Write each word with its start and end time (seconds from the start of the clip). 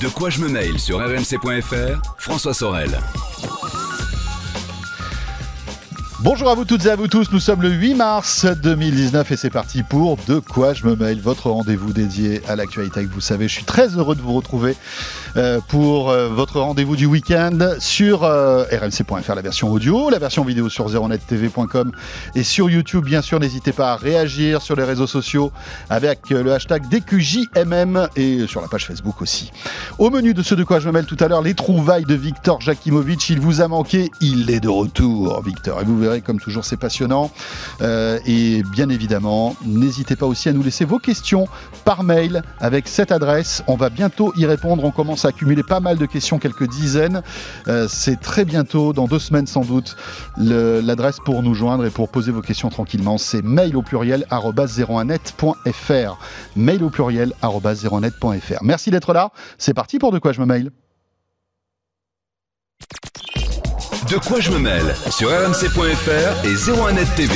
De 0.00 0.08
quoi 0.08 0.30
je 0.30 0.40
me 0.40 0.48
mail 0.48 0.78
sur 0.78 0.98
rmc.fr, 0.98 2.00
François 2.18 2.54
Sorel. 2.54 3.00
Bonjour 6.20 6.50
à 6.50 6.56
vous 6.56 6.64
toutes 6.64 6.84
et 6.84 6.90
à 6.90 6.96
vous 6.96 7.06
tous, 7.06 7.30
nous 7.30 7.38
sommes 7.38 7.62
le 7.62 7.70
8 7.70 7.94
mars 7.94 8.44
2019 8.44 9.30
et 9.30 9.36
c'est 9.36 9.50
parti 9.50 9.84
pour 9.84 10.16
De 10.26 10.40
quoi 10.40 10.74
je 10.74 10.84
me 10.84 10.96
mail, 10.96 11.20
votre 11.20 11.48
rendez-vous 11.48 11.92
dédié 11.92 12.42
à 12.48 12.56
l'actualité. 12.56 13.04
Vous 13.04 13.20
savez, 13.20 13.46
je 13.46 13.52
suis 13.54 13.64
très 13.64 13.96
heureux 13.96 14.16
de 14.16 14.20
vous 14.20 14.34
retrouver 14.34 14.74
euh, 15.36 15.60
pour 15.68 16.10
euh, 16.10 16.28
votre 16.28 16.58
rendez-vous 16.60 16.96
du 16.96 17.06
week-end 17.06 17.56
sur 17.78 18.24
euh, 18.24 18.64
rmc.fr, 18.64 19.34
la 19.36 19.42
version 19.42 19.70
audio, 19.70 20.10
la 20.10 20.18
version 20.18 20.42
vidéo 20.42 20.68
sur 20.68 20.88
zeronettv.com 20.88 21.92
et 22.34 22.42
sur 22.42 22.68
YouTube. 22.68 23.04
Bien 23.04 23.22
sûr, 23.22 23.38
n'hésitez 23.38 23.70
pas 23.70 23.92
à 23.92 23.96
réagir 23.96 24.60
sur 24.60 24.74
les 24.74 24.82
réseaux 24.82 25.06
sociaux 25.06 25.52
avec 25.88 26.30
le 26.30 26.52
hashtag 26.52 26.82
DQJMM 26.88 28.08
et 28.16 28.48
sur 28.48 28.60
la 28.60 28.66
page 28.66 28.86
Facebook 28.86 29.22
aussi. 29.22 29.52
Au 30.00 30.10
menu 30.10 30.34
de 30.34 30.42
ce 30.42 30.56
De 30.56 30.64
quoi 30.64 30.80
je 30.80 30.88
me 30.88 30.92
mêle 30.94 31.06
tout 31.06 31.16
à 31.20 31.28
l'heure, 31.28 31.42
les 31.42 31.54
trouvailles 31.54 32.06
de 32.06 32.16
Victor 32.16 32.60
Jakimovic. 32.60 33.30
Il 33.30 33.38
vous 33.38 33.60
a 33.60 33.68
manqué, 33.68 34.10
il 34.20 34.50
est 34.50 34.58
de 34.58 34.68
retour, 34.68 35.40
Victor. 35.44 35.78
Comme 36.24 36.40
toujours, 36.40 36.64
c'est 36.64 36.76
passionnant. 36.76 37.30
Euh, 37.80 38.18
et 38.26 38.62
bien 38.72 38.88
évidemment, 38.88 39.56
n'hésitez 39.64 40.16
pas 40.16 40.26
aussi 40.26 40.48
à 40.48 40.52
nous 40.52 40.62
laisser 40.62 40.84
vos 40.84 40.98
questions 40.98 41.48
par 41.84 42.02
mail 42.02 42.42
avec 42.60 42.88
cette 42.88 43.12
adresse. 43.12 43.62
On 43.66 43.76
va 43.76 43.90
bientôt 43.90 44.32
y 44.36 44.46
répondre. 44.46 44.84
On 44.84 44.90
commence 44.90 45.24
à 45.24 45.28
accumuler 45.28 45.62
pas 45.62 45.80
mal 45.80 45.98
de 45.98 46.06
questions, 46.06 46.38
quelques 46.38 46.68
dizaines. 46.68 47.22
Euh, 47.68 47.86
c'est 47.88 48.20
très 48.20 48.44
bientôt, 48.44 48.92
dans 48.92 49.06
deux 49.06 49.18
semaines 49.18 49.46
sans 49.46 49.64
doute, 49.64 49.96
l'adresse 50.36 51.18
pour 51.24 51.42
nous 51.42 51.54
joindre 51.54 51.84
et 51.84 51.90
pour 51.90 52.08
poser 52.08 52.32
vos 52.32 52.42
questions 52.42 52.68
tranquillement. 52.70 53.18
C'est 53.18 53.42
mail 53.42 53.76
au 53.76 53.82
pluriel 53.82 54.26
01net.fr. 54.30 56.18
Mail 56.56 56.82
au 56.82 56.90
pluriel 56.90 57.32
01net.fr. 57.42 58.62
Merci 58.62 58.90
d'être 58.90 59.12
là. 59.12 59.30
C'est 59.58 59.74
parti 59.74 59.98
pour 59.98 60.12
De 60.12 60.18
quoi 60.18 60.32
je 60.32 60.40
me 60.40 60.46
mail. 60.46 60.70
De 64.10 64.16
quoi 64.18 64.40
je 64.40 64.50
me 64.50 64.58
mêle 64.58 64.94
sur 65.10 65.28
rmc.fr 65.28 66.44
et 66.44 66.54
01net 66.54 67.14
TV. 67.16 67.34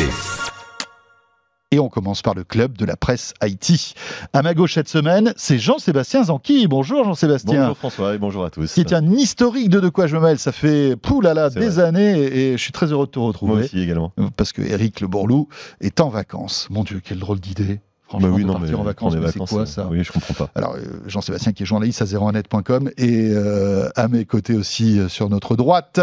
Et 1.71 1.79
on 1.79 1.89
commence 1.89 2.21
par 2.23 2.35
le 2.35 2.45
club 2.45 2.77
de 2.77 2.85
la 2.85 2.97
presse 2.97 3.33
Haïti. 3.41 3.95
À 4.33 4.43
ma 4.43 4.53
gauche 4.55 4.75
cette 4.75 4.89
semaine, 4.89 5.33
c'est 5.37 5.59
Jean-Sébastien 5.59 6.25
Zanqui. 6.25 6.67
Bonjour 6.69 7.05
Jean-Sébastien. 7.05 7.61
Bonjour 7.63 7.77
François 7.79 8.15
et 8.15 8.19
bonjour 8.19 8.45
à 8.45 8.51
tous. 8.51 8.73
Qui 8.75 8.81
est 8.81 8.93
un 8.93 9.11
historique 9.11 9.71
de 9.71 9.81
De 9.81 9.89
quoi 9.89 10.07
je 10.07 10.17
me 10.17 10.21
mêle. 10.23 10.39
Ça 10.39 10.53
fait 10.53 10.97
poulala 10.97 11.51
C'est 11.51 11.61
des 11.61 11.69
vrai. 11.71 11.85
années 11.85 12.19
et 12.21 12.53
je 12.57 12.63
suis 12.63 12.73
très 12.73 12.87
heureux 12.93 13.07
de 13.07 13.11
te 13.11 13.19
Moi 13.19 13.29
retrouver. 13.29 13.65
aussi 13.65 13.81
également. 13.81 14.13
Parce 14.37 14.53
que 14.53 14.63
Eric 14.63 15.01
Le 15.01 15.09
Bourlou 15.09 15.49
est 15.81 16.01
en 16.01 16.09
vacances. 16.11 16.69
Mon 16.71 16.85
Dieu, 16.85 17.01
quelle 17.03 17.19
drôle 17.19 17.41
d'idée. 17.41 17.81
Franchement, 18.13 18.29
Bah 18.29 18.35
oui, 18.37 18.43
de 18.43 18.47
non, 18.47 18.53
partir 18.55 18.73
mais 18.77 18.81
en 18.81 18.85
vacances, 18.85 19.17
mais 19.17 19.33
c'est 19.33 19.39
quoi 19.39 19.63
euh, 19.63 19.67
ça 19.67 19.87
Oui, 19.91 20.05
je 20.05 20.13
comprends 20.13 20.35
pas. 20.35 20.51
Alors, 20.55 20.75
euh, 20.75 20.81
Jean-Sébastien 21.07 21.53
qui 21.53 21.63
est 21.63 21.67
journaliste 21.67 22.03
à 22.03 22.05
01net.com 22.05 22.91
et 22.99 23.31
euh, 23.31 23.89
à 23.97 24.09
mes 24.09 24.27
côtés 24.27 24.55
aussi 24.55 24.99
euh, 24.99 25.09
sur 25.09 25.31
notre 25.31 25.57
droite, 25.57 25.99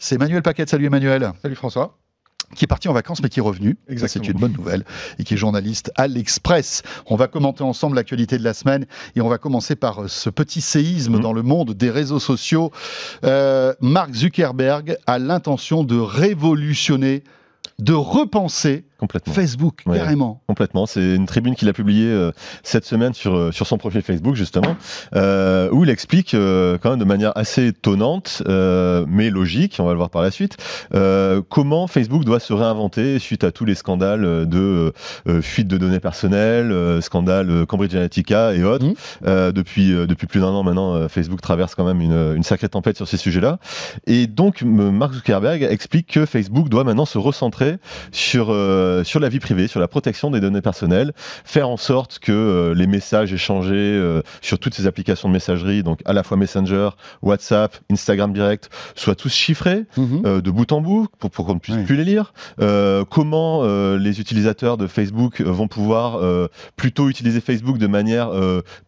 c'est 0.00 0.16
Emmanuel 0.16 0.42
Paquette. 0.42 0.68
Salut 0.70 0.86
Emmanuel. 0.86 1.30
Salut 1.40 1.54
François. 1.54 1.98
Qui 2.56 2.64
est 2.64 2.68
parti 2.68 2.88
en 2.88 2.92
vacances 2.92 3.22
mais 3.22 3.28
qui 3.28 3.38
est 3.38 3.42
revenu. 3.42 3.78
C'est 3.96 4.26
une 4.28 4.38
bonne 4.38 4.52
nouvelle. 4.52 4.84
Et 5.20 5.24
qui 5.24 5.34
est 5.34 5.36
journaliste 5.38 5.90
à 5.94 6.06
l'Express. 6.08 6.82
On 7.06 7.14
va 7.16 7.28
commenter 7.28 7.62
ensemble 7.62 7.94
l'actualité 7.96 8.36
de 8.38 8.42
la 8.44 8.52
semaine 8.54 8.84
et 9.14 9.20
on 9.22 9.28
va 9.28 9.38
commencer 9.38 9.76
par 9.76 10.10
ce 10.10 10.28
petit 10.30 10.60
séisme 10.60 11.14
Mhm. 11.14 11.20
dans 11.20 11.32
le 11.32 11.42
monde 11.42 11.72
des 11.74 11.90
réseaux 11.90 12.18
sociaux. 12.18 12.70
Euh, 13.24 13.72
Mark 13.80 14.12
Zuckerberg 14.12 14.96
a 15.06 15.18
l'intention 15.20 15.84
de 15.84 15.96
révolutionner, 15.98 17.22
de 17.78 17.94
repenser 17.94 18.84
Complètement. 19.02 19.32
Facebook, 19.32 19.80
Ouais. 19.84 19.98
carrément. 19.98 20.40
Complètement. 20.46 20.86
C'est 20.86 21.16
une 21.16 21.26
tribune 21.26 21.56
qu'il 21.56 21.68
a 21.68 21.72
publiée 21.72 22.06
euh, 22.06 22.30
cette 22.62 22.84
semaine 22.84 23.14
sur, 23.14 23.34
euh, 23.34 23.50
sur 23.50 23.66
son 23.66 23.76
profil 23.76 24.00
Facebook, 24.02 24.36
justement, 24.36 24.76
euh, 25.16 25.68
où 25.72 25.82
il 25.82 25.90
explique 25.90 26.34
euh, 26.34 26.78
quand 26.80 26.90
même 26.90 27.00
de 27.00 27.04
manière 27.04 27.32
assez 27.36 27.66
étonnante, 27.66 28.44
mais 28.46 29.28
logique, 29.30 29.78
on 29.80 29.84
va 29.86 29.90
le 29.90 29.96
voir 29.96 30.10
par 30.10 30.22
la 30.22 30.30
suite, 30.30 30.56
comment 31.48 31.88
Facebook 31.88 32.24
doit 32.24 32.38
se 32.38 32.52
réinventer 32.52 33.18
suite 33.18 33.42
à 33.42 33.50
tous 33.50 33.64
les 33.64 33.74
scandales 33.74 34.46
de 34.46 34.92
fuite 35.40 35.66
de 35.66 35.78
données 35.78 35.98
personnelles, 35.98 37.02
scandale 37.02 37.66
Cambridge 37.66 37.94
Analytica 37.94 38.54
et 38.54 38.62
autres. 38.62 38.86
Euh, 39.26 39.50
depuis, 39.50 39.88
depuis 40.06 40.28
plus 40.28 40.38
d'un 40.40 40.46
an 40.48 40.62
maintenant, 40.62 41.08
Facebook 41.08 41.40
traverse 41.40 41.74
quand 41.74 41.84
même 41.84 42.00
une, 42.00 42.36
une 42.36 42.44
sacrée 42.44 42.68
tempête 42.68 42.96
sur 42.96 43.08
ces 43.08 43.16
sujets-là. 43.16 43.58
Et 44.06 44.28
donc, 44.28 44.62
Mark 44.62 45.14
Zuckerberg 45.14 45.64
explique 45.64 46.06
que 46.12 46.24
Facebook 46.24 46.68
doit 46.68 46.84
maintenant 46.84 47.04
se 47.04 47.18
recentrer 47.18 47.78
sur, 48.12 48.52
euh, 48.92 49.04
sur 49.04 49.20
la 49.20 49.28
vie 49.28 49.40
privée, 49.40 49.66
sur 49.68 49.80
la 49.80 49.88
protection 49.88 50.30
des 50.30 50.40
données 50.40 50.60
personnelles, 50.62 51.12
faire 51.44 51.68
en 51.68 51.76
sorte 51.76 52.18
que 52.18 52.32
euh, 52.32 52.74
les 52.74 52.86
messages 52.86 53.32
échangés 53.32 53.72
euh, 53.74 54.22
sur 54.40 54.58
toutes 54.58 54.74
ces 54.74 54.86
applications 54.86 55.28
de 55.28 55.32
messagerie, 55.32 55.82
donc 55.82 56.00
à 56.04 56.12
la 56.12 56.22
fois 56.22 56.36
Messenger, 56.36 56.90
WhatsApp, 57.22 57.76
Instagram 57.90 58.32
Direct, 58.32 58.70
soient 58.94 59.14
tous 59.14 59.32
chiffrés 59.32 59.84
Mhm. 59.96 60.40
de 60.40 60.50
bout 60.50 60.70
en 60.72 60.80
bout 60.80 61.06
pour, 61.18 61.30
pour 61.30 61.46
qu'on 61.46 61.54
ne 61.54 61.58
puisse 61.58 61.76
Oui. 61.76 61.84
plus 61.84 61.96
les 61.96 62.04
lire. 62.04 62.32
Comment 63.10 63.62
les 63.96 64.20
utilisateurs 64.20 64.76
de 64.76 64.86
Facebook 64.86 65.40
vont 65.40 65.68
pouvoir 65.68 66.20
plutôt 66.76 67.08
utiliser 67.08 67.40
Facebook 67.40 67.78
de 67.78 67.86
manière 67.86 68.30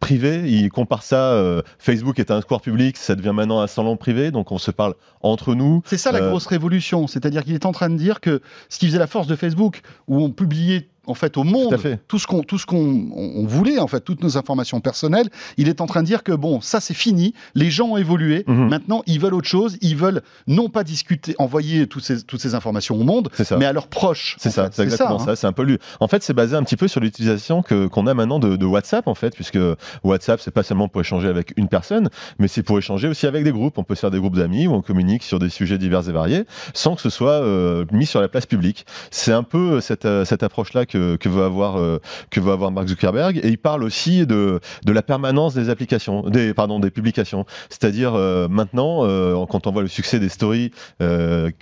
privée? 0.01 0.43
Ils 0.47 0.71
comparent 0.71 1.03
ça. 1.03 1.41
Facebook 1.79 2.19
est 2.19 2.31
un 2.31 2.41
square 2.41 2.61
public, 2.61 2.97
ça 2.97 3.15
devient 3.15 3.33
maintenant 3.35 3.61
un 3.61 3.67
salon 3.67 3.97
privé, 3.97 4.31
donc 4.31 4.53
on 4.53 4.59
se 4.59 4.71
parle 4.71 4.95
entre 5.23 5.55
nous. 5.55 5.83
C'est 5.87 5.97
ça 5.99 6.13
la 6.13 6.21
grosse 6.21 6.47
révolution, 6.47 7.07
c'est-à-dire 7.07 7.45
qu'il 7.45 7.55
est 7.55 7.67
en 7.67 7.73
train 7.73 7.89
de 7.91 7.97
dire 7.97 8.21
que 8.21 8.41
ce 8.69 8.79
qui 8.79 8.87
faisait 8.87 8.99
la 8.99 9.07
force 9.07 9.27
de 9.27 9.37
Facebook, 9.37 9.81
où 10.07 10.19
on 10.19 10.31
publiait 10.31 10.89
en 11.07 11.15
fait 11.15 11.37
au 11.37 11.45
monde 11.45 11.69
Tout 11.71 11.75
à 11.75 11.79
fait. 11.79 12.01
tout 12.09 12.19
ce 12.19 12.27
qu'on 12.27 12.43
tout 12.43 12.59
ce 12.59 12.67
qu'on 12.67 12.77
on- 13.15 13.33
on 13.37 13.47
voulait 13.47 13.79
en 13.79 13.87
fait 13.87 14.01
toutes 14.01 14.23
nos 14.23 14.37
informations 14.37 14.81
personnelles, 14.81 15.29
il 15.57 15.69
est 15.69 15.81
en 15.81 15.87
train 15.87 16.03
de 16.03 16.07
dire 16.07 16.23
que 16.23 16.33
bon 16.33 16.61
ça 16.61 16.81
c'est 16.81 16.95
fini, 16.95 17.35
les 17.55 17.71
gens 17.71 17.89
ont 17.89 17.97
évolué, 17.97 18.45
Mhm. 18.47 18.69
maintenant 18.69 19.03
ils 19.07 19.21
veulent 19.21 19.35
autre 19.35 19.49
chose, 19.49 19.77
ils 19.81 19.97
veulent 19.97 20.23
non 20.47 20.69
pas 20.69 20.85
discuter, 20.85 21.35
envoyer 21.39 21.87
toutes 21.87 22.05
ces 22.05 22.23
toutes 22.23 22.41
ces 22.41 22.55
informations 22.55 22.97
au 22.97 23.05
monde, 23.05 23.31
ça. 23.43 23.57
mais 23.57 23.65
à 23.67 23.73
leurs 23.73 23.89
proches. 23.89 24.37
C'est 24.39 24.51
ça, 24.51 24.69
c'est 24.73 24.83
exactement 24.83 25.21
hein. 25.21 25.25
ça. 25.25 25.37
C'est 25.37 25.47
un 25.47 25.53
peu 25.53 25.63
lui. 25.63 25.79
En 26.01 26.09
fait, 26.09 26.23
c'est 26.23 26.33
basé 26.35 26.57
un 26.57 26.63
petit 26.63 26.77
peu 26.77 26.89
sur 26.89 27.01
l'utilisation 27.01 27.63
que 27.63 27.87
qu'on 27.87 28.07
a 28.07 28.15
maintenant 28.15 28.39
de, 28.39 28.57
de 28.57 28.67
WhatsApp, 28.67 29.07
en 29.09 29.15
fait, 29.15 29.35
puisque 29.35 29.59
WhatsApp, 30.03 30.41
c'est 30.41 30.51
pas 30.51 30.63
seulement 30.63 30.89
pour 30.89 31.01
échanger 31.01 31.29
avec 31.29 31.53
une 31.57 31.69
personne, 31.69 32.09
mais 32.39 32.49
c'est 32.49 32.63
pour 32.63 32.79
échanger 32.79 33.09
aussi 33.09 33.27
avec 33.27 33.45
des 33.45 33.53
groupes. 33.53 33.79
On 33.79 33.85
peut 33.85 33.95
se 33.95 34.01
faire 34.01 34.11
des 34.11 34.19
groupes 34.21 34.37
d'amis 34.37 34.67
où 34.67 34.73
on 34.75 34.83
communique 34.83 35.23
sur 35.23 35.39
des 35.39 35.49
sujets 35.51 35.79
divers 35.79 36.09
et 36.09 36.13
variés, 36.13 36.45
sans 36.75 36.95
que 36.95 37.01
ce 37.01 37.11
soit 37.11 37.33
euh, 37.43 37.85
mis 37.93 38.07
sur 38.07 38.21
la 38.21 38.29
place 38.29 38.47
publique. 38.47 38.87
C'est 39.11 39.33
un 39.33 39.43
peu 39.43 39.81
cette, 39.81 40.05
euh, 40.05 40.25
cette 40.25 40.43
approche-là 40.43 40.87
que, 40.87 40.94
que 40.99 41.29
veut 41.29 41.45
avoir 41.45 41.77
euh, 41.77 41.99
que 42.31 42.41
veut 42.41 42.53
avoir 42.53 42.71
Mark 42.71 42.89
Zuckerberg. 42.89 43.39
Et 43.43 43.49
il 43.49 43.59
parle 43.59 43.83
aussi 43.83 44.27
de 44.27 44.61
de 44.85 44.93
la 44.93 45.03
permanence 45.03 45.55
des 45.55 45.71
applications, 45.71 46.23
des 46.23 46.55
pardon, 46.55 46.81
des 46.81 46.91
publications. 46.91 47.45
C'est-à-dire 47.69 48.15
euh, 48.15 48.49
maintenant, 48.49 49.05
euh, 49.05 49.45
quand 49.47 49.67
on 49.67 49.73
voit 49.73 49.83
le 49.83 49.89
succès 49.89 50.19
des 50.19 50.29
stories, 50.29 50.71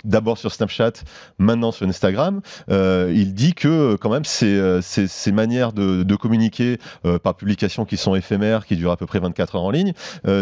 d'abord 0.03 0.37
sur 0.37 0.51
Snapchat, 0.51 0.93
maintenant 1.37 1.71
sur 1.71 1.87
Instagram, 1.87 2.41
il 2.69 3.33
dit 3.33 3.53
que 3.53 3.95
quand 3.95 4.09
même 4.09 4.25
ces, 4.25 4.79
ces, 4.81 5.07
ces 5.07 5.31
manières 5.31 5.73
de, 5.73 6.03
de 6.03 6.15
communiquer 6.15 6.77
par 7.23 7.35
publications 7.35 7.85
qui 7.85 7.97
sont 7.97 8.15
éphémères, 8.15 8.65
qui 8.65 8.75
durent 8.75 8.91
à 8.91 8.97
peu 8.97 9.05
près 9.05 9.19
24 9.19 9.55
heures 9.55 9.63
en 9.63 9.71
ligne, 9.71 9.93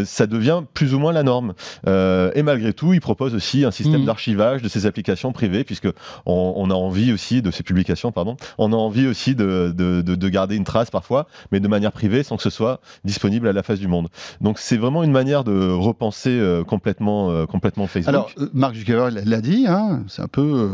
ça 0.05 0.27
devient 0.27 0.61
plus 0.73 0.93
ou 0.93 0.99
moins 0.99 1.13
la 1.13 1.23
norme. 1.23 1.53
Et 1.87 2.43
malgré 2.43 2.73
tout, 2.73 2.93
il 2.93 3.01
propose 3.01 3.33
aussi 3.35 3.65
un 3.65 3.71
système 3.71 4.01
Mhm. 4.01 4.05
d'archivage 4.05 4.61
de 4.61 4.69
ces 4.69 4.85
applications 4.85 5.31
privées, 5.31 5.63
puisque 5.63 5.87
on, 6.25 6.53
on 6.55 6.69
a 6.69 6.73
envie 6.73 7.11
aussi 7.13 7.41
de 7.41 7.51
ces 7.51 7.63
publications, 7.63 8.11
pardon, 8.11 8.35
on 8.57 8.73
a 8.73 8.75
envie 8.85 9.07
aussi 9.07 9.35
de, 9.35 9.73
de, 9.75 10.01
de, 10.01 10.15
de 10.15 10.29
garder 10.29 10.55
une 10.55 10.63
trace 10.63 10.91
parfois, 10.91 11.27
mais 11.51 11.59
de 11.59 11.67
manière 11.67 11.91
privée, 11.91 12.23
sans 12.23 12.37
que 12.37 12.43
ce 12.43 12.49
soit 12.49 12.81
disponible 13.03 13.47
à 13.47 13.53
la 13.53 13.63
face 13.63 13.79
du 13.79 13.87
monde. 13.87 14.09
Donc 14.41 14.59
c'est 14.59 14.77
vraiment 14.77 15.03
une 15.03 15.11
manière 15.11 15.43
de 15.43 15.71
repenser 15.71 16.29
euh, 16.37 16.63
complètement, 16.63 17.29
euh, 17.31 17.45
complètement 17.45 17.87
Facebook. 17.87 18.09
Alors 18.09 18.31
euh, 18.39 18.49
Mark 18.53 18.75
Zuckerberg 18.75 19.21
l'a- 19.25 19.41
dit, 19.41 19.65
hein, 19.67 20.03
c'est 20.07 20.21
un 20.21 20.27
peu 20.27 20.41
euh, 20.41 20.69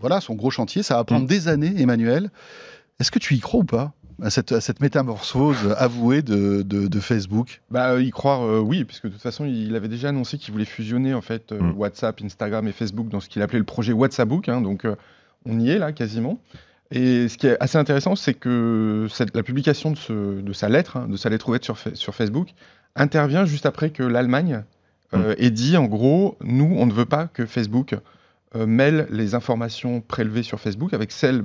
voilà 0.00 0.20
son 0.20 0.34
gros 0.34 0.50
chantier, 0.50 0.82
ça 0.82 0.96
va 0.96 1.04
prendre 1.04 1.24
Mm. 1.24 1.28
des 1.28 1.48
années, 1.48 1.74
Emmanuel. 1.78 2.30
Est-ce 3.00 3.10
que 3.10 3.18
tu 3.18 3.34
y 3.34 3.40
crois 3.40 3.60
ou 3.60 3.64
pas 3.64 3.92
à 4.22 4.28
cette, 4.28 4.52
à 4.52 4.60
cette 4.60 4.80
métamorphose 4.80 5.56
avouée 5.78 6.20
de, 6.22 6.62
de- 6.62 6.88
de 6.88 7.00
Facebook? 7.00 7.62
Bah, 7.70 7.92
euh, 7.92 8.02
y 8.02 8.10
croire, 8.10 8.42
euh, 8.42 8.60
oui, 8.60 8.84
puisque 8.84 9.06
de 9.06 9.12
toute 9.12 9.22
façon, 9.22 9.44
il 9.46 9.74
avait 9.76 9.88
déjà 9.88 10.08
annoncé 10.10 10.36
qu'il 10.38 10.52
voulait 10.52 10.64
fusionner 10.66 11.14
en 11.14 11.22
fait 11.22 11.52
euh, 11.52 11.60
Mm. 11.60 11.78
WhatsApp, 11.78 12.20
Instagram 12.22 12.66
et 12.68 12.72
Facebook 12.72 13.08
dans 13.08 13.20
ce 13.20 13.28
qu'il 13.28 13.40
appelait 13.42 13.58
le 13.58 13.64
projet 13.64 13.92
WhatsApp 13.92 14.28
hein, 14.48 14.60
donc, 14.60 14.84
euh, 14.84 14.96
on 15.46 15.58
y 15.58 15.70
est 15.70 15.78
là 15.78 15.92
quasiment. 15.92 16.38
Et 16.92 17.28
ce 17.28 17.38
qui 17.38 17.46
est 17.46 17.56
assez 17.60 17.78
intéressant, 17.78 18.16
c'est 18.16 18.34
que 18.34 19.06
cette- 19.10 19.36
la 19.36 19.42
publication 19.42 19.92
de, 19.92 19.96
ce- 19.96 20.40
de 20.40 20.52
sa 20.52 20.68
lettre, 20.68 20.96
hein, 20.96 21.06
de 21.08 21.16
sa 21.16 21.28
lettre 21.28 21.48
ouverte 21.48 21.64
sur, 21.64 21.78
Fa- 21.78 21.94
sur 21.94 22.14
Facebook, 22.14 22.48
intervient 22.96 23.44
juste 23.44 23.66
après 23.66 23.90
que 23.90 24.02
l'Allemagne 24.02 24.64
euh, 25.14 25.34
ait 25.38 25.50
dit, 25.50 25.76
en 25.76 25.84
gros, 25.86 26.36
nous, 26.42 26.72
on 26.78 26.86
ne 26.86 26.92
veut 26.92 27.04
pas 27.04 27.26
que 27.26 27.46
Facebook 27.46 27.96
euh, 28.56 28.66
mêle 28.66 29.06
les 29.10 29.34
informations 29.36 30.00
prélevées 30.00 30.42
sur 30.42 30.58
Facebook 30.60 30.92
avec 30.92 31.12
celles 31.12 31.42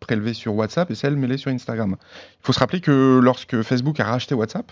prélevées 0.00 0.34
sur 0.34 0.54
WhatsApp 0.54 0.90
et 0.90 0.94
celles 0.96 1.16
mêlées 1.16 1.36
sur 1.36 1.50
Instagram. 1.52 1.96
Il 2.00 2.46
faut 2.46 2.52
se 2.52 2.58
rappeler 2.58 2.80
que 2.80 3.20
lorsque 3.22 3.62
Facebook 3.62 3.98
a 4.00 4.04
racheté 4.04 4.34
WhatsApp, 4.34 4.70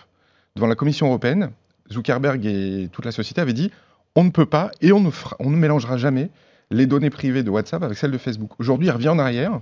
devant 0.56 0.66
la 0.66 0.74
Commission 0.74 1.06
européenne, 1.06 1.50
Zuckerberg 1.92 2.44
et 2.46 2.88
toute 2.90 3.04
la 3.04 3.12
société 3.12 3.40
avaient 3.40 3.52
dit 3.52 3.70
on 4.16 4.24
ne 4.24 4.30
peut 4.30 4.46
pas 4.46 4.70
et 4.80 4.92
on 4.92 5.00
ne, 5.00 5.10
on 5.38 5.50
ne 5.50 5.56
mélangera 5.56 5.96
jamais 5.96 6.30
les 6.72 6.86
données 6.86 7.10
privées 7.10 7.42
de 7.44 7.50
WhatsApp 7.50 7.82
avec 7.84 7.96
celles 7.98 8.10
de 8.10 8.18
Facebook. 8.18 8.50
Aujourd'hui, 8.58 8.88
il 8.88 8.90
revient 8.90 9.08
en 9.10 9.18
arrière 9.20 9.60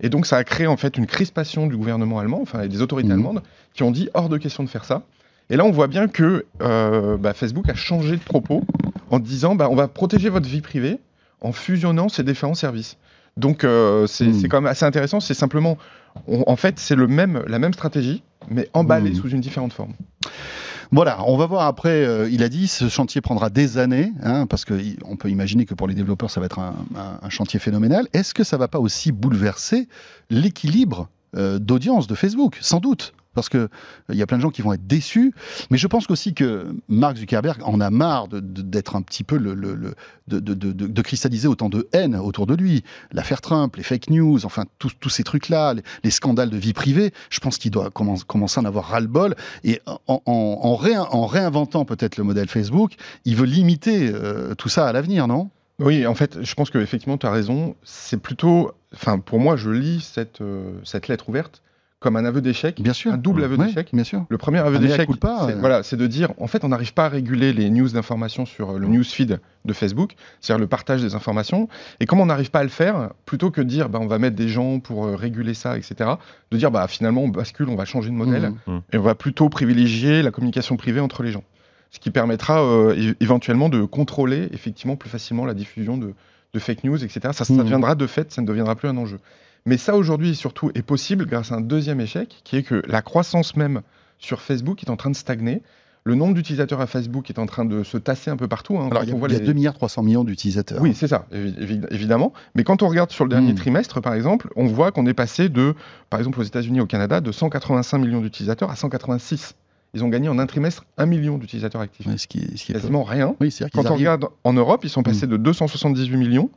et 0.00 0.08
donc 0.08 0.26
ça 0.26 0.36
a 0.36 0.44
créé 0.44 0.66
en 0.66 0.76
fait 0.76 0.96
une 0.98 1.06
crispation 1.06 1.66
du 1.66 1.76
gouvernement 1.76 2.18
allemand, 2.18 2.40
enfin 2.42 2.62
et 2.62 2.68
des 2.68 2.82
autorités 2.82 3.08
Mhm. 3.08 3.14
allemandes, 3.14 3.42
qui 3.74 3.82
ont 3.82 3.90
dit 3.90 4.08
hors 4.14 4.28
de 4.28 4.36
question 4.38 4.62
de 4.64 4.68
faire 4.68 4.84
ça. 4.84 5.02
Et 5.48 5.56
là, 5.56 5.64
on 5.64 5.70
voit 5.70 5.86
bien 5.86 6.08
que 6.08 6.44
euh, 6.62 7.16
bah, 7.16 7.32
Facebook 7.32 7.68
a 7.68 7.74
changé 7.74 8.16
de 8.16 8.20
propos 8.22 8.64
en 9.10 9.18
disant 9.20 9.54
bah, 9.54 9.68
on 9.70 9.76
va 9.76 9.86
protéger 9.88 10.28
votre 10.28 10.48
vie 10.48 10.60
privée 10.60 10.98
en 11.40 11.52
fusionnant 11.52 12.08
ces 12.08 12.24
différents 12.24 12.54
services. 12.54 12.96
Donc 13.36 13.62
euh, 13.64 14.06
c'est 14.06 14.32
c'est 14.32 14.48
quand 14.48 14.60
même 14.60 14.70
assez 14.70 14.84
intéressant. 14.84 15.20
C'est 15.20 15.34
simplement, 15.34 15.76
on- 16.26 16.42
en 16.46 16.56
fait, 16.56 16.78
c'est 16.78 16.96
même, 16.96 17.42
la 17.46 17.58
même 17.58 17.74
stratégie, 17.74 18.22
mais 18.50 18.68
emballée 18.72 19.10
Hmm. 19.10 19.14
sous 19.16 19.28
une 19.28 19.40
différente 19.40 19.72
forme. 19.74 19.92
Voilà, 20.92 21.18
on 21.26 21.36
va 21.36 21.46
voir 21.46 21.66
après. 21.66 22.04
euh, 22.04 22.28
il 22.30 22.42
a 22.42 22.48
dit, 22.48 22.68
ce 22.68 22.88
chantier 22.88 23.20
prendra 23.20 23.50
des 23.50 23.78
années, 23.78 24.12
hein, 24.22 24.46
parce 24.46 24.64
qu'on 24.64 25.16
peut 25.16 25.30
imaginer 25.30 25.66
que 25.66 25.74
pour 25.74 25.88
les 25.88 25.94
développeurs, 25.94 26.30
ça 26.30 26.40
va 26.40 26.46
être 26.46 26.58
un, 26.58 26.74
chantier 27.28 27.58
phénoménal. 27.58 28.06
Est-ce 28.12 28.34
que 28.34 28.44
ça 28.44 28.56
va 28.56 28.68
pas 28.68 28.78
aussi 28.78 29.12
bouleverser 29.12 29.88
l'équilibre 30.30 31.08
euh, 31.36 31.58
d'audience 31.58 32.06
de 32.06 32.14
Facebook? 32.14 32.58
Sans 32.60 32.80
doute. 32.80 33.14
Parce 33.36 33.48
que 33.48 33.58
euh, 33.58 33.68
il 34.10 34.16
y 34.16 34.22
a 34.22 34.26
plein 34.26 34.38
de 34.38 34.42
gens 34.42 34.50
qui 34.50 34.62
vont 34.62 34.72
être 34.72 34.86
déçus, 34.88 35.32
mais 35.70 35.78
je 35.78 35.86
pense 35.86 36.10
aussi 36.10 36.34
que 36.34 36.74
Mark 36.88 37.16
Zuckerberg 37.16 37.60
en 37.62 37.80
a 37.80 37.90
marre 37.90 38.26
d'être 38.28 38.96
un 38.96 39.02
petit 39.02 39.22
peu 39.22 39.38
de, 39.38 41.02
cristalliser 41.02 41.46
autant 41.46 41.68
de 41.68 41.86
haine 41.92 42.16
autour 42.16 42.46
de 42.48 42.54
lui. 42.56 42.82
L'affaire 43.12 43.40
Trump, 43.40 43.76
les 43.76 43.84
fake 43.84 44.10
news, 44.10 44.44
enfin 44.44 44.64
tous 44.80 45.08
ces 45.08 45.22
trucs-là, 45.22 45.74
les, 45.74 45.82
les 46.02 46.10
scandales 46.10 46.50
de 46.50 46.56
vie 46.56 46.72
privée. 46.72 47.12
Je 47.30 47.38
pense 47.38 47.58
qu'il 47.58 47.70
doit 47.70 47.90
commen- 47.90 48.24
commencer 48.24 48.58
à 48.58 48.62
en 48.62 48.66
avoir 48.66 48.86
ras-le-bol 48.86 49.36
et 49.62 49.80
en, 49.86 50.00
en- 50.08 50.22
en 50.26 50.74
réin- 50.74 51.06
en 51.10 51.26
réinventant 51.26 51.84
peut-être 51.84 52.16
le 52.16 52.24
modèle 52.24 52.48
Facebook, 52.48 52.94
il 53.24 53.36
veut 53.36 53.46
limiter 53.46 54.10
euh, 54.12 54.54
tout 54.54 54.68
ça 54.68 54.88
à 54.88 54.92
l'avenir, 54.92 55.28
non? 55.28 55.50
Oui, 55.78 56.06
en 56.06 56.14
fait, 56.14 56.42
je 56.42 56.54
pense 56.54 56.70
qu'effectivement, 56.70 57.18
tu 57.18 57.26
as 57.26 57.30
raison. 57.30 57.76
C'est 57.84 58.16
plutôt. 58.16 58.72
Enfin, 58.94 59.18
pour 59.18 59.38
moi, 59.40 59.56
je 59.56 59.68
lis 59.68 60.00
cette, 60.00 60.40
euh, 60.40 60.72
cette 60.84 61.08
lettre 61.08 61.28
ouverte 61.28 61.62
comme 62.06 62.16
un 62.16 62.24
aveu 62.24 62.40
d'échec. 62.40 62.80
Bien 62.80 62.92
sûr. 62.92 63.12
Un 63.12 63.16
double 63.16 63.42
aveu 63.42 63.56
Ouais, 63.56 63.66
d'échec. 63.66 63.88
Bien 63.92 64.04
sûr. 64.04 64.24
Le 64.28 64.38
premier 64.38 64.58
aveu 64.58 64.78
d'échec, 64.78 65.08
c'est 65.10 65.24
euh. 65.26 65.56
voilà, 65.58 65.82
c'est 65.82 65.96
de 65.96 66.06
dire, 66.06 66.32
en 66.38 66.46
fait, 66.46 66.62
on 66.64 66.68
n'arrive 66.68 66.94
pas 66.94 67.06
à 67.06 67.08
réguler 67.08 67.52
les 67.52 67.68
news 67.68 67.88
d'information 67.88 68.46
sur 68.46 68.78
le 68.78 68.86
newsfeed 68.86 69.40
de 69.64 69.72
Facebook, 69.72 70.14
c'est-à-dire 70.40 70.60
le 70.60 70.68
partage 70.68 71.02
des 71.02 71.14
informations. 71.16 71.68
Et 71.98 72.06
comme 72.06 72.20
on 72.20 72.26
n'arrive 72.26 72.50
pas 72.52 72.60
à 72.60 72.62
le 72.62 72.68
faire, 72.68 73.10
plutôt 73.24 73.50
que 73.50 73.60
de 73.60 73.66
dire, 73.66 73.88
bah, 73.88 73.98
on 74.00 74.06
va 74.06 74.18
mettre 74.18 74.36
des 74.36 74.48
gens 74.48 74.78
pour 74.78 75.06
euh, 75.06 75.16
réguler 75.16 75.54
ça, 75.54 75.76
etc., 75.76 76.10
de 76.52 76.56
dire, 76.56 76.70
bah, 76.70 76.86
finalement, 76.86 77.22
on 77.24 77.28
bascule, 77.28 77.68
on 77.68 77.74
va 77.74 77.84
changer 77.84 78.10
de 78.10 78.14
modèle, 78.14 78.52
Mhm. 78.68 78.82
et 78.92 78.98
on 78.98 79.02
va 79.02 79.16
plutôt 79.16 79.48
privilégier 79.48 80.22
la 80.22 80.30
communication 80.30 80.76
privée 80.76 81.00
entre 81.00 81.24
les 81.24 81.32
gens. 81.32 81.42
Ce 81.90 81.98
qui 81.98 82.10
permettra 82.10 82.62
euh, 82.62 83.14
éventuellement 83.20 83.68
de 83.68 83.82
contrôler 83.84 84.48
effectivement 84.52 84.96
plus 84.96 85.08
facilement 85.10 85.44
la 85.46 85.54
diffusion 85.54 85.96
de, 85.96 86.12
de 86.52 86.58
fake 86.58 86.84
news, 86.84 87.02
etc. 87.02 87.20
Ça, 87.32 87.44
ça 87.44 87.52
Mhm. 87.52 87.58
deviendra 87.60 87.94
de 87.94 88.06
fait, 88.06 88.30
ça 88.32 88.42
ne 88.42 88.46
deviendra 88.46 88.76
plus 88.76 88.88
un 88.88 88.96
enjeu. 88.96 89.18
Mais 89.66 89.76
ça, 89.76 89.96
aujourd'hui, 89.96 90.34
surtout, 90.34 90.70
est 90.74 90.82
possible 90.82 91.26
grâce 91.26 91.52
à 91.52 91.56
un 91.56 91.60
deuxième 91.60 92.00
échec, 92.00 92.40
qui 92.44 92.56
est 92.56 92.62
que 92.62 92.82
la 92.86 93.02
croissance 93.02 93.56
même 93.56 93.82
sur 94.18 94.40
Facebook 94.40 94.82
est 94.82 94.90
en 94.90 94.96
train 94.96 95.10
de 95.10 95.16
stagner. 95.16 95.62
Le 96.04 96.14
nombre 96.14 96.34
d'utilisateurs 96.34 96.80
à 96.80 96.86
Facebook 96.86 97.28
est 97.30 97.38
en 97.40 97.46
train 97.46 97.64
de 97.64 97.82
se 97.82 97.98
tasser 97.98 98.30
un 98.30 98.36
peu 98.36 98.46
partout. 98.46 98.78
hein. 98.78 98.86
Alors, 98.92 99.02
il 99.02 99.08
y 99.10 99.12
a, 99.12 99.16
voit 99.16 99.28
il 99.28 99.32
y 99.32 99.36
a 99.36 99.40
les- 99.40 99.44
2 99.46 99.52
milliards 99.54 99.74
300 99.74 100.04
millions 100.04 100.22
d'utilisateurs. 100.22 100.80
oui, 100.80 100.94
c'est 100.94 101.08
ça, 101.08 101.26
évi- 101.32 101.58
évi- 101.58 101.86
évidemment. 101.90 102.32
Mais 102.54 102.62
quand 102.62 102.82
on 102.84 102.88
regarde 102.88 103.10
sur 103.10 103.24
le 103.24 103.30
dernier 103.30 103.52
Mm. 103.52 103.56
trimestre, 103.56 104.00
par 104.00 104.14
exemple, 104.14 104.48
on 104.54 104.66
voit 104.66 104.92
qu'on 104.92 105.04
est 105.06 105.14
passé 105.14 105.48
de, 105.48 105.74
par 106.08 106.20
exemple, 106.20 106.38
aux 106.38 106.44
États-Unis, 106.44 106.80
au 106.80 106.86
Canada, 106.86 107.20
de 107.20 107.32
185 107.32 107.98
millions 107.98 108.20
d'utilisateurs 108.20 108.70
à 108.70 108.76
186. 108.76 109.54
Ils 109.94 110.04
ont 110.04 110.08
gagné 110.08 110.28
en 110.28 110.38
un 110.38 110.46
trimestre 110.46 110.84
1 110.96 111.06
million 111.06 111.38
d'utilisateurs 111.38 111.80
actifs. 111.80 112.06
Ouais, 112.06 112.18
ce 112.18 112.28
qui, 112.28 112.56
ce 112.56 112.64
qui 112.66 112.70
est 112.70 112.74
peu. 112.74 112.80
Quasiment 112.82 113.02
rien. 113.02 113.34
Oui, 113.40 113.50
c'est-à-dire 113.50 113.72
Quand 113.82 113.90
on 113.90 113.96
regarde 113.96 114.26
en 114.44 114.52
Europe, 114.52 114.84
ils 114.84 114.90
sont 114.90 115.02
passés 115.02 115.26
de 115.26 115.36
278 115.36 116.16
millions 116.16 116.50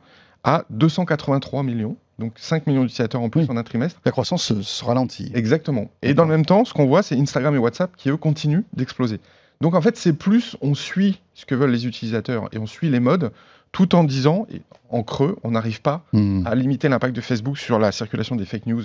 à 0.44 0.64
283 0.70 1.62
millions. 1.64 1.96
Donc 2.20 2.34
5 2.36 2.66
millions 2.68 2.82
d'utilisateurs 2.82 3.20
en 3.22 3.28
plus 3.30 3.40
Oui. 3.42 3.46
en 3.50 3.56
un 3.56 3.62
trimestre. 3.64 3.98
la 4.04 4.12
croissance 4.12 4.44
se, 4.44 4.62
se 4.62 4.84
ralentit. 4.84 5.32
Exactement. 5.34 5.90
Et 6.02 6.14
dans 6.14 6.24
le 6.24 6.30
même 6.30 6.44
temps, 6.46 6.64
ce 6.64 6.72
qu'on 6.72 6.86
voit, 6.86 7.02
c'est 7.02 7.18
Instagram 7.18 7.54
et 7.54 7.58
WhatsApp 7.58 7.90
qui, 7.96 8.10
eux, 8.10 8.16
continuent 8.16 8.62
d'exploser. 8.74 9.18
Donc 9.60 9.74
en 9.74 9.80
fait, 9.80 9.96
c'est 9.96 10.12
plus 10.12 10.56
on 10.60 10.74
suit 10.74 11.20
ce 11.34 11.44
que 11.46 11.54
veulent 11.54 11.70
les 11.72 11.86
utilisateurs 11.86 12.48
et 12.52 12.58
on 12.58 12.66
suit 12.66 12.88
les 12.90 13.00
modes, 13.00 13.32
tout 13.72 13.94
en 13.94 14.04
disant, 14.04 14.46
et 14.52 14.62
en 14.90 15.02
creux, 15.02 15.36
on 15.44 15.50
n'arrive 15.52 15.80
pas 15.80 16.04
Hmm. 16.12 16.46
à 16.46 16.54
limiter 16.54 16.88
l'impact 16.88 17.14
de 17.16 17.20
Facebook 17.20 17.56
sur 17.58 17.78
la 17.78 17.90
circulation 17.92 18.36
des 18.36 18.44
fake 18.44 18.66
news 18.66 18.82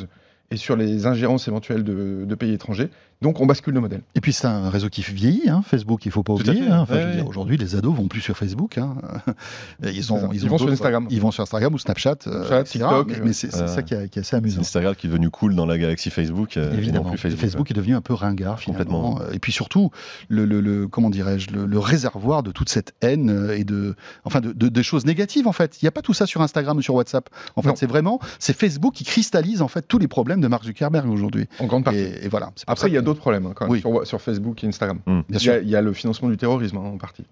et 0.52 0.58
sur 0.58 0.76
les 0.76 1.08
ingérences 1.08 1.48
éventuelles 1.48 1.84
de, 1.84 2.24
de 2.26 2.36
pays 2.36 2.54
étrangers. 2.54 2.90
Donc 3.22 3.40
on 3.40 3.46
bascule 3.46 3.74
le 3.74 3.80
modèle. 3.82 4.02
Et 4.14 4.22
puis 4.22 4.34
c'est 4.34 4.46
un 4.48 4.70
réseau 4.70 4.90
qui 4.90 5.02
vieillit, 5.02 5.50
hein, 5.50 5.62
Facebook, 5.66 6.06
il 6.06 6.12
faut 6.12 6.22
pas 6.24 6.34
oublier. 6.34 6.68
hein. 6.70 6.80
Enfin, 6.82 6.96
Ouais, 6.96 7.06
ouais. 7.16 7.22
aujourd'hui, 7.26 7.58
les 7.58 7.76
ados 7.76 7.96
vont 7.96 8.08
plus 8.08 8.22
sur 8.22 8.36
Facebook. 8.38 8.78
hein. 8.78 8.96
Ils, 9.84 10.12
ont, 10.14 10.18
C'est 10.18 10.22
ça. 10.22 10.30
ils, 10.32 10.36
Ils 10.36 10.46
ont 10.46 10.50
vont 10.50 10.58
sur 10.58 10.70
Instagram. 10.72 11.08
Ils 11.10 11.22
vont 11.22 11.32
sur 11.32 11.44
Instagram 11.44 11.74
ou 11.74 11.78
Snapchat, 11.78 12.16
euh, 12.28 12.46
Snapchat. 12.46 12.64
TikTok, 12.66 13.08
Mais, 13.10 13.20
mais 13.26 13.34
c'est 13.34 13.54
euh, 13.56 13.68
ça 13.68 13.84
qui 13.84 13.94
est, 13.94 14.10
qui 14.10 14.20
est 14.20 14.22
assez 14.22 14.36
amusant. 14.36 14.62
Instagram 14.62 14.96
qui 14.96 15.08
est 15.08 15.10
devenu 15.10 15.30
cool 15.30 15.56
dans 15.56 15.66
la 15.66 15.78
galaxie 15.78 16.10
Facebook. 16.10 16.58
euh, 16.58 16.74
Évidemment, 16.74 17.10
plus 17.10 17.18
Facebook, 17.18 17.42
Facebook. 17.42 17.72
est 17.72 17.74
devenu 17.74 17.96
un 17.96 18.02
peu 18.02 18.14
ringard 18.14 18.60
finalement. 18.60 19.12
Complètement. 19.12 19.30
Euh, 19.30 19.34
Et 19.34 19.40
puis 19.40 19.52
surtout, 19.52 19.92
le, 20.28 20.46
le- 20.46 20.62
le- 20.62 20.88
comment 20.88 21.10
dirais-je, 21.10 21.52
le, 21.52 21.66
le 21.66 21.80
réservoir 21.80 22.44
de 22.44 22.52
toute 22.52 22.70
cette 22.70 22.94
haine 23.02 23.30
euh, 23.30 23.58
et 23.58 23.64
de, 23.64 23.96
enfin, 24.26 24.42
de, 24.42 24.52
de- 24.52 24.82
choses 24.82 25.06
négatives 25.06 25.48
en 25.48 25.52
fait. 25.54 25.82
Il 25.82 25.86
n'y 25.86 25.90
a 25.90 25.92
pas 25.92 26.02
tout 26.04 26.14
ça 26.14 26.26
sur 26.28 26.42
Instagram 26.42 26.78
ou 26.78 26.82
sur 26.82 26.94
WhatsApp. 26.96 27.30
En 27.56 27.62
fait, 27.62 27.72
c'est 27.76 27.88
vraiment, 27.88 28.20
c'est 28.40 28.56
Facebook 28.56 28.94
qui 28.94 29.04
cristallise 29.04 29.62
en 29.62 29.68
fait 29.68 29.88
tous 29.88 29.98
les 29.98 30.08
problèmes 30.08 30.42
de 30.42 30.48
Mark 30.48 30.64
Zuckerberg 30.64 31.10
aujourd'hui. 31.10 31.48
En 31.60 31.66
grande 31.66 31.84
partie. 31.86 32.00
Et, 32.00 32.26
et 32.26 32.28
voilà. 32.28 32.52
Après, 32.68 32.90
il 32.90 32.94
y 32.94 32.98
a 32.98 33.02
d'autres 33.06 33.20
problèmes 33.22 33.46
hein, 33.46 33.54
quand 33.56 33.66
même, 33.66 33.72
Oui. 33.72 33.80
sur, 33.80 34.06
sur 34.06 34.22
Facebook 34.22 34.64
et 34.64 34.68
Instagram. 34.68 35.00
Mm. 35.06 35.12
Bien 35.12 35.24
Il 35.30 35.36
y, 35.36 35.40
sûr. 35.40 35.54
a, 35.54 35.58
il 35.60 35.70
y 35.70 35.76
a 35.76 35.82
le 35.82 35.94
financement 35.94 36.30
du 36.30 36.38
terrorisme 36.38 36.78
hein, 36.78 36.82
en 36.94 36.98
partie. 36.98 37.26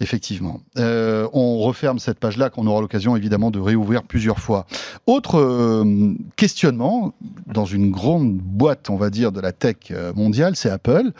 Effectivement. 0.00 0.60
Euh, 0.78 1.28
on 1.32 1.58
referme 1.58 1.98
cette 1.98 2.18
page-là 2.18 2.50
qu'on 2.50 2.66
aura 2.66 2.80
l'occasion 2.80 3.16
évidemment 3.16 3.50
de 3.50 3.60
réouvrir 3.60 4.02
plusieurs 4.02 4.38
fois. 4.40 4.66
Autre 5.06 5.38
euh, 5.38 6.14
questionnement 6.36 7.12
dans 7.46 7.64
une 7.64 7.90
grande 7.90 8.34
boîte, 8.36 8.90
on 8.90 8.96
va 8.96 9.10
dire, 9.10 9.30
de 9.32 9.40
la 9.40 9.52
tech 9.52 9.76
euh, 9.90 10.12
mondiale, 10.14 10.56
c'est 10.56 10.70
Apple. 10.70 11.12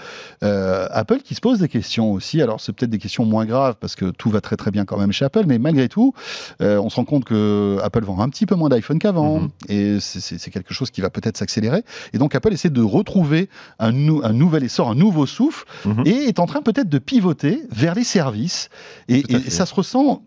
Euh, 0.42 0.86
Apple 0.90 1.18
qui 1.22 1.34
se 1.34 1.40
pose 1.40 1.58
des 1.60 1.68
questions 1.68 2.12
aussi. 2.12 2.42
Alors 2.42 2.60
c'est 2.60 2.72
peut-être 2.72 2.90
des 2.90 2.98
questions 2.98 3.24
moins 3.24 3.44
graves 3.44 3.76
parce 3.80 3.94
que 3.94 4.06
tout 4.10 4.30
va 4.30 4.40
très 4.40 4.56
très 4.56 4.70
bien 4.70 4.84
quand 4.84 4.98
même 4.98 5.12
chez 5.12 5.24
Apple, 5.24 5.44
mais 5.46 5.58
malgré 5.58 5.88
tout, 5.88 6.12
on 6.60 6.88
se 6.90 6.96
rend 6.96 7.04
compte 7.04 7.24
que 7.24 7.78
Apple 7.82 8.04
vend 8.04 8.20
un 8.20 8.28
petit 8.28 8.46
peu 8.46 8.54
moins 8.54 8.68
d'iPhone 8.68 8.98
qu'avant 8.98 9.40
Mhm. 9.40 9.48
et 9.68 10.00
c'est- 10.00 10.50
quelque 10.52 10.74
chose 10.74 10.90
qui 10.90 11.00
va 11.00 11.08
peut-être 11.10 11.36
s'accélérer. 11.38 11.82
Et 12.12 12.18
donc 12.18 12.34
Apple 12.34 12.52
essaie 12.52 12.68
de 12.70 12.82
retrouver 12.82 13.48
un, 13.78 13.92
nou- 13.92 14.20
un 14.22 14.32
nouvel 14.32 14.64
essor, 14.64 14.90
un 14.90 14.94
nouveau 14.94 15.24
souffle 15.26 15.64
Mhm. 15.86 16.02
et 16.06 16.10
est 16.28 16.38
en 16.40 16.46
train 16.46 16.60
peut-être 16.62 16.88
de 16.88 16.98
pivoter 16.98 17.62
vers 17.70 17.94
les 17.94 18.04
services. 18.12 18.68
Et, 19.08 19.22
ça 19.48 19.66
se 19.66 19.74
ressent 19.74 20.22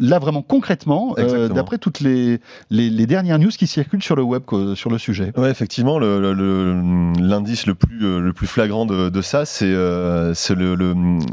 là 0.00 0.18
vraiment 0.18 0.42
concrètement, 0.42 1.14
euh, 1.18 1.48
d'après 1.48 1.78
toutes 1.78 2.00
les, 2.00 2.40
les, 2.70 2.90
les 2.90 3.06
dernières 3.06 3.38
news 3.38 3.50
qui 3.50 3.66
circulent 3.66 4.02
sur 4.02 4.16
le 4.16 4.22
web 4.22 4.42
sur 4.74 4.90
le 4.90 4.98
sujet. 4.98 5.32
Ouais, 5.36 5.50
effectivement, 5.50 5.98
le- 5.98 6.20
le- 6.20 6.32
le- 6.32 7.12
l'indice 7.20 7.66
le, 7.66 7.74
plus 7.74 8.04
euh, 8.04 8.20
le 8.20 8.32
plus 8.32 8.46
flagrant 8.46 8.86
de, 8.86 9.08
de 9.08 9.22
ça, 9.22 9.44
c'est 9.44 9.66
euh, 9.66 10.32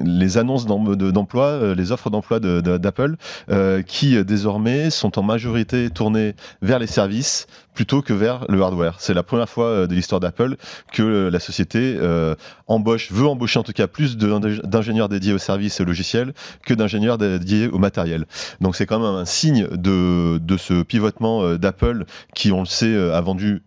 les 0.03 0.37
annonces 0.37 0.65
d'em- 0.65 0.95
de- 0.95 1.11
d'emploi, 1.11 1.73
les 1.75 1.91
offres 1.91 2.09
d'emploi 2.09 2.39
de- 2.39 2.61
de- 2.61 2.77
d'Apple, 2.77 3.15
euh, 3.49 3.81
qui 3.81 4.23
désormais 4.23 4.89
sont 4.89 5.17
en 5.19 5.23
majorité 5.23 5.89
tournées 5.89 6.35
vers 6.61 6.79
les 6.79 6.87
services 6.87 7.47
plutôt 7.73 8.01
que 8.01 8.13
vers 8.13 8.45
le 8.49 8.61
hardware. 8.61 8.95
C'est 8.99 9.13
la 9.13 9.23
première 9.23 9.49
fois 9.49 9.65
euh, 9.65 9.87
de 9.87 9.95
l'histoire 9.95 10.19
d'Apple 10.19 10.55
que 10.91 11.03
euh, 11.03 11.29
la 11.29 11.39
société 11.39 11.95
euh, 11.99 12.35
embauche, 12.67 13.11
veut 13.11 13.27
embaucher 13.27 13.59
en 13.59 13.63
tout 13.63 13.73
cas 13.73 13.87
plus 13.87 14.17
d'ingénieurs 14.17 15.09
dédiés 15.09 15.33
aux 15.33 15.39
services 15.39 15.79
et 15.79 15.83
aux 15.83 15.85
logiciels 15.85 16.33
que 16.65 16.73
d'ingénieurs 16.73 17.17
dédiés 17.17 17.67
au 17.67 17.77
matériel. 17.77 18.25
Donc 18.61 18.75
c'est 18.75 18.85
quand 18.85 18.99
même 18.99 19.15
un 19.15 19.25
signe 19.25 19.67
de, 19.67 20.37
de 20.37 20.57
ce 20.57 20.83
pivotement 20.83 21.55
d'Apple 21.55 22.05
qui, 22.35 22.51
on 22.51 22.61
le 22.61 22.65
sait, 22.65 22.95
a 22.95 23.21
vendu 23.21 23.63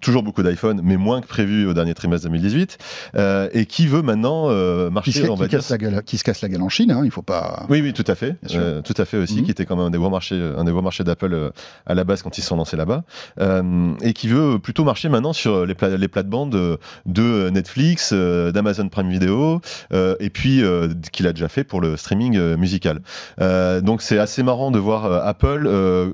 toujours 0.00 0.22
beaucoup 0.22 0.42
d'iPhone, 0.44 0.80
mais 0.84 0.96
moins 0.96 1.20
que 1.20 1.26
prévu 1.26 1.66
au 1.66 1.74
dernier 1.74 1.92
trimestre 1.94 2.28
2018, 2.28 2.78
euh, 3.16 3.48
et 3.52 3.66
qui 3.66 3.88
veut 3.88 4.02
maintenant 4.02 4.46
euh, 4.48 4.86
Qui, 4.88 4.92
marcher, 4.94 5.12
se, 5.12 5.22
on 5.28 5.34
qui 5.34 5.40
va 5.40 5.48
dire. 5.48 5.58
casse 5.58 5.70
la 5.70 5.78
gueule, 5.78 6.02
qui 6.04 6.18
se 6.18 6.24
casse 6.24 6.40
la 6.40 6.48
gueule 6.48 6.62
en 6.62 6.68
Chine, 6.68 6.92
hein, 6.92 7.02
il 7.04 7.10
faut 7.10 7.22
pas. 7.22 7.66
Oui, 7.68 7.80
oui, 7.82 7.92
tout 7.92 8.04
à 8.06 8.14
fait. 8.14 8.36
Euh, 8.54 8.80
tout 8.82 8.94
à 8.96 9.04
fait 9.04 9.16
aussi, 9.16 9.38
Mhm. 9.38 9.44
qui 9.44 9.50
était 9.50 9.66
quand 9.66 9.74
même 9.76 9.86
un 9.86 9.90
des 9.90 9.98
gros 9.98 10.08
marchés, 10.10 10.40
un 10.56 10.62
des 10.64 10.70
gros 10.70 10.82
marchés 10.82 11.02
d'Apple 11.02 11.34
euh, 11.34 11.50
à 11.86 11.94
la 11.94 12.04
base 12.04 12.22
quand 12.22 12.38
ils 12.38 12.42
se 12.42 12.46
sont 12.46 12.56
lancés 12.56 12.76
là-bas, 12.76 13.02
euh, 13.40 13.92
et 14.02 14.12
qui 14.12 14.28
veut 14.28 14.60
plutôt 14.60 14.84
marcher 14.84 15.08
maintenant 15.08 15.32
sur 15.32 15.66
les, 15.66 15.74
pla- 15.74 15.96
les 15.96 16.08
plates-bandes 16.08 16.78
de, 17.06 17.50
Netflix, 17.50 18.10
euh, 18.12 18.52
d'Amazon 18.52 18.88
Prime 18.88 19.10
Video, 19.10 19.60
euh, 19.92 20.14
et 20.20 20.30
puis 20.30 20.62
euh, 20.62 20.88
qu'il 21.10 21.26
a 21.26 21.32
déjà 21.32 21.48
fait 21.48 21.64
pour 21.64 21.80
le 21.80 21.96
streaming 21.96 22.38
musical. 22.56 23.00
Euh, 23.40 23.80
donc 23.80 24.00
c'est 24.00 24.18
assez 24.18 24.44
marrant 24.44 24.70
de 24.70 24.78
voir 24.78 25.06
euh, 25.06 25.20
Apple. 25.24 26.12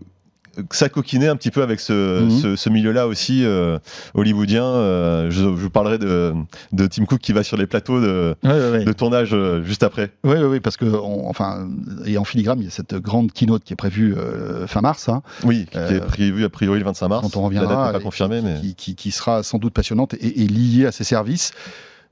Euh, 0.59 0.63
s'acoquiner 0.71 1.29
un 1.29 1.37
petit 1.37 1.51
peu 1.51 1.63
avec 1.63 1.81
ce, 1.81 2.23
Mhm. 2.23 2.31
ce, 2.31 2.57
ce 2.57 2.69
milieu-là 2.71 3.07
aussi 3.07 3.45
euh, 3.45 3.79
hollywoodien. 4.15 4.65
Euh, 4.65 5.31
je, 5.31 5.41
je 5.41 5.47
vous 5.47 5.71
parlerai 5.71 5.99
de, 5.99 6.33
de 6.73 6.87
Tim 6.87 7.05
Cook 7.05 7.21
qui 7.21 7.33
va 7.33 7.43
sur 7.43 7.57
les 7.57 7.67
plateaux 7.67 8.01
de, 8.01 8.35
Ouais, 8.45 8.51
ouais, 8.51 8.71
ouais. 8.71 8.85
de 8.85 8.93
tournage 8.93 9.31
euh, 9.33 9.63
juste 9.63 9.83
après. 9.83 10.11
Oui, 10.25 10.37
oui, 10.43 10.61
parce 10.61 10.77
que, 10.77 10.85
on- 10.85 11.29
enfin, 11.29 11.69
et 12.07 12.19
en 12.19 12.25
filigrane, 12.25 12.59
il 12.61 12.65
y 12.65 12.69
a 12.69 12.71
cette 12.71 12.95
grande 12.95 13.33
keynote 13.33 13.65
qui 13.65 13.73
est 13.73 13.77
prévue 13.77 14.15
euh, 14.17 14.67
fin 14.67 14.81
mars, 14.81 15.09
hein, 15.09 15.23
Oui, 15.45 15.67
qui 15.71 15.79
Euh, 15.79 15.99
est 15.99 16.01
prévu 16.07 16.45
a 16.45 16.49
priori 16.51 16.79
le 16.79 16.85
25 16.85 17.09
mars. 17.09 17.23
dont 17.31 17.39
on 17.39 17.43
La 17.43 17.47
reviendra, 17.49 17.75
date 17.77 17.87
n'est 17.87 17.93
pas 17.93 18.01
et 18.01 18.03
confirmée, 18.03 18.41
mais 18.43 18.61
qui, 18.61 18.75
qui- 18.75 18.95
qui 18.95 19.11
sera 19.11 19.43
sans 19.43 19.59
doute 19.59 19.73
passionnante 19.75 20.15
et, 20.15 20.43
et 20.43 20.47
liée 20.47 20.87
à 20.87 20.93
ses 20.93 21.05
services. 21.05 21.53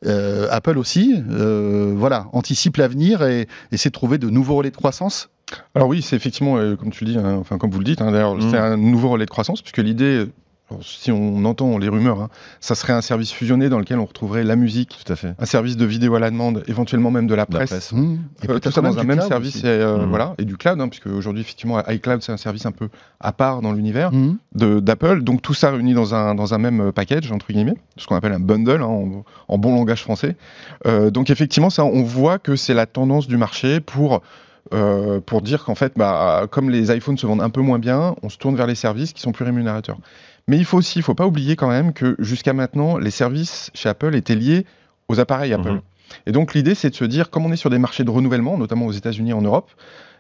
Euh, 0.05 0.47
Apple 0.50 0.76
aussi, 0.76 1.15
euh, 1.31 1.95
voilà, 1.97 2.26
anticipe 2.33 2.76
l'avenir 2.76 3.23
et 3.23 3.49
essaie 3.73 3.88
de 3.88 3.95
trouver 3.95 4.19
de 4.19 4.29
nouveaux 4.29 4.57
relais 4.57 4.71
de 4.71 4.76
croissance. 4.76 5.31
Alors 5.75 5.88
oui, 5.88 6.03
c'est 6.03 6.17
effectivement, 6.17 6.57
euh, 6.57 6.75
comme 6.76 6.91
tu 6.91 7.05
le 7.05 7.12
dis, 7.12 7.19
hein, 7.19 7.37
enfin 7.41 7.57
comme 7.59 7.71
vous 7.71 7.79
le 7.79 7.85
dites, 7.85 8.00
hein, 8.00 8.11
d'ailleurs, 8.11 8.35
Mm. 8.37 8.50
c'est 8.50 8.59
un 8.59 8.76
nouveau 8.76 9.11
relais 9.11 9.26
de 9.26 9.31
croissance, 9.31 9.62
puisque 9.62 9.79
l'idée, 9.79 10.26
alors, 10.69 10.83
si 10.83 11.12
on 11.12 11.45
entend 11.45 11.79
les 11.79 11.88
rumeurs, 11.88 12.21
hein, 12.23 12.29
ça 12.59 12.75
serait 12.75 12.93
un 12.93 13.00
service 13.00 13.31
fusionné 13.31 13.69
dans 13.69 13.79
lequel 13.79 14.00
on 14.00 14.05
retrouverait 14.05 14.43
la 14.43 14.57
musique, 14.57 14.99
Tout 15.07 15.12
à 15.12 15.15
fait. 15.15 15.35
un 15.38 15.47
service 15.47 15.76
de 15.76 15.85
vidéo 15.85 16.17
à 16.17 16.19
la 16.19 16.33
demande, 16.33 16.65
éventuellement 16.67 17.12
même 17.12 17.29
de 17.29 17.35
la 17.37 17.43
La 17.43 17.47
presse. 17.47 17.93
Mmh. 17.93 17.99
Et 18.03 18.07
Euh, 18.07 18.17
tout 18.41 18.47
peut-être 18.49 18.75
ça 18.75 18.83
même 18.83 18.93
dans 18.95 18.99
un 18.99 19.05
même 19.05 19.21
service 19.21 19.62
et, 19.62 19.67
euh, 19.69 19.99
Mhm. 19.99 20.09
voilà 20.09 20.35
et 20.38 20.45
du 20.45 20.57
cloud 20.57 20.81
puisque 20.91 21.07
aujourd'hui 21.07 21.43
effectivement 21.43 21.81
iCloud 21.87 22.21
c'est 22.23 22.33
un 22.33 22.37
service 22.37 22.67
un 22.67 22.73
peu 22.73 22.88
à 23.21 23.31
part 23.33 23.62
dans 23.62 23.73
l'univers 23.73 24.11
d'Apple 24.55 25.23
donc 25.23 25.43
tout 25.43 25.55
ça 25.55 25.71
réuni 25.71 25.95
dans 25.95 26.15
un 26.17 26.35
dans 26.35 26.55
un 26.55 26.59
même 26.59 26.81
euh, 26.88 26.93
package 26.93 27.31
entre 27.31 27.47
guillemets 27.53 27.76
ce 27.97 28.07
qu'on 28.09 28.17
appelle 28.17 28.33
un 28.33 28.41
bundle 28.41 28.83
en, 28.83 29.25
en 29.47 29.59
bon 29.59 29.75
langage 29.75 30.03
français 30.03 30.35
Euh, 30.87 31.11
donc 31.12 31.31
effectivement 31.31 31.71
ça 31.71 31.85
on 31.85 32.03
voit 32.03 32.38
que 32.41 32.57
c'est 32.57 32.75
la 32.75 32.87
tendance 32.87 33.29
du 33.29 33.37
marché 33.37 33.79
pour 33.81 34.23
euh, 34.75 35.21
pour 35.21 35.43
dire 35.43 35.65
qu'en 35.65 35.75
fait, 35.75 35.93
bah, 35.97 36.47
comme 36.51 36.71
les 36.71 36.95
iPhones 36.95 37.19
se 37.19 37.27
vendent 37.27 37.43
un 37.43 37.51
peu 37.51 37.61
moins 37.61 37.79
bien, 37.79 38.15
on 38.23 38.29
se 38.29 38.39
tourne 38.39 38.57
vers 38.57 38.67
les 38.67 38.75
services 38.75 39.13
qui 39.13 39.21
sont 39.21 39.33
plus 39.33 39.45
rémunérateurs. 39.45 39.99
Mais 40.49 40.57
il 40.59 40.65
faut 40.65 40.79
aussi, 40.79 40.99
il 40.99 41.03
faut 41.03 41.15
pas 41.15 41.27
oublier 41.27 41.57
quand 41.57 41.69
même 41.69 41.93
que 41.93 42.17
jusqu'à 42.19 42.53
maintenant, 42.53 42.99
les 42.99 43.11
services 43.11 43.71
chez 43.75 43.89
Apple 43.89 44.15
étaient 44.15 44.35
liés 44.35 44.65
aux 45.09 45.21
appareils 45.21 45.53
Apple. 45.53 45.73
Mhm. 45.73 45.81
Et 46.27 46.33
donc 46.33 46.55
l'idée, 46.55 46.75
c'est 46.75 46.91
de 46.91 46.95
se 46.95 47.05
dire, 47.05 47.31
comme 47.31 47.45
on 47.47 47.53
est 47.53 47.57
sur 47.57 47.71
des 47.71 47.79
marchés 47.79 48.05
de 48.05 48.11
renouvellement, 48.11 48.57
notamment 48.57 48.87
aux 48.87 48.93
États-Unis 48.93 49.31
et 49.31 49.35
en 49.35 49.43
Europe, 49.43 49.71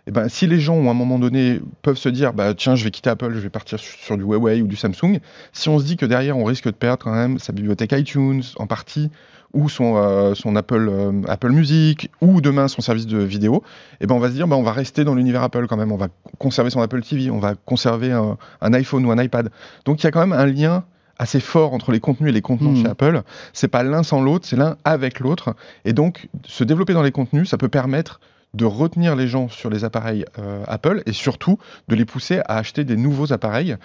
eh 0.08 0.12
ben, 0.12 0.28
si 0.28 0.46
les 0.46 0.60
gens, 0.60 0.86
à 0.86 0.90
un 0.90 0.94
moment 0.94 1.18
donné, 1.18 1.60
peuvent 1.82 1.98
se 1.98 2.08
dire, 2.08 2.32
bah, 2.32 2.54
tiens, 2.54 2.76
je 2.76 2.84
vais 2.84 2.92
quitter 2.92 3.10
Apple, 3.10 3.34
je 3.34 3.40
vais 3.40 3.50
partir 3.50 3.78
sur, 3.78 3.98
sur 3.98 4.16
du 4.16 4.22
Huawei 4.22 4.62
ou 4.62 4.68
du 4.68 4.76
Samsung, 4.76 5.18
si 5.52 5.68
on 5.68 5.78
se 5.78 5.84
dit 5.84 5.96
que 5.96 6.06
derrière, 6.06 6.36
on 6.36 6.44
risque 6.44 6.66
de 6.66 6.70
perdre 6.70 7.02
quand 7.02 7.12
même 7.12 7.38
sa 7.38 7.52
bibliothèque 7.52 7.92
iTunes 7.92 8.42
en 8.56 8.66
partie, 8.66 9.10
ou 9.56 9.68
son, 9.68 9.96
euh, 9.96 10.34
son 10.34 10.54
Apple, 10.54 10.88
euh, 10.90 11.22
Apple 11.26 11.50
Music, 11.50 12.10
ou 12.20 12.40
demain 12.40 12.68
son 12.68 12.82
service 12.82 13.06
de 13.06 13.18
vidéo, 13.18 13.62
eh 14.00 14.06
ben, 14.06 14.14
on 14.14 14.18
va 14.18 14.28
se 14.28 14.34
dire, 14.34 14.46
bah, 14.46 14.56
on 14.56 14.62
va 14.62 14.72
rester 14.72 15.02
dans 15.02 15.14
l'univers 15.14 15.42
Apple 15.42 15.66
quand 15.66 15.76
même, 15.76 15.90
on 15.90 15.96
va 15.96 16.08
conserver 16.38 16.70
son 16.70 16.80
Apple 16.82 17.02
TV, 17.02 17.30
on 17.30 17.38
va 17.38 17.54
conserver 17.54 18.12
un, 18.12 18.36
un 18.60 18.72
iPhone 18.74 19.04
ou 19.06 19.10
un 19.10 19.20
iPad. 19.22 19.50
Donc 19.84 20.02
il 20.02 20.04
y 20.04 20.06
a 20.06 20.10
quand 20.10 20.20
même 20.20 20.32
un 20.38 20.46
lien 20.46 20.84
assez 21.18 21.40
fort 21.40 21.72
entre 21.72 21.92
les 21.92 22.00
contenus 22.00 22.28
et 22.28 22.32
les 22.32 22.42
contenants 22.42 22.72
Mhm. 22.72 22.82
chez 22.82 22.88
Apple. 22.90 23.22
C'est 23.54 23.68
pas 23.68 23.82
l'un 23.82 24.02
sans 24.02 24.20
l'autre, 24.20 24.46
c'est 24.46 24.56
l'un 24.56 24.76
avec 24.84 25.18
l'autre. 25.20 25.56
Et 25.86 25.94
donc, 25.94 26.28
se 26.44 26.62
développer 26.62 26.92
dans 26.92 27.02
les 27.02 27.12
contenus, 27.12 27.48
ça 27.48 27.56
peut 27.56 27.68
permettre 27.70 28.20
de 28.52 28.66
retenir 28.66 29.16
les 29.16 29.26
gens 29.26 29.48
sur 29.48 29.70
les 29.70 29.84
appareils 29.84 30.24
euh, 30.38 30.62
Apple 30.68 31.02
et 31.06 31.12
surtout 31.12 31.58
de 31.88 31.94
les 31.96 32.04
pousser 32.04 32.40
à 32.46 32.58
acheter 32.58 32.84
des 32.84 32.96
nouveaux 32.96 33.32
appareils 33.32 33.76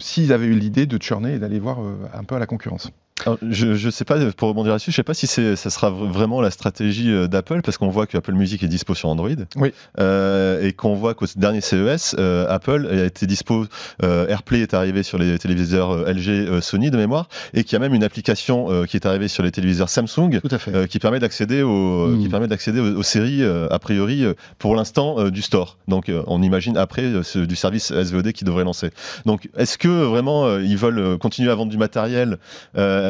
s'ils 0.00 0.32
avaient 0.32 0.46
eu 0.46 0.54
l'idée 0.54 0.86
de 0.86 1.00
churner 1.00 1.34
et 1.34 1.38
d'aller 1.38 1.60
voir 1.60 1.80
euh, 1.80 1.94
un 2.12 2.24
peu 2.24 2.34
à 2.34 2.38
la 2.40 2.46
concurrence. 2.46 2.90
Alors, 3.26 3.38
je, 3.48 3.74
je 3.74 3.90
sais 3.90 4.04
pas, 4.04 4.18
pour 4.32 4.48
rebondir 4.48 4.72
là-dessus, 4.72 4.90
je 4.90 4.96
sais 4.96 5.02
pas 5.02 5.14
si 5.14 5.26
ça 5.26 5.56
sera 5.70 5.90
vraiment 5.90 6.40
la 6.40 6.50
stratégie 6.50 7.10
euh, 7.10 7.28
d'Apple, 7.28 7.60
parce 7.62 7.78
qu'on 7.78 7.88
voit 7.88 8.06
que 8.06 8.16
Apple 8.18 8.32
Music 8.32 8.62
est 8.62 8.68
dispo 8.68 8.94
sur 8.94 9.08
Android. 9.08 9.28
Oui. 9.56 9.72
Euh, 10.00 10.62
et 10.66 10.72
qu'on 10.72 10.94
voit 10.94 11.14
qu'au 11.14 11.26
dernier 11.36 11.60
CES, 11.60 12.16
euh, 12.18 12.46
Apple 12.48 12.88
a 12.90 13.04
été 13.04 13.26
dispo, 13.26 13.66
euh, 14.02 14.26
AirPlay 14.28 14.60
est 14.60 14.74
arrivé 14.74 15.02
sur 15.02 15.18
les 15.18 15.38
téléviseurs 15.38 16.08
LG 16.08 16.60
Sony 16.60 16.90
de 16.90 16.96
mémoire, 16.96 17.28
et 17.54 17.64
qu'il 17.64 17.74
y 17.74 17.76
a 17.76 17.78
même 17.80 17.94
une 17.94 18.04
application 18.04 18.84
qui 18.86 18.96
est 18.96 19.06
arrivée 19.06 19.28
sur 19.28 19.42
les 19.42 19.50
téléviseurs 19.52 19.88
Samsung, 19.88 20.40
Tout 20.40 20.48
à 20.54 20.58
fait. 20.58 20.74
euh, 20.74 20.86
qui 20.86 20.98
permet 20.98 21.20
d'accéder 21.20 21.62
aux, 21.62 22.08
Mm. 22.08 22.22
qui 22.22 22.28
permet 22.28 22.48
d'accéder 22.48 22.80
aux, 22.80 22.96
aux 22.98 23.02
séries 23.02 23.42
euh, 23.42 23.68
a 23.70 23.78
priori 23.78 24.24
pour 24.58 24.74
l'instant 24.74 25.28
du 25.30 25.42
store. 25.42 25.78
Donc 25.88 26.10
on 26.26 26.42
imagine 26.42 26.76
après 26.76 27.04
ce- 27.22 27.38
du 27.38 27.56
service 27.56 27.92
SVOD 27.92 28.32
qui 28.32 28.44
devrait 28.44 28.64
lancer. 28.64 28.90
Donc 29.26 29.48
est-ce 29.56 29.78
que 29.78 29.88
vraiment 29.88 30.46
euh, 30.46 30.62
ils 30.62 30.76
veulent 30.76 31.18
continuer 31.18 31.50
à 31.50 31.54
vendre 31.54 31.70
du 31.70 31.78
matériel 31.78 32.38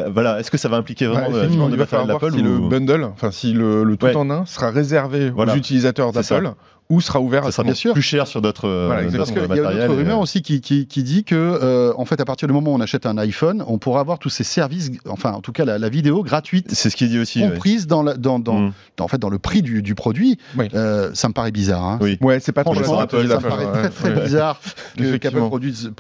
euh, 0.03 0.11
Voilà, 0.13 0.41
est-ce 0.41 0.51
que 0.51 0.59
ça 0.59 0.69
va 0.69 0.77
impliquer 0.77 1.07
vraiment 1.07 1.29
euh, 1.35 1.39
effectivement, 1.39 1.67
du 1.67 1.73
il 1.75 1.79
va 1.79 1.83
matériel 1.85 2.07
falloir 2.09 2.19
voir 2.19 2.31
d'Apple 2.31 2.37
si 2.37 2.43
le 2.43 2.69
bundle, 2.69 3.05
enfin 3.05 3.31
si 3.31 3.53
le, 3.53 3.85
le 3.85 3.97
tout 3.97 4.07
Ouais. 4.07 4.17
en 4.17 4.31
un 4.31 4.47
sera 4.47 4.71
réservé 4.71 5.31
Voilà. 5.31 5.53
aux 5.55 5.57
utilisateurs 5.57 6.13
d'Apple 6.13 6.51
ou 6.93 7.01
sera 7.01 7.21
ouvert 7.21 7.43
ça 7.43 7.49
à 7.49 7.53
sera 7.53 7.65
bien 7.65 7.75
sûr. 7.75 7.93
plus 7.93 8.03
cher 8.03 8.27
sur 8.27 8.43
d'autres 8.43 8.69
euh, 8.69 8.87
Voilà, 8.87 9.03
d'autres 9.05 9.17
Parce 9.17 9.31
qu'il 9.31 9.39
y 9.39 9.41
a 9.41 9.45
une 9.45 9.49
matériels 9.49 9.83
autre 9.91 9.93
et- 9.95 10.03
rumeur 10.03 10.21
aussi 10.21 10.43
qui, 10.43 10.61
qui, 10.61 10.87
qui 10.87 11.03
dit 11.03 11.25
que, 11.25 11.35
euh, 11.35 11.93
en 11.97 12.05
fait, 12.05 12.21
à 12.21 12.25
partir 12.25 12.49
du 12.49 12.55
moment 12.55 12.73
où 12.73 12.75
on 12.75 12.81
achète 12.81 13.07
un 13.07 13.17
iPhone, 13.19 13.65
on 13.67 13.79
pourra 13.79 14.01
avoir 14.01 14.19
tous 14.19 14.29
ces 14.29 14.45
services, 14.45 14.91
enfin, 15.09 15.33
en 15.33 15.41
tout 15.41 15.53
cas, 15.53 15.65
la, 15.65 15.79
la 15.79 15.89
vidéo 15.89 16.23
gratuite 16.23 16.73
C'est 16.75 16.91
ce 16.91 16.97
qu'il 16.97 17.09
dit 17.09 17.19
aussi. 17.19 17.43
ouais. 17.43 17.49
comprise 17.51 17.87
dans, 17.87 18.03
la- 18.03 18.15
dans, 18.17 18.39
dans, 18.39 18.59
Mm. 18.61 18.73
dans- 18.99 19.05
en 19.05 19.09
fait, 19.09 19.19
dans 19.19 19.31
le 19.31 19.39
prix 19.39 19.63
du, 19.63 19.83
du 19.83 19.95
produit. 19.95 20.39
Oui. 20.59 20.69
Euh, 20.75 21.11
ça 21.15 21.29
me 21.29 21.33
paraît 21.35 21.51
bizarre. 21.53 21.83
Hein. 21.85 21.99
Oui. 22.01 22.19
Ouais, 22.21 22.39
c'est 22.41 22.53
pas 22.53 22.63
trop 22.65 22.75
stratégie 22.75 23.29
ça 23.29 23.37
me 23.39 23.41
paraît 23.43 23.65
ouais, 23.67 23.73
très 23.73 23.91
très 23.91 24.15
ouais. 24.15 24.25
bizarre 24.25 24.61
que 24.97 25.17
qu'Apple 25.17 25.39
produise. 25.47 25.91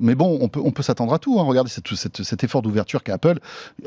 mais 0.00 0.14
bon, 0.14 0.38
on 0.40 0.48
peut, 0.48 0.60
on 0.62 0.70
peut 0.70 0.82
s'attendre 0.82 1.12
à 1.14 1.18
tout. 1.18 1.40
hein. 1.40 1.44
Regardez 1.44 1.70
cette- 1.70 1.94
cette- 1.94 2.22
cet 2.22 2.44
effort 2.44 2.62
d'ouverture 2.62 3.02
qu'a 3.02 3.14
Apple. 3.14 3.38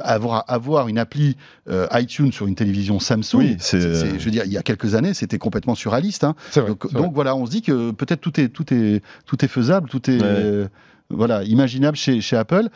Avoir, 0.01 0.45
avoir 0.47 0.87
une 0.87 0.97
appli 0.97 1.35
euh, 1.69 1.85
iTunes 1.93 2.31
sur 2.31 2.47
une 2.47 2.55
télévision 2.55 2.99
Samsung, 2.99 3.35
Oui, 3.37 3.55
c'est- 3.59 4.17
je 4.19 4.25
veux 4.25 4.31
dire, 4.31 4.43
il 4.45 4.51
y 4.51 4.57
a 4.57 4.63
quelques 4.63 4.95
années, 4.95 5.13
c'était 5.13 5.37
complètement 5.37 5.75
surréaliste. 5.75 6.23
hein. 6.23 6.35
C'est 6.51 6.61
vrai. 6.61 6.73
Donc, 6.93 7.13
voilà, 7.13 7.35
on 7.35 7.45
se 7.45 7.51
dit 7.51 7.61
que 7.61 7.91
peut-être 7.91 8.21
tout 8.21 8.39
est, 8.39 8.49
tout 8.49 8.73
est, 8.73 9.01
tout 9.25 9.43
est 9.43 9.47
faisable, 9.47 9.89
tout 9.89 10.09
est 10.09 10.15
Ouais. 10.21 10.23
euh, 10.23 10.67
voilà, 11.09 11.43
imaginable 11.43 11.97
chez, 11.97 12.21
chez 12.21 12.35
Apple. 12.37 12.69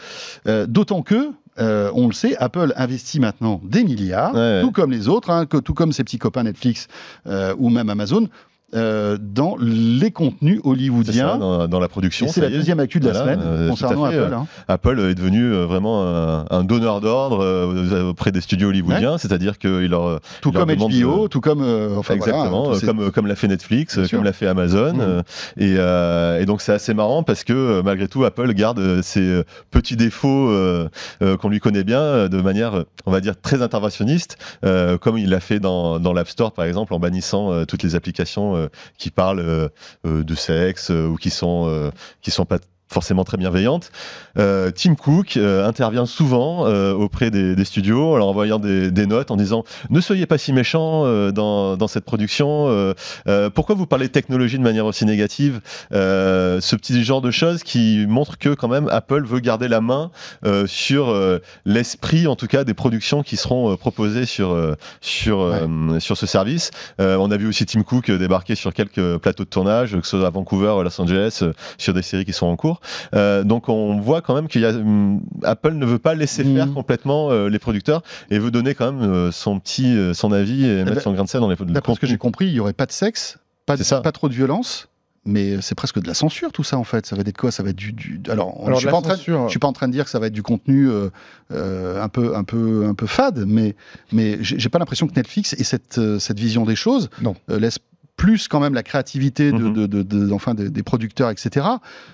Euh, 0.47 0.65
D'autant 0.67 1.01
que, 1.03 1.29
euh, 1.59 1.91
on 1.93 2.07
le 2.07 2.13
sait, 2.13 2.35
Apple 2.37 2.73
investit 2.75 3.19
maintenant 3.19 3.61
des 3.63 3.83
milliards, 3.83 4.33
Ouais. 4.33 4.61
tout 4.61 4.71
comme 4.71 4.91
les 4.91 5.07
autres, 5.07 5.29
hein, 5.29 5.45
que, 5.45 5.57
tout 5.57 5.73
comme 5.75 5.91
ses 5.93 6.03
petits 6.03 6.17
copains 6.17 6.43
Netflix 6.43 6.87
euh, 7.27 7.53
ou 7.59 7.69
même 7.69 7.89
Amazon, 7.89 8.27
euh, 8.75 9.17
dans 9.21 9.55
les 9.59 10.11
contenus 10.11 10.59
ça, 10.63 10.69
hollywoodiens. 10.69 11.37
dans, 11.37 11.67
dans 11.67 11.79
la 11.79 11.87
production. 11.87 12.27
c'est 12.27 12.41
la 12.41 12.49
deuxième 12.49 12.79
actu 12.79 12.99
de 12.99 13.07
la 13.07 13.13
semaine 13.13 13.39
euh, 13.43 13.69
concernant 13.69 14.05
Apple. 14.05 14.15
euh, 14.17 14.35
hein. 14.35 14.47
Apple 14.67 14.99
est 14.99 15.15
devenu 15.15 15.43
euh, 15.53 15.65
vraiment 15.65 16.03
un, 16.05 16.45
un 16.49 16.63
donneur 16.63 17.01
d'ordre 17.01 17.43
euh, 17.43 18.09
auprès 18.09 18.31
des 18.31 18.41
studios 18.41 18.69
hollywoodiens, 18.69 19.17
c'est-à-dire 19.17 19.57
qu'il 19.57 19.87
leur 19.87 20.19
Tout 20.41 20.49
il 20.49 20.55
leur 20.55 20.65
comme 20.67 20.75
HBO, 20.75 21.23
de- 21.23 21.27
tout 21.27 21.41
comme 21.41 21.61
euh, 21.61 21.95
enfin, 21.97 22.15
exactement, 22.15 22.71
euh, 22.73 22.79
comme, 22.79 23.11
comme 23.11 23.27
l'a 23.27 23.35
fait 23.35 23.47
Netflix, 23.47 23.95
Bien 23.95 24.03
euh, 24.03 24.07
comme 24.09 24.23
l'a 24.23 24.33
fait 24.33 24.47
Amazon. 24.47 24.99
Euh, 24.99 25.21
et, 25.57 25.75
euh, 25.77 26.39
et 26.41 26.45
donc 26.45 26.61
c'est 26.61 26.73
assez 26.73 26.93
marrant 26.93 27.23
parce 27.23 27.43
que 27.43 27.53
euh, 27.53 27.81
malgré 27.83 28.07
tout, 28.07 28.23
Apple 28.25 28.53
garde 28.53 28.79
euh, 28.79 29.01
ses 29.01 29.21
euh, 29.21 29.43
petits 29.71 29.95
défauts 29.95 30.49
euh, 30.49 30.89
euh, 31.21 31.37
qu'on 31.37 31.49
lui 31.49 31.59
connaît 31.59 31.83
bien 31.83 31.99
euh, 32.01 32.27
de 32.27 32.41
manière, 32.41 32.73
euh, 32.79 32.83
on 33.05 33.11
va 33.11 33.19
dire, 33.21 33.33
très 33.39 33.61
interventionniste, 33.61 34.37
euh, 34.65 34.97
comme 34.97 35.17
il 35.17 35.29
l'a 35.29 35.39
fait 35.39 35.59
dans, 35.59 35.99
dans 35.99 36.13
l'App 36.13 36.27
Store 36.29 36.51
par 36.53 36.65
exemple, 36.65 36.93
en 36.93 36.99
bannissant 36.99 37.51
euh, 37.51 37.65
toutes 37.65 37.83
les 37.83 37.95
applications 37.95 38.55
euh, 38.55 38.62
qui 38.97 39.11
parlent 39.11 39.39
euh, 39.39 39.69
euh, 40.05 40.23
de 40.23 40.35
sexe 40.35 40.91
euh, 40.91 41.07
ou 41.07 41.15
qui 41.15 41.29
sont 41.29 41.67
euh, 41.67 41.91
qui 42.21 42.31
sont 42.31 42.45
pas 42.45 42.59
forcément 42.93 43.23
très 43.25 43.37
bienveillantes. 43.37 43.91
Euh, 44.37 44.71
Tim 44.71 44.95
Cook 44.95 45.35
euh, 45.37 45.67
intervient 45.67 46.05
souvent 46.05 46.65
euh, 46.67 46.93
auprès 46.93 47.31
des, 47.31 47.55
des 47.55 47.65
studios 47.65 48.13
en 48.13 48.17
leur 48.17 48.27
envoyant 48.27 48.59
des, 48.59 48.91
des 48.91 49.05
notes 49.07 49.31
en 49.31 49.35
disant 49.35 49.63
ne 49.89 49.99
soyez 49.99 50.25
pas 50.25 50.37
si 50.37 50.53
méchants 50.53 51.03
euh, 51.05 51.31
dans, 51.31 51.75
dans 51.75 51.87
cette 51.87 52.05
production. 52.05 52.67
euh, 52.69 52.93
euh, 53.27 53.49
pourquoi 53.49 53.75
vous 53.75 53.85
parlez 53.87 54.07
de 54.07 54.11
technologie 54.11 54.57
de 54.57 54.63
manière 54.63 54.85
aussi 54.85 55.05
négative 55.05 55.59
Euh, 55.91 56.61
Ce 56.61 56.75
petit 56.75 57.03
genre 57.03 57.21
de 57.21 57.31
choses 57.31 57.63
qui 57.63 58.05
montre 58.07 58.37
que 58.37 58.49
quand 58.49 58.67
même 58.67 58.87
Apple 58.89 59.23
veut 59.25 59.39
garder 59.39 59.67
la 59.67 59.81
main 59.81 60.11
euh, 60.45 60.67
sur 60.67 61.09
euh, 61.09 61.39
l'esprit, 61.65 62.27
en 62.27 62.35
tout 62.35 62.47
cas, 62.47 62.63
des 62.63 62.73
productions 62.73 63.23
qui 63.23 63.37
seront 63.37 63.75
proposées 63.77 64.25
sur 64.25 64.51
euh, 64.51 64.75
sur 65.01 65.41
euh, 65.41 65.99
sur 65.99 66.15
ce 66.17 66.25
service. 66.25 66.71
Euh, 67.01 67.17
on 67.17 67.31
a 67.31 67.37
vu 67.37 67.47
aussi 67.47 67.65
Tim 67.65 67.83
Cook 67.83 68.11
débarquer 68.11 68.55
sur 68.55 68.73
quelques 68.73 69.17
plateaux 69.17 69.43
de 69.43 69.49
tournage, 69.49 69.91
que 69.99 70.05
ce 70.07 70.17
soit 70.17 70.27
à 70.27 70.29
Vancouver, 70.29 70.75
Los 70.83 71.01
Angeles, 71.01 71.39
euh, 71.41 71.53
sur 71.77 71.93
des 71.93 72.01
séries 72.03 72.25
qui 72.25 72.33
sont 72.33 72.47
en 72.47 72.55
cours. 72.55 72.79
Euh, 73.13 73.43
donc 73.43 73.69
on 73.69 73.99
voit 73.99 74.21
quand 74.21 74.35
même 74.35 74.47
qu'il 74.47 74.61
y 74.61 74.65
a 74.65 74.69
hum, 74.69 75.21
Apple 75.43 75.73
ne 75.73 75.85
veut 75.85 75.99
pas 75.99 76.13
laisser 76.15 76.43
faire 76.43 76.71
complètement 76.73 77.31
euh, 77.31 77.49
les 77.49 77.59
producteurs 77.59 78.01
et 78.29 78.39
veut 78.39 78.51
donner 78.51 78.75
quand 78.75 78.91
même 78.91 79.09
euh, 79.09 79.31
son 79.31 79.59
petit 79.59 79.95
euh, 79.97 80.13
son 80.13 80.31
avis 80.31 80.65
et 80.65 80.83
mettre 80.83 80.95
ben, 80.95 81.01
son 81.01 81.13
grain 81.13 81.23
de 81.23 81.29
sel 81.29 81.41
dans 81.41 81.49
les 81.49 81.55
le 81.59 81.65
D'après 81.65 81.95
ce 81.95 81.99
que 81.99 82.07
j'ai 82.07 82.17
compris, 82.17 82.47
il 82.47 82.53
n'y 82.53 82.59
aurait 82.59 82.73
pas 82.73 82.85
de 82.85 82.91
sexe, 82.91 83.37
pas, 83.65 83.73
de- 83.75 83.83
C'est 83.83 83.89
ça. 83.89 84.01
pas 84.01 84.11
trop 84.11 84.27
de 84.29 84.33
violence, 84.33 84.89
mais 85.25 85.61
c'est 85.61 85.75
presque 85.75 86.01
de 86.01 86.07
la 86.07 86.13
censure 86.13 86.51
tout 86.51 86.63
ça 86.65 86.77
en 86.77 86.83
fait. 86.83 87.05
Ça 87.05 87.15
va 87.15 87.21
être 87.21 87.37
quoi? 87.37 87.51
Ça 87.51 87.63
va 87.63 87.69
être 87.69 87.75
du. 87.77 87.93
du- 87.93 88.19
Alors, 88.29 88.53
Alors, 88.65 88.75
je 88.79 88.81
suis 88.85 88.89
pas 88.91 88.97
en 88.97 89.01
train. 89.01 89.15
censure, 89.15 89.45
Je 89.45 89.51
suis 89.51 89.59
pas 89.59 89.67
en 89.67 89.73
train 89.73 89.87
de 89.87 89.93
dire 89.93 90.03
que 90.05 90.09
ça 90.09 90.19
va 90.19 90.27
être 90.27 90.33
du 90.33 90.43
contenu 90.43 90.89
euh, 90.89 91.09
euh, 91.51 92.01
un 92.03 92.09
peu, 92.09 92.35
un 92.35 92.43
peu, 92.43 92.85
un 92.87 92.93
peu 92.93 93.07
fade, 93.07 93.45
mais, 93.47 93.75
mais 94.11 94.37
j'ai 94.41 94.69
pas 94.69 94.79
l'impression 94.79 95.07
que 95.07 95.13
Netflix 95.15 95.53
ait 95.53 95.63
cette, 95.63 95.99
cette 96.19 96.39
vision 96.39 96.65
des 96.65 96.75
choses. 96.75 97.09
Non. 97.21 97.35
Euh, 97.49 97.59
laisse 97.59 97.79
plus 98.17 98.47
quand 98.47 98.59
même 98.59 98.73
la 98.73 98.83
créativité 98.83 99.51
de, 99.51 99.57
Mhm. 99.57 99.73
de- 99.73 99.85
de- 99.87 100.03
de- 100.03 100.31
enfin, 100.31 100.53
des, 100.53 100.69
des 100.69 100.83
producteurs, 100.83 101.29
etc. 101.29 101.65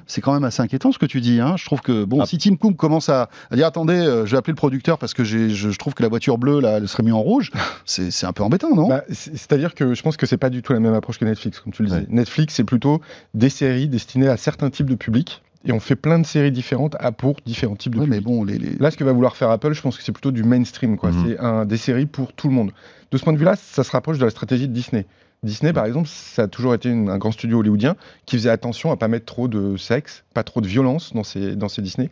C'est 0.08 0.22
quand 0.22 0.34
même 0.34 0.44
assez 0.44 0.62
inquiétant 0.62 0.92
ce 0.92 0.98
que 0.98 1.06
tu 1.06 1.20
dis. 1.22 1.40
Hein. 1.40 1.56
Je 1.58 1.66
trouve 1.66 1.82
que 1.82 2.06
bon, 2.06 2.22
Ah. 2.22 2.26
si 2.26 2.38
Tim 2.38 2.56
Cook 2.56 2.76
commence 2.78 3.10
à, 3.10 3.30
à 3.52 3.56
dire 3.56 3.68
attendez, 3.68 3.94
euh, 3.94 4.26
je 4.26 4.32
vais 4.32 4.38
appeler 4.38 4.54
le 4.54 4.58
producteur 4.58 4.98
parce 4.98 5.14
que 5.14 5.24
je, 5.24 5.50
je 5.50 5.78
trouve 5.78 5.94
que 5.94 6.02
la 6.02 6.10
voiture 6.10 6.38
bleue 6.38 6.62
là, 6.62 6.78
elle 6.78 6.88
serait 6.88 7.04
mise 7.04 7.14
en 7.14 7.22
rouge, 7.22 7.52
c'est 7.86 8.12
c'est 8.12 8.26
un 8.26 8.34
peu 8.34 8.44
embêtant, 8.44 8.74
non? 8.76 8.88
Bah, 8.88 9.04
c'est- 9.12 9.32
C'est-à-dire 9.36 9.76
que 9.76 9.94
je 9.94 10.02
pense 10.02 10.16
que 10.18 10.26
c'est 10.26 10.38
pas 10.38 10.50
du 10.50 10.62
tout 10.62 10.74
la 10.74 10.80
même 10.80 10.94
approche 10.94 11.20
que 11.20 11.26
Netflix, 11.26 11.60
comme 11.60 11.74
tu 11.74 11.84
le 11.84 11.90
disais. 11.90 12.02
Ouais. 12.02 12.08
Netflix, 12.10 12.56
c'est 12.56 12.64
plutôt 12.64 13.02
des 13.34 13.50
séries 13.50 13.88
destinées 13.88 14.30
à 14.30 14.38
certains 14.38 14.70
types 14.70 14.90
de 14.90 14.96
publics. 14.96 15.42
Et 15.66 15.74
on 15.74 15.82
fait 15.82 15.98
plein 15.98 16.18
de 16.20 16.26
séries 16.26 16.54
différentes 16.54 16.96
à 17.02 17.12
pour 17.12 17.36
différents 17.46 17.76
types 17.76 17.94
de 17.94 18.00
Ouais, 18.00 18.08
mais 18.08 18.20
publics. 18.20 18.34
bon, 18.38 18.44
les, 18.46 18.58
les- 18.58 18.78
Là, 18.78 18.92
ce 18.92 18.96
que 18.98 19.04
va 19.04 19.12
vouloir 19.12 19.36
faire 19.36 19.50
Apple, 19.50 19.74
je 19.74 19.82
pense 19.82 19.98
que 19.98 20.04
c'est 20.04 20.14
plutôt 20.14 20.32
du 20.32 20.44
mainstream. 20.44 20.96
quoi. 20.98 21.12
Mhm. 21.12 21.24
C'est 21.28 21.40
un, 21.40 21.66
des 21.66 21.76
séries 21.76 22.06
pour 22.06 22.32
tout 22.32 22.48
le 22.48 22.54
monde. 22.54 22.72
De 23.12 23.18
ce 23.18 23.24
point 23.26 23.34
de 23.34 23.38
vue-là, 23.38 23.56
ça 23.58 23.84
se 23.84 23.92
rapproche 23.92 24.18
de 24.20 24.24
la 24.24 24.32
stratégie 24.32 24.70
de 24.70 24.74
Disney. 24.74 25.06
Disney, 25.44 25.72
par 25.72 25.86
exemple, 25.86 26.10
ça 26.10 26.44
a 26.44 26.48
toujours 26.48 26.74
été 26.74 26.90
une- 26.90 27.10
un 27.10 27.18
grand 27.18 27.32
studio 27.32 27.60
hollywoodien 27.60 27.96
qui 28.26 28.36
faisait 28.36 28.50
attention 28.50 28.92
à 28.92 28.98
pas 28.98 29.08
mettre 29.08 29.26
trop 29.26 29.48
de 29.48 29.78
sexe, 29.78 30.24
pas 30.34 30.44
trop 30.44 30.60
de 30.60 30.68
violence 30.68 31.14
dans 31.14 31.24
ses, 31.24 31.56
dans 31.56 31.70
ses 31.70 31.82
Disney. 31.82 32.10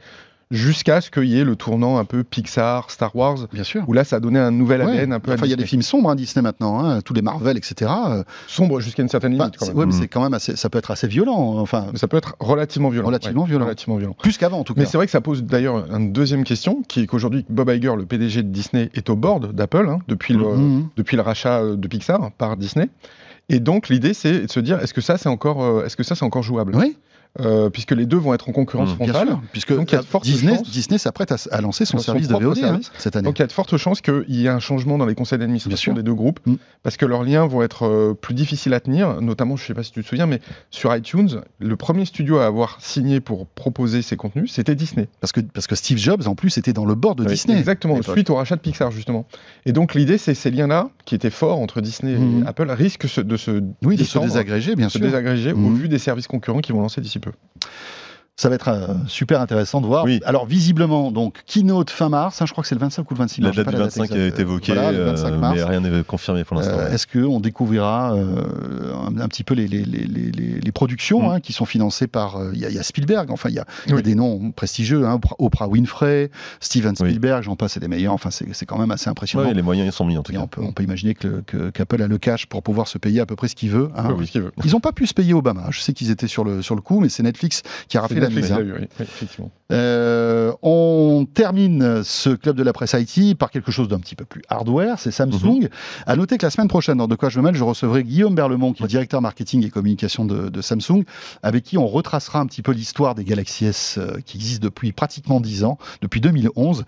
Jusqu'à 0.52 1.02
ce 1.02 1.12
qu'il 1.12 1.26
y 1.26 1.40
ait 1.40 1.44
le 1.44 1.56
tournant 1.56 1.98
un 1.98 2.06
peu 2.06 2.24
Pixar, 2.24 2.90
Star 2.90 3.16
Wars, 3.16 3.48
Bien 3.52 3.64
sûr. 3.64 3.84
où 3.88 3.94
là, 3.94 4.04
ça 4.04 4.16
a 4.18 4.20
donné 4.20 4.40
un 4.40 4.52
nouvel 4.52 4.82
Ouais. 4.82 4.92
ADN 4.94 5.14
un 5.14 5.20
peu 5.20 5.32
à 5.32 5.34
Enfin, 5.36 5.46
il 5.46 5.50
y 5.50 5.54
a 5.54 5.58
des 5.58 5.66
films 5.66 5.82
sombres, 5.82 6.10
hein, 6.10 6.16
Disney 6.16 6.42
maintenant, 6.42 6.80
hein, 6.80 7.02
tous 7.02 7.14
les 7.14 7.22
Marvel, 7.22 7.58
etc. 7.58 7.92
euh, 8.08 8.24
sombre 8.48 8.80
jusqu'à 8.80 9.04
une 9.04 9.10
certaine 9.10 9.38
bah, 9.38 9.46
limite. 9.46 9.62
même. 9.68 9.78
ouais, 9.78 9.86
mais 9.86 9.94
Mm. 9.94 10.00
c'est 10.00 10.08
quand 10.08 10.22
même 10.24 10.34
assez, 10.34 10.56
ça 10.56 10.70
peut 10.70 10.78
être 10.78 10.92
assez 10.92 11.08
violent, 11.08 11.58
enfin, 11.60 11.88
Mais 11.92 12.00
ça 12.00 12.08
peut 12.08 12.18
être 12.18 12.36
relativement 12.40 12.90
violent. 12.90 13.08
Relativement 13.08 13.42
ouais, 13.44 13.50
violent. 13.50 13.66
Relativement 13.66 13.98
violent. 13.98 14.16
plus 14.22 14.38
qu'avant 14.38 14.60
en 14.60 14.64
tout 14.64 14.74
cas. 14.74 14.80
Mais 14.82 14.86
c'est 14.88 14.98
vrai 14.98 15.06
que 15.06 15.12
ça 15.12 15.22
pose 15.22 15.44
d'ailleurs 15.44 15.86
une 15.94 16.14
deuxième 16.14 16.44
question, 16.44 16.82
qui 16.88 17.02
est 17.02 17.08
qu'aujourd'hui, 17.08 17.46
Bob 17.50 17.70
Iger, 17.70 17.96
le 17.98 18.06
PDG 18.06 18.44
de 18.44 18.50
Disney, 18.50 18.90
est 18.94 19.10
au 19.10 19.16
board 19.16 19.54
d'Apple 19.54 19.88
hein, 19.90 20.00
depuis, 20.08 20.34
le, 20.34 20.46
Mhm. 20.56 20.88
depuis 20.96 21.18
le 21.18 21.24
rachat 21.24 21.60
euh, 21.60 21.76
de 21.76 21.88
Pixar 21.88 22.32
par 22.38 22.56
Disney. 22.58 22.90
Et 23.50 23.60
donc 23.62 23.88
l'idée, 23.88 24.14
c'est 24.14 24.42
de 24.48 24.52
se 24.52 24.60
dire, 24.60 24.80
est-ce 24.82 24.94
que 24.94 25.00
ça, 25.02 25.18
c'est 25.18 25.30
encore, 25.30 25.64
euh, 25.64 25.86
est-ce 25.86 25.96
que 25.96 26.04
ça, 26.04 26.16
c'est 26.16 26.26
encore 26.26 26.44
jouable? 26.44 26.76
Oui, 26.76 26.98
Euh, 27.40 27.70
Puisque 27.70 27.92
les 27.92 28.06
deux 28.06 28.18
vont 28.18 28.34
être 28.34 28.50
en 28.50 28.52
concurrence 28.52 28.88
bien 28.98 29.08
frontale. 29.08 29.28
sûr. 29.28 29.42
Puisque 29.52 29.76
Donc, 29.76 29.92
il 29.92 29.96
y 29.96 29.98
a 29.98 30.02
de 30.02 30.06
fortes 30.06 30.24
Disney, 30.26 30.56
chances- 30.56 30.70
Disney 30.72 30.98
s'apprête 30.98 31.32
à, 31.52 31.62
lancer 31.62 31.86
son 31.86 31.98
Son 31.98 32.04
service 32.04 32.28
de 32.28 32.34
VOD 32.34 32.58
hein, 32.58 32.62
service. 32.62 32.92
cette 32.98 33.16
année. 33.16 33.26
Donc 33.26 33.38
il 33.40 33.42
y 33.42 33.44
a 33.44 33.48
de 33.48 33.52
fortes 33.52 33.78
chances 33.78 34.02
qu'il 34.02 34.24
y 34.28 34.46
ait 34.46 34.50
un 34.50 34.60
changement 34.60 34.98
dans 34.98 35.06
les 35.06 35.16
conseils 35.16 35.38
d'administration 35.40 35.92
sûr. 35.92 35.96
des 35.96 36.04
deux 36.04 36.14
groupes, 36.14 36.40
Mm. 36.46 36.56
parce 36.84 36.98
que 36.98 37.06
leurs 37.06 37.24
liens 37.24 37.46
vont 37.46 37.62
être 37.62 37.86
euh, 37.86 38.14
plus 38.14 38.34
difficiles 38.34 38.74
à 38.74 38.80
tenir, 38.80 39.22
notamment, 39.22 39.56
je 39.56 39.64
ne 39.64 39.68
sais 39.68 39.74
pas 39.74 39.84
si 39.84 39.92
tu 39.92 40.02
te 40.04 40.08
souviens, 40.08 40.26
mais 40.26 40.40
sur 40.72 40.96
iTunes, 40.96 41.42
le 41.60 41.76
premier 41.76 42.06
studio 42.06 42.38
à 42.40 42.46
avoir 42.46 42.78
signé 42.82 43.20
pour 43.20 43.46
proposer 43.48 44.02
ces 44.02 44.16
contenus, 44.18 44.52
c'était 44.52 44.76
Disney. 44.76 45.08
Parce, 45.22 45.32
que, 45.32 45.42
parce 45.42 45.68
que 45.68 45.76
Steve 45.76 45.98
Jobs, 45.98 46.28
en 46.28 46.36
plus, 46.36 46.58
était 46.58 46.74
dans 46.74 46.86
le 46.86 46.96
board 46.96 47.18
de 47.20 47.24
Oui, 47.24 47.30
Disney. 47.34 47.58
Exactement, 47.58 48.02
suite 48.02 48.30
au 48.30 48.36
rachat 48.36 48.56
de 48.56 48.62
Pixar, 48.62 48.92
justement. 48.92 49.26
Et 49.66 49.74
donc 49.74 49.94
l'idée, 49.94 50.18
c'est 50.18 50.34
ces 50.34 50.50
liens-là, 50.52 50.90
qui 51.06 51.16
étaient 51.16 51.30
forts 51.30 51.60
entre 51.60 51.82
Disney 51.82 52.14
et 52.14 52.48
Apple, 52.48 52.70
risquent 52.72 53.08
se- 53.08 53.22
de 53.22 53.38
se, 53.38 53.52
Oui, 53.84 53.96
de 53.96 54.00
se 54.00 54.04
distendre, 54.04 54.26
désagréger, 54.26 54.76
bien 54.76 54.88
de 54.88 54.92
se 54.92 54.98
sûr. 54.98 55.06
désagréger 55.06 55.52
au 55.54 55.58
Mhm. 55.58 55.76
vu 55.78 55.88
des 55.90 56.00
services 56.00 56.28
concurrents 56.28 56.60
qui 56.62 56.72
vont 56.72 56.82
lancer 56.82 57.02
d'ici 57.02 57.20
peu 57.20 57.27
peu. 57.32 57.68
Ça 58.40 58.50
va 58.50 58.56
être 58.56 58.68
euh, 58.68 58.94
super 59.08 59.42
intéressant 59.42 59.82
de 59.82 59.88
voir. 59.88 60.06
Oui. 60.06 60.20
Alors, 60.24 60.46
visiblement, 60.46 61.12
donc, 61.12 61.42
keynote 61.48 61.90
fin 61.90 62.08
mars, 62.08 62.40
hein, 62.40 62.46
je 62.46 62.52
crois 62.52 62.62
que 62.62 62.68
c'est 62.68 62.76
le 62.76 62.82
25 62.82 63.10
ou 63.10 63.14
le 63.16 63.18
26 63.18 63.42
La 63.42 63.48
mars. 63.48 63.56
j'ai 63.56 63.64
date 63.64 63.74
du 63.74 63.80
la 63.80 63.84
25 63.86 64.00
a 64.02 64.04
exacte. 64.06 64.22
été 64.34 64.42
évoquée, 64.44 64.74
Voilà, 64.74 64.92
le 64.92 65.04
25 65.06 65.28
euh, 65.34 65.38
mais 65.56 65.64
rien 65.64 65.80
n'est 65.80 66.04
confirmé 66.04 66.44
pour 66.44 66.56
l'instant. 66.56 66.78
Euh, 66.78 66.92
Est-ce 66.92 67.08
qu'on 67.08 67.40
découvrira 67.40 68.14
euh, 68.14 68.94
un, 69.08 69.20
un 69.20 69.28
petit 69.28 69.44
peu 69.44 69.56
les, 69.56 69.68
les, 69.68 69.84
les, 69.86 70.06
les, 70.06 70.32
les 70.62 70.72
productions 70.72 71.24
Mm. 71.24 71.32
hein, 71.32 71.40
qui 71.40 71.52
sont 71.52 71.66
financées 71.66 72.06
par. 72.06 72.36
euh, 72.38 72.52
Il 72.54 72.60
y, 72.60 72.66
a- 72.66 72.70
y 72.70 72.78
a 72.78 72.84
Spielberg, 72.84 73.32
enfin, 73.32 73.50
il 73.50 73.56
y 73.56 73.60
a, 73.60 73.66
y 73.88 73.94
a 73.94 74.02
des 74.04 74.14
noms 74.14 74.52
prestigieux, 74.52 75.08
hein, 75.08 75.20
Oprah- 75.40 75.68
Winfrey, 75.68 76.30
Steven 76.60 76.94
Oui. 77.00 77.08
Spielberg, 77.10 77.42
j'en 77.42 77.56
passe, 77.56 77.72
c'est 77.74 77.80
les 77.80 77.88
meilleurs. 77.88 78.14
Enfin, 78.14 78.30
c'est 78.30 78.66
quand 78.68 78.78
même 78.78 78.92
assez 78.92 79.10
impressionnant. 79.10 79.48
Ouais, 79.48 79.56
les 79.56 79.64
moyens 79.64 79.92
sont 79.96 80.06
mis 80.06 80.16
en 80.16 80.22
tout 80.22 80.32
cas. 80.34 80.40
on, 80.42 80.48
peut, 80.48 80.62
on 80.62 80.74
peut 80.74 80.84
imaginer 80.84 81.16
que- 81.16 81.42
qu'Apple 81.72 82.04
a 82.04 82.08
le 82.08 82.20
cash 82.20 82.46
pour 82.46 82.62
pouvoir 82.62 82.88
se 82.88 83.00
payer 83.00 83.20
à 83.20 83.26
peu 83.26 83.36
près 83.36 83.48
ce 83.48 83.56
qu'il 83.56 83.72
veut. 83.72 83.90
hein. 83.98 84.16
Ils 84.64 84.72
n'ont 84.74 84.80
pas 84.80 84.92
pu 84.92 85.08
se 85.08 85.16
payer 85.16 85.34
Obama. 85.34 85.66
Je 85.72 85.80
sais 85.80 85.94
qu'ils 85.94 86.12
étaient 86.12 86.28
sur 86.28 86.44
le, 86.44 86.62
sur 86.62 86.76
le 86.76 86.82
coup, 86.82 87.00
mais 87.00 87.10
c'est 87.10 87.24
Netflix 87.24 87.64
qui 87.88 87.98
a 87.98 88.02
la 88.02 88.27
Netflix 88.30 88.50
l'a 88.50 88.62
eu, 88.62 88.74
oui, 88.74 88.88
effectivement. 89.00 89.52
Euh, 89.72 90.54
on 90.62 91.28
termine 91.34 92.02
ce 92.04 92.30
club 92.30 92.56
de 92.56 92.64
la 92.64 92.72
presse 92.72 92.96
IT 92.98 93.38
par 93.38 93.52
quelque 93.52 93.72
chose 93.72 93.88
d'un 93.90 94.00
petit 94.00 94.16
peu 94.16 94.24
plus 94.24 94.42
hardware, 94.48 94.98
c'est 94.98 95.12
Samsung. 95.12 95.68
À 96.06 96.16
noter 96.16 96.38
que 96.38 96.46
la 96.46 96.50
semaine 96.50 96.68
prochaine, 96.70 96.98
dans 96.98 97.08
De 97.08 97.16
quoi 97.16 97.30
je 97.30 97.40
me 97.40 97.46
mêle, 97.46 97.56
je 97.56 97.64
recevrai 97.64 98.04
Guillaume 98.04 98.34
Berlemont, 98.36 98.72
qui 98.74 98.84
est 98.84 98.88
directeur 98.88 99.22
marketing 99.22 99.66
et 99.66 99.70
communication 99.70 100.26
de, 100.26 100.50
de 100.50 100.62
Samsung, 100.62 101.04
avec 101.44 101.64
qui 101.64 101.78
on 101.78 101.88
retracera 101.88 102.40
un 102.40 102.46
petit 102.46 102.62
peu 102.62 102.72
l'histoire 102.72 103.14
des 103.16 103.24
Galaxy 103.26 103.66
S 103.66 103.98
euh, 103.98 104.20
qui 104.26 104.38
existent 104.38 104.64
depuis 104.66 104.92
pratiquement 104.94 105.42
10 105.42 105.64
ans, 105.66 105.78
depuis 106.02 106.22
2011. 106.22 106.86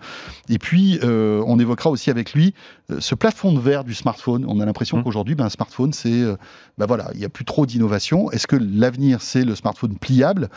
Et 0.48 0.58
puis, 0.58 0.98
euh, 1.02 1.42
on 1.46 1.58
évoquera 1.58 1.90
aussi 1.90 2.10
avec 2.10 2.32
lui 2.32 2.54
ce 2.98 3.14
plafond 3.14 3.52
de 3.52 3.60
verre 3.60 3.84
du 3.84 3.94
smartphone. 3.94 4.44
On 4.48 4.58
a 4.58 4.66
l'impression 4.66 4.96
Mhm. 4.96 5.04
qu'aujourd'hui, 5.04 5.34
ben, 5.36 5.44
un 5.44 5.48
smartphone, 5.50 5.92
c'est, 5.92 6.24
ben 6.78 6.86
voilà, 6.86 7.10
il 7.14 7.20
n'y 7.20 7.24
a 7.24 7.28
plus 7.28 7.44
trop 7.44 7.64
d'innovation. 7.66 8.30
Est-ce 8.32 8.46
que 8.48 8.56
l'avenir, 8.56 9.22
c'est 9.22 9.44
le 9.44 9.54
smartphone 9.54 9.96
pliable? 9.96 10.48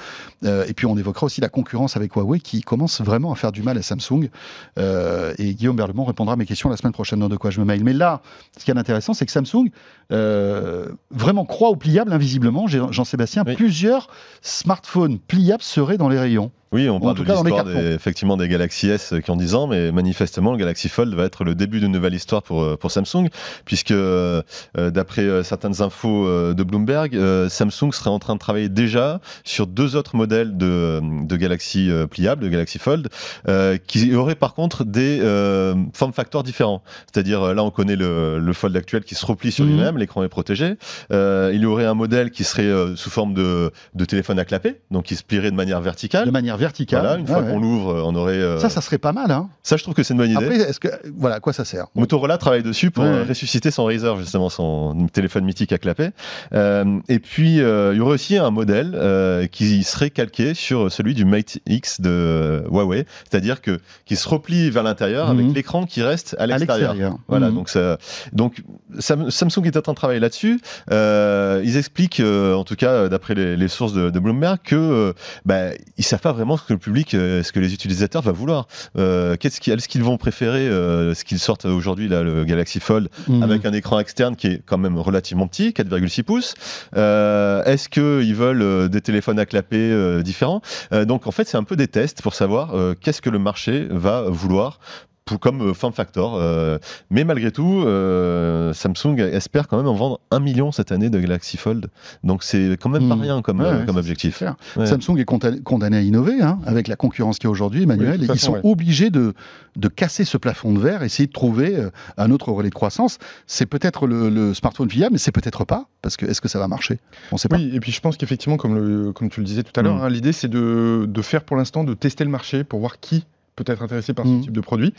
Et 0.43 0.73
puis, 0.73 0.87
on 0.87 0.97
évoquera 0.97 1.25
aussi 1.27 1.41
la 1.41 1.49
concurrence 1.49 1.95
avec 1.95 2.12
Huawei 2.15 2.39
qui 2.39 2.61
commence 2.61 3.01
vraiment 3.01 3.31
à 3.31 3.35
faire 3.35 3.51
du 3.51 3.63
mal 3.63 3.77
à 3.77 3.81
Samsung. 3.81 4.29
Euh, 4.77 5.33
et 5.37 5.53
Guillaume 5.53 5.75
Berlemont 5.75 6.05
répondra 6.05 6.33
à 6.33 6.35
mes 6.37 6.45
questions 6.45 6.69
la 6.69 6.77
semaine 6.77 6.93
prochaine 6.93 7.19
dans 7.19 7.29
De 7.29 7.37
quoi 7.37 7.51
je 7.51 7.59
me 7.59 7.65
mail. 7.65 7.83
Mais 7.83 7.93
là, 7.93 8.21
ce 8.57 8.65
qui 8.65 8.71
est 8.71 8.77
intéressant, 8.77 9.13
c'est 9.13 9.25
que 9.25 9.31
Samsung 9.31 9.69
euh, 10.11 10.89
vraiment 11.11 11.45
croit 11.45 11.69
au 11.69 11.75
pliable 11.75 12.13
invisiblement. 12.13 12.67
Jean-Sébastien, 12.67 13.43
Oui. 13.45 13.55
plusieurs 13.55 14.07
smartphones 14.41 15.19
pliables 15.19 15.63
seraient 15.63 15.97
dans 15.97 16.09
les 16.09 16.19
rayons. 16.19 16.51
Oui, 16.73 16.89
on 16.89 16.95
en 16.95 16.99
parle 16.99 17.15
tout 17.15 17.23
de 17.23 17.27
cas 17.27 17.35
l'histoire 17.35 17.65
des, 17.65 17.93
effectivement 17.93 18.35
des 18.35 18.47
Galaxy 18.47 18.89
S 18.89 19.13
qui 19.23 19.29
ont 19.31 19.35
10 19.35 19.53
ans, 19.55 19.67
mais 19.67 19.91
manifestement 19.91 20.51
le 20.51 20.57
Galaxy 20.57 20.89
Fold 20.89 21.13
va 21.13 21.25
être 21.25 21.43
le 21.43 21.53
début 21.53 21.79
d'une 21.79 21.91
nouvelle 21.91 22.15
histoire 22.15 22.41
pour, 22.41 22.63
euh, 22.63 22.75
pour 22.77 22.89
Samsung, 22.91 23.29
puisque 23.63 23.91
euh, 23.91 24.41
euh, 24.77 24.89
d'après 24.89 25.21
euh, 25.21 25.43
certaines 25.43 25.81
infos 25.83 26.25
euh, 26.27 26.53
de 26.55 26.63
Bloomberg, 26.63 27.15
euh, 27.15 27.47
Samsung 27.47 27.91
serait 27.91 28.09
en 28.09 28.17
train 28.17 28.33
de 28.33 28.39
travailler 28.39 28.69
déjà 28.69 29.21
sur 29.43 29.67
deux 29.67 29.95
autres 29.95 30.15
modèles 30.15 30.57
de, 30.57 30.99
de 31.25 31.35
Galaxy 31.35 31.91
euh, 31.91 32.07
pliables, 32.07 32.43
de 32.43 32.49
Galaxy 32.49 32.79
Fold, 32.79 33.09
euh, 33.47 33.77
qui 33.85 34.15
auraient 34.15 34.33
par 34.33 34.55
contre 34.55 34.83
des 34.83 35.19
euh, 35.21 35.75
form 35.93 36.11
factors 36.11 36.41
différents. 36.41 36.81
C'est-à-dire 37.13 37.43
euh, 37.43 37.53
là 37.53 37.63
on 37.63 37.69
connaît 37.69 37.95
le, 37.95 38.39
le 38.39 38.53
Fold 38.53 38.75
actuel 38.75 39.03
qui 39.03 39.13
se 39.13 39.25
replie 39.25 39.51
sur 39.51 39.63
Mhm. 39.65 39.69
lui-même, 39.71 39.97
l'écran 39.99 40.23
est 40.23 40.29
protégé. 40.29 40.75
Euh, 41.11 41.51
il 41.53 41.61
y 41.61 41.65
aurait 41.67 41.85
un 41.85 41.93
modèle 41.93 42.31
qui 42.31 42.43
serait 42.43 42.63
euh, 42.63 42.95
sous 42.95 43.11
forme 43.11 43.35
de, 43.35 43.71
de 43.93 44.05
téléphone 44.05 44.39
à 44.39 44.45
clapper, 44.45 44.81
donc 44.89 45.05
qui 45.05 45.15
se 45.15 45.23
plierait 45.23 45.51
de 45.51 45.55
manière 45.55 45.79
verticale. 45.79 46.25
De 46.25 46.31
manière 46.31 46.57
verticale. 46.57 46.62
Voilà, 46.91 47.15
une 47.17 47.27
fois 47.27 47.41
qu'on 47.43 47.55
ouais. 47.55 47.59
l'ouvre, 47.61 48.03
on 48.05 48.15
aurait. 48.15 48.33
euh, 48.37 48.59
Ça, 48.59 48.69
ça 48.69 48.81
serait 48.81 48.97
pas 48.97 49.11
mal. 49.13 49.31
Hein. 49.31 49.49
ça, 49.63 49.77
je 49.77 49.83
trouve 49.83 49.93
que 49.95 50.03
c'est 50.03 50.13
une 50.13 50.19
bonne 50.19 50.31
idée. 50.31 50.43
Après, 50.45 50.57
est-ce 50.57 50.79
que 50.79 50.87
voilà 51.17 51.35
à 51.35 51.39
quoi 51.39 51.53
ça 51.53 51.65
sert? 51.65 51.87
Motorola 51.95 52.37
travaille 52.37 52.63
dessus 52.63 52.91
pour 52.91 53.03
Ouais. 53.03 53.09
euh, 53.09 53.23
ressusciter 53.27 53.71
son 53.71 53.85
Razer, 53.85 54.17
justement, 54.17 54.49
son 54.49 55.07
téléphone 55.11 55.45
mythique 55.45 55.71
à 55.73 55.77
clapper. 55.77 56.09
Euh, 56.53 56.99
et 57.09 57.19
puis, 57.19 57.55
il 57.57 57.95
y 57.97 57.99
aurait 57.99 58.13
aussi 58.13 58.37
un 58.37 58.51
modèle 58.51 59.47
qui 59.51 59.83
serait 59.83 60.09
calqué 60.09 60.53
sur 60.53 60.91
celui 60.91 61.13
du 61.13 61.25
Mate 61.25 61.57
X 61.67 62.01
de 62.01 62.63
Huawei, 62.71 63.05
c'est-à-dire 63.29 63.61
que 63.61 63.79
qui 64.05 64.15
se 64.15 64.27
replie 64.29 64.69
vers 64.69 64.83
l'intérieur 64.83 65.33
Mhm. 65.33 65.39
avec 65.39 65.55
l'écran 65.55 65.85
qui 65.85 66.01
reste 66.01 66.35
à 66.39 66.47
l'extérieur. 66.47 66.95
Voilà, 67.27 67.49
Mhm. 67.49 67.55
donc, 67.55 67.69
ça, 67.69 67.97
donc 68.31 68.61
Sam- 68.99 69.29
Samsung 69.31 69.65
est 69.65 69.77
en 69.77 69.81
train 69.81 69.93
de 69.93 69.97
travailler 69.97 70.19
là-dessus. 70.19 70.59
Ils 70.91 71.77
expliquent, 71.77 72.21
en 72.21 72.63
tout 72.63 72.75
cas 72.75 73.07
d'après 73.09 73.33
les, 73.35 73.55
les 73.57 73.67
sources 73.67 73.93
de, 73.93 74.09
de 74.09 74.19
Bloomberg, 74.19 74.57
que 74.63 75.13
bah, 75.45 75.69
ils 75.97 76.03
savent 76.03 76.21
pas 76.21 76.31
vraiment 76.33 76.52
ce 76.57 76.63
que 76.65 76.73
le 76.73 76.79
public, 76.79 77.13
euh, 77.13 77.43
ce 77.43 77.51
que 77.51 77.59
les 77.59 77.73
utilisateurs 77.73 78.21
va 78.21 78.31
vouloir. 78.31 78.67
Euh, 78.97 79.35
Qu'est-ce 79.39 79.59
qu'ils, 79.61 79.73
est-ce 79.73 79.87
qu'ils 79.87 80.03
vont 80.03 80.17
préférer 80.17 80.67
euh, 80.67 81.13
ce 81.13 81.23
qu'ils 81.23 81.39
sortent 81.39 81.65
aujourd'hui 81.65 82.07
là, 82.07 82.23
le 82.23 82.45
Galaxy 82.45 82.79
Fold 82.79 83.09
Mhm. 83.27 83.43
avec 83.43 83.65
un 83.65 83.73
écran 83.73 83.99
externe 83.99 84.35
qui 84.35 84.47
est 84.47 84.61
quand 84.65 84.77
même 84.77 84.97
relativement 84.97 85.47
petit, 85.47 85.69
4,6 85.71 86.23
pouces. 86.23 86.53
Euh, 86.95 87.63
Est-ce 87.63 87.89
qu'ils 87.89 88.35
veulent 88.35 88.89
des 88.89 89.01
téléphones 89.01 89.39
à 89.39 89.45
clapper 89.45 89.91
euh, 89.91 90.21
différents? 90.21 90.61
Donc 91.07 91.27
en 91.27 91.31
fait, 91.31 91.47
c'est 91.47 91.57
un 91.57 91.63
peu 91.63 91.75
des 91.75 91.87
tests 91.87 92.21
pour 92.21 92.33
savoir 92.33 92.73
qu'est-ce 93.01 93.21
que 93.21 93.29
le 93.29 93.39
marché 93.39 93.87
va 93.89 94.23
vouloir. 94.27 94.79
Pour, 95.25 95.39
comme 95.39 95.61
euh, 95.69 95.73
form 95.73 95.93
factor, 95.93 96.35
Euh, 96.35 96.77
mais 97.09 97.23
malgré 97.23 97.51
tout, 97.51 97.81
euh, 97.85 98.73
Samsung 98.73 99.19
espère 99.19 99.69
quand 99.69 99.77
même 99.77 99.87
en 99.87 99.93
vendre 99.93 100.19
un 100.31 100.39
million 100.41 100.73
cette 100.73 100.91
année 100.91 101.09
de 101.09 101.17
Galaxy 101.19 101.55
Fold. 101.55 101.87
Donc 102.25 102.43
c'est 102.43 102.75
quand 102.79 102.89
même 102.89 103.07
pas 103.07 103.15
Mhm. 103.15 103.21
rien 103.21 103.41
comme, 103.41 103.61
Ouais, 103.61 103.67
euh, 103.67 103.85
objectif. 103.95 104.43
Ouais. 104.75 104.85
Samsung 104.85 105.17
est 105.19 105.25
condamné, 105.25 105.97
à 105.97 106.01
innover 106.01 106.41
hein, 106.41 106.59
avec 106.65 106.89
la 106.89 106.95
concurrence 106.97 107.39
qu'il 107.39 107.47
y 107.47 107.49
a 107.49 107.51
aujourd'hui, 107.51 107.83
Emmanuel. 107.83 108.17
Oui, 108.19 108.27
ils 108.33 108.39
sont 108.39 108.53
ouais. 108.53 108.59
obligés 108.63 109.09
de, 109.11 109.33
de 109.77 109.87
casser 109.87 110.25
ce 110.25 110.37
plafond 110.37 110.73
de 110.73 110.79
verre, 110.79 111.03
essayer 111.03 111.27
de 111.27 111.31
trouver 111.33 111.77
un 112.17 112.31
autre 112.31 112.51
relais 112.51 112.69
de 112.69 112.75
croissance. 112.75 113.17
C'est 113.47 113.65
peut-être 113.65 114.07
le, 114.07 114.29
le 114.29 114.53
smartphone 114.53 114.89
fiable, 114.89 115.13
mais 115.13 115.19
c'est 115.19 115.31
peut-être 115.31 115.63
pas, 115.63 115.85
parce 116.01 116.17
que 116.17 116.25
est-ce 116.25 116.41
que 116.41 116.49
ça 116.49 116.59
va 116.59 116.67
marcher? 116.67 116.99
On 117.31 117.35
ne 117.35 117.39
sait 117.39 117.47
pas. 117.47 117.55
Oui, 117.55 117.71
et 117.73 117.79
puis 117.79 117.93
je 117.93 118.01
pense 118.01 118.17
qu'effectivement, 118.17 118.57
comme, 118.57 118.75
le- 118.77 119.13
comme 119.13 119.29
tu 119.29 119.39
le 119.39 119.45
disais 119.45 119.63
tout 119.63 119.77
à 119.79 119.83
l'heure, 119.83 119.95
Mm. 119.95 120.01
hein, 120.01 120.09
l'idée 120.09 120.33
c'est 120.33 120.49
de, 120.49 121.05
de 121.07 121.21
faire 121.21 121.43
pour 121.45 121.55
l'instant, 121.55 121.85
de 121.85 121.93
tester 121.93 122.25
le 122.25 122.29
marché 122.29 122.65
pour 122.65 122.79
voir 122.81 122.99
qui 122.99 123.25
peut 123.55 123.63
être 123.67 123.81
intéressé 123.83 124.13
par 124.13 124.25
Mm. 124.25 124.37
ce 124.39 124.43
type 124.43 124.53
de 124.53 124.61
produit. 124.61 124.93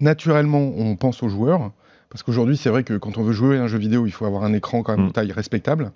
Naturellement, 0.00 0.72
on 0.76 0.96
pense 0.96 1.22
aux 1.22 1.28
joueurs, 1.28 1.70
parce 2.08 2.22
qu'aujourd'hui, 2.22 2.56
c'est 2.56 2.70
vrai 2.70 2.84
que 2.84 2.96
quand 2.96 3.18
on 3.18 3.22
veut 3.22 3.32
jouer 3.32 3.58
à 3.58 3.62
un 3.62 3.66
jeu 3.66 3.78
vidéo, 3.78 4.06
il 4.06 4.10
faut 4.12 4.24
avoir 4.24 4.44
un 4.44 4.52
écran 4.52 4.82
quand 4.82 4.96
même 4.96 5.04
Mm. 5.06 5.08
de 5.08 5.12
taille 5.12 5.32
respectable. 5.32 5.92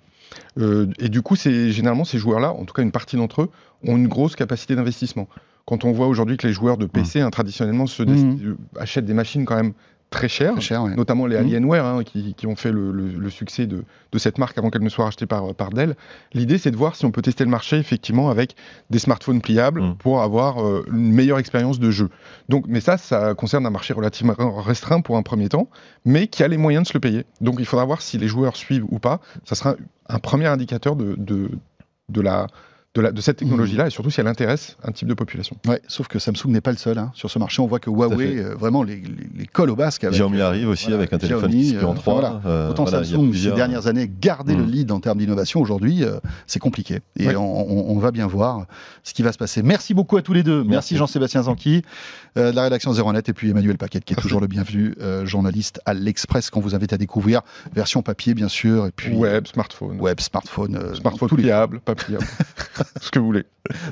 Euh, 0.59 0.87
et 0.99 1.09
du 1.09 1.21
coup, 1.21 1.35
c'est 1.35 1.71
généralement 1.71 2.05
ces 2.05 2.17
joueurs-là, 2.17 2.51
en 2.53 2.65
tout 2.65 2.73
cas 2.73 2.81
une 2.81 2.91
partie 2.91 3.15
d'entre 3.17 3.43
eux, 3.43 3.49
ont 3.87 3.97
une 3.97 4.07
grosse 4.07 4.35
capacité 4.35 4.75
d'investissement. 4.75 5.27
Quand 5.65 5.83
on 5.83 5.91
voit 5.91 6.07
aujourd'hui 6.07 6.37
que 6.37 6.45
les 6.45 6.53
joueurs 6.53 6.77
de 6.77 6.85
PC, 6.85 7.21
hein, 7.21 7.29
traditionnellement, 7.31 7.87
se 7.87 8.03
Mm. 8.03 8.39
euh, 8.43 8.57
achètent 8.79 9.05
des 9.05 9.13
machines 9.15 9.45
quand 9.45 9.55
même 9.55 9.73
très 10.11 10.27
cher, 10.29 10.53
ouais. 10.83 10.95
notamment 10.95 11.25
les 11.25 11.35
Mhm. 11.35 11.41
Alienware 11.45 11.85
hein, 11.85 12.03
qui, 12.03 12.33
qui 12.35 12.47
ont 12.47 12.55
fait 12.55 12.71
le, 12.71 12.91
le- 12.91 13.11
le 13.19 13.29
succès 13.29 13.65
de, 13.67 13.83
de 14.13 14.17
cette 14.17 14.37
marque 14.37 14.57
avant 14.57 14.69
qu'elle 14.69 14.83
ne 14.83 14.87
soit 14.89 15.03
rachetée 15.05 15.25
par, 15.25 15.53
par 15.55 15.71
Dell. 15.71 15.95
L'idée, 16.33 16.57
c'est 16.57 16.71
de 16.71 16.77
voir 16.77 16.95
si 16.95 17.05
on 17.05 17.11
peut 17.11 17.21
tester 17.21 17.43
le 17.43 17.49
marché 17.49 17.77
effectivement 17.77 18.29
avec 18.29 18.55
des 18.89 18.99
smartphones 18.99 19.41
pliables 19.41 19.81
Mhm. 19.81 19.95
pour 19.97 20.21
avoir 20.21 20.65
euh, 20.65 20.85
une 20.91 21.11
meilleure 21.11 21.39
expérience 21.39 21.79
de 21.79 21.91
jeu. 21.91 22.09
Donc, 22.47 22.65
mais 22.69 22.79
ça, 22.79 22.97
ça 22.97 23.33
concerne 23.33 23.65
un 23.65 23.69
marché 23.71 23.93
relativement 23.93 24.35
restreint 24.61 25.01
pour 25.01 25.17
un 25.17 25.23
premier 25.23 25.49
temps, 25.49 25.69
mais 26.05 26.27
qui 26.27 26.43
a 26.43 26.47
les 26.47 26.57
moyens 26.57 26.83
de 26.83 26.87
se 26.87 26.93
le 26.93 27.01
payer. 27.01 27.25
Donc, 27.41 27.55
il 27.59 27.65
faudra 27.65 27.83
voir 27.83 28.01
si 28.01 28.17
les 28.17 28.27
joueurs 28.27 28.55
suivent 28.55 28.85
ou 28.89 28.99
pas. 28.99 29.19
Ça 29.43 29.55
sera 29.55 29.75
un 30.07 30.19
premier 30.19 30.45
indicateur 30.45 30.95
de, 30.95 31.15
de, 31.17 31.49
de 32.09 32.21
la 32.21 32.47
de, 32.95 33.01
la, 33.01 33.11
de 33.11 33.21
cette 33.21 33.37
technologie-là 33.37 33.87
et 33.87 33.89
surtout 33.89 34.09
si 34.09 34.19
elle 34.21 34.27
intéresse 34.27 34.77
un 34.83 34.91
type 34.91 35.07
de 35.07 35.13
population. 35.13 35.57
Ouais, 35.67 35.81
sauf 35.87 36.07
que 36.07 36.17
Samsung 36.17 36.47
n'est 36.47 36.61
pas 36.61 36.71
le 36.71 36.77
seul. 36.77 36.97
hein. 36.97 37.11
Sur 37.13 37.29
ce 37.29 37.37
marché, 37.39 37.61
on 37.61 37.67
voit 37.67 37.79
que 37.79 37.89
Huawei, 37.89 38.37
euh, 38.39 38.55
vraiment, 38.55 38.83
les, 38.83 38.95
les, 38.95 39.27
les 39.37 39.45
colle 39.45 39.69
au 39.69 39.75
basque. 39.75 40.03
avec, 40.05 40.15
Xiaomi 40.15 40.39
euh, 40.39 40.47
arrive 40.47 40.69
aussi 40.69 40.85
voilà, 40.85 40.97
avec 40.99 41.13
un 41.13 41.17
téléphone 41.17 41.49
Xiaomi, 41.51 41.71
qui 41.73 41.79
se 41.79 41.85
en 41.85 41.91
euh, 41.91 41.95
3. 41.95 42.13
voilà. 42.13 42.41
euh, 42.45 42.69
Autant 42.71 42.83
voilà, 42.85 43.03
Samsung, 43.03 43.33
ces 43.33 43.51
dernières 43.51 43.87
années, 43.87 44.09
garder 44.19 44.55
le 44.55 44.63
Mm. 44.63 44.69
lead 44.71 44.91
en 44.91 44.99
termes 44.99 45.17
d'innovation. 45.19 45.59
Aujourd'hui, 45.61 46.03
euh, 46.03 46.19
c'est 46.47 46.59
compliqué. 46.59 46.99
Et 47.19 47.27
Ouais. 47.27 47.35
on, 47.35 47.41
on- 47.91 47.95
on 47.95 47.99
va 47.99 48.11
bien 48.11 48.27
voir 48.27 48.65
ce 49.03 49.13
qui 49.13 49.21
va 49.23 49.31
se 49.31 49.37
passer. 49.37 49.61
Merci 49.61 49.93
beaucoup 49.93 50.17
à 50.17 50.21
tous 50.21 50.33
les 50.33 50.43
deux. 50.43 50.59
Merci, 50.63 50.69
Merci. 50.69 50.95
Jean-Sébastien 50.97 51.43
Zanqui, 51.43 51.81
euh, 52.37 52.51
de 52.51 52.55
la 52.55 52.63
rédaction 52.63 52.93
01net, 52.93 53.27
et 53.29 53.33
puis 53.33 53.49
Emmanuel 53.49 53.77
Paquet, 53.77 53.99
qui 53.99 54.13
est 54.13 54.17
toujours 54.17 54.39
le 54.41 54.47
bienvenu, 54.47 54.95
euh, 55.01 55.25
journaliste 55.25 55.81
à 55.85 55.93
l'Express, 55.93 56.49
qu'on 56.49 56.61
vous 56.61 56.75
invite 56.75 56.93
à 56.93 56.97
découvrir. 56.97 57.41
Version 57.73 58.01
papier, 58.01 58.33
bien 58.33 58.47
sûr, 58.47 58.85
et 58.87 58.91
puis 58.91 59.13
Web, 59.15 59.47
smartphone. 59.47 59.99
web, 59.99 60.19
smartphone. 60.21 60.75
euh, 60.75 60.93
Smartphone 60.95 61.29
tous 61.29 61.35
les 61.35 61.43
pliable, 61.43 61.79
pas 61.81 61.95
pliable. 61.95 62.25
Ce 63.01 63.11
que 63.11 63.19
vous 63.19 63.25
voulez. 63.25 63.45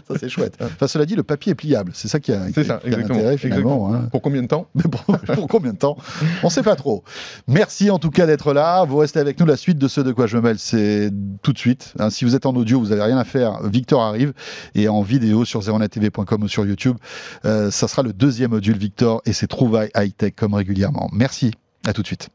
Ça, 0.07 0.15
c'est 0.19 0.29
chouette. 0.29 0.55
Enfin, 0.61 0.87
cela 0.87 1.05
dit, 1.05 1.15
le 1.15 1.23
papier 1.23 1.51
est 1.53 1.55
pliable. 1.55 1.91
C'est 1.95 2.07
ça 2.07 2.19
qui 2.19 2.31
a, 2.31 2.45
C'est 2.53 2.61
qui- 2.61 2.65
ça, 2.67 2.77
qui 2.77 2.85
a 2.85 2.89
exactement. 2.89 3.15
l'intérêt, 3.17 3.37
finalement. 3.37 3.93
hein. 3.93 4.07
Pour 4.11 4.21
combien 4.21 4.41
de 4.41 4.47
temps 4.47 4.67
pour 5.35 5.47
combien 5.47 5.73
de 5.73 5.77
temps? 5.77 5.97
On 6.43 6.47
ne 6.47 6.51
sait 6.51 6.61
pas 6.63 6.75
trop. 6.75 7.03
Merci 7.47 7.89
en 7.89 7.97
tout 7.99 8.11
cas 8.11 8.25
d'être 8.25 8.53
là. 8.53 8.83
Vous 8.85 8.97
restez 8.97 9.19
avec 9.19 9.39
nous. 9.39 9.45
La 9.45 9.57
suite 9.57 9.77
de 9.79 9.87
ce 9.87 10.01
de 10.01 10.11
quoi 10.11 10.27
je 10.27 10.37
me 10.37 10.41
mêle, 10.43 10.59
c'est 10.59 11.11
tout 11.41 11.53
de 11.53 11.57
suite. 11.57 11.93
Hein, 11.99 12.09
si 12.09 12.23
vous 12.25 12.35
êtes 12.35 12.45
en 12.45 12.53
audio, 12.55 12.79
vous 12.79 12.87
n'avez 12.89 13.01
rien 13.03 13.17
à 13.17 13.23
faire. 13.25 13.63
Victor 13.63 14.01
arrive. 14.03 14.33
Et 14.75 14.87
en 14.87 15.01
vidéo 15.01 15.43
sur 15.45 15.61
01tv.com 15.61 16.43
ou 16.43 16.47
sur 16.47 16.65
YouTube, 16.65 16.97
euh, 17.45 17.71
ça 17.71 17.87
sera 17.87 18.03
le 18.03 18.13
deuxième 18.13 18.51
module 18.51 18.77
Victor 18.77 19.21
et 19.25 19.33
ses 19.33 19.47
trouvailles 19.47 19.89
high-tech 19.95 20.33
comme 20.35 20.53
régulièrement. 20.53 21.09
Merci. 21.13 21.51
À 21.85 21.93
tout 21.93 22.01
de 22.01 22.07
suite. 22.07 22.29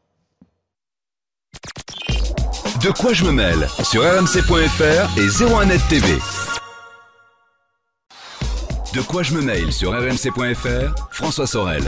De 2.83 2.89
quoi 2.91 3.13
je 3.13 3.25
me 3.25 3.31
mêle? 3.31 3.67
Sur 3.83 4.03
rmc.fr 4.03 5.17
et 5.17 5.27
01net 5.27 5.79
TV. 5.89 6.07
De 8.93 9.01
quoi 9.01 9.21
je 9.21 9.35
me 9.35 9.41
mail 9.41 9.71
sur 9.71 9.91
rmc.fr, 9.91 10.95
François 11.11 11.45
Sorel. 11.45 11.83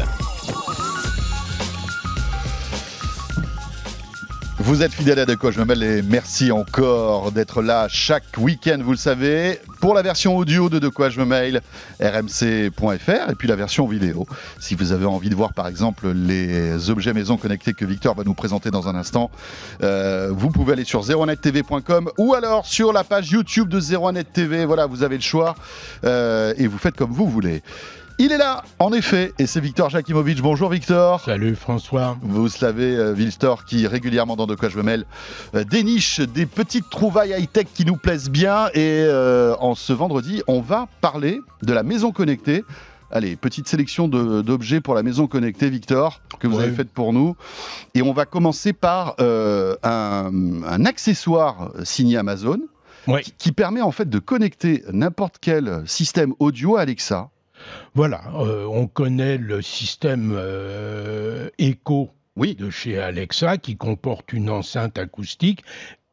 Vous 4.63 4.83
êtes 4.83 4.93
fidèles 4.93 5.17
à 5.17 5.25
De 5.25 5.33
quoi 5.33 5.49
je 5.49 5.59
me 5.59 5.65
mêle 5.65 5.81
et 5.81 6.01
merci 6.03 6.51
encore 6.51 7.31
d'être 7.31 7.63
là 7.63 7.87
chaque 7.89 8.37
week-end, 8.37 8.77
vous 8.79 8.91
le 8.91 8.97
savez, 8.97 9.59
pour 9.79 9.95
la 9.95 10.03
version 10.03 10.37
audio 10.37 10.69
de 10.69 10.77
De 10.77 10.87
quoi 10.87 11.09
je 11.09 11.19
me 11.19 11.25
mail, 11.25 11.61
rmc.fr 11.99 13.31
et 13.31 13.35
puis 13.35 13.47
la 13.47 13.55
version 13.55 13.87
vidéo. 13.87 14.27
Si 14.59 14.75
vous 14.75 14.91
avez 14.91 15.07
envie 15.07 15.29
de 15.29 15.35
voir 15.35 15.53
par 15.53 15.67
exemple 15.67 16.11
les 16.11 16.91
objets 16.91 17.11
maison 17.11 17.37
connectés 17.37 17.73
que 17.73 17.85
Victor 17.85 18.13
va 18.13 18.23
nous 18.23 18.35
présenter 18.35 18.69
dans 18.69 18.87
un 18.87 18.93
instant, 18.93 19.31
euh, 19.81 20.29
vous 20.31 20.51
pouvez 20.51 20.73
aller 20.73 20.85
sur 20.85 21.01
01nettv.com 21.01 22.11
ou 22.19 22.35
alors 22.35 22.67
sur 22.67 22.93
la 22.93 23.03
page 23.03 23.31
YouTube 23.31 23.67
de 23.67 23.81
01net 23.81 24.25
TV. 24.31 24.65
Voilà, 24.65 24.85
vous 24.85 25.01
avez 25.01 25.15
le 25.15 25.23
choix 25.23 25.55
euh, 26.05 26.53
et 26.57 26.67
vous 26.67 26.77
faites 26.77 26.95
comme 26.95 27.11
vous 27.11 27.27
voulez. 27.27 27.63
Il 28.23 28.31
est 28.31 28.37
là, 28.37 28.63
en 28.77 28.93
effet, 28.93 29.33
et 29.39 29.47
c'est 29.47 29.59
Victor 29.59 29.89
Jakimovic. 29.89 30.43
Bonjour 30.43 30.69
Victor. 30.69 31.19
Salut 31.21 31.55
François. 31.55 32.17
Vous 32.21 32.49
savez, 32.49 32.95
euh, 32.95 33.13
Vilstor, 33.13 33.65
qui 33.65 33.87
régulièrement 33.87 34.35
dans 34.35 34.45
De 34.45 34.53
quoi 34.53 34.69
je 34.69 34.77
me 34.77 34.83
mêle, 34.83 35.05
euh, 35.55 35.63
déniche 35.63 36.19
des 36.19 36.45
petites 36.45 36.87
trouvailles 36.91 37.31
high-tech 37.35 37.65
qui 37.73 37.83
nous 37.83 37.95
plaisent 37.97 38.29
bien. 38.29 38.67
Et 38.75 39.01
euh, 39.07 39.55
en 39.59 39.73
ce 39.73 39.91
vendredi, 39.91 40.43
on 40.45 40.61
va 40.61 40.87
parler 41.01 41.41
de 41.63 41.73
la 41.73 41.81
maison 41.81 42.11
connectée. 42.11 42.63
Allez, 43.09 43.35
petite 43.35 43.67
sélection 43.67 44.07
d'objets 44.07 44.81
pour 44.81 44.93
la 44.93 45.01
maison 45.01 45.25
connectée, 45.25 45.71
Victor, 45.71 46.21
que 46.39 46.47
vous 46.47 46.57
Ouais. 46.57 46.65
avez 46.65 46.75
faite 46.75 46.91
pour 46.91 47.13
nous. 47.13 47.35
Et 47.95 48.03
on 48.03 48.13
va 48.13 48.25
commencer 48.27 48.71
par 48.71 49.15
euh, 49.19 49.75
un, 49.81 50.29
un 50.63 50.85
accessoire 50.85 51.71
signé 51.83 52.17
Amazon 52.17 52.59
Ouais. 53.07 53.23
qui, 53.23 53.31
qui 53.35 53.51
permet 53.51 53.81
en 53.81 53.89
fait 53.91 54.07
de 54.07 54.19
connecter 54.19 54.83
n'importe 54.93 55.37
quel 55.41 55.81
système 55.87 56.33
audio 56.37 56.77
à 56.77 56.81
Alexa. 56.81 57.29
Voilà, 57.93 58.21
euh, 58.35 58.65
on 58.65 58.87
connaît 58.87 59.37
le 59.37 59.61
système 59.61 60.33
euh, 60.35 61.49
Echo 61.57 62.09
Oui, 62.35 62.55
de 62.55 62.69
chez 62.69 62.99
Alexa 62.99 63.57
qui 63.57 63.75
comporte 63.77 64.33
une 64.33 64.49
enceinte 64.49 64.97
acoustique 64.97 65.63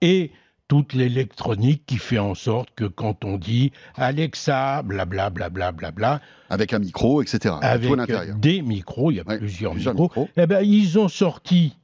et 0.00 0.30
toute 0.66 0.92
l'électronique 0.92 1.84
qui 1.86 1.96
fait 1.96 2.18
en 2.18 2.34
sorte 2.34 2.68
que 2.76 2.84
quand 2.84 3.24
on 3.24 3.38
dit 3.38 3.72
Alexa, 3.94 4.82
blablabla, 4.82 5.48
bla, 5.48 5.72
bla, 5.72 5.90
bla, 5.92 6.20
avec 6.50 6.74
un 6.74 6.78
micro, 6.78 7.22
etc. 7.22 7.54
avec 7.62 7.90
des 8.38 8.60
micros, 8.62 9.10
il 9.10 9.16
y 9.16 9.20
a 9.20 9.24
Ouais, 9.26 9.38
plusieurs, 9.38 9.72
plusieurs 9.72 9.94
micros, 9.94 10.04
micros. 10.04 10.28
eh 10.36 10.46
ben, 10.46 10.60
ils 10.62 10.98
ont 10.98 11.08
sorti 11.08 11.76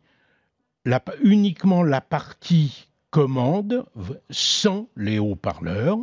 la, 0.84 1.02
uniquement 1.22 1.82
la 1.82 2.02
partie 2.02 2.88
commande 3.10 3.86
sans 4.28 4.88
les 4.96 5.18
haut-parleurs 5.18 5.98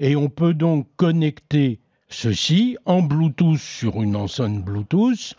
et 0.00 0.16
on 0.16 0.28
peut 0.28 0.54
donc 0.54 0.88
connecter 0.96 1.78
ceci 2.08 2.76
en 2.84 3.02
Bluetooth 3.02 3.58
sur 3.58 4.02
une 4.02 4.16
enceinte 4.16 4.64
Bluetooth 4.64 5.34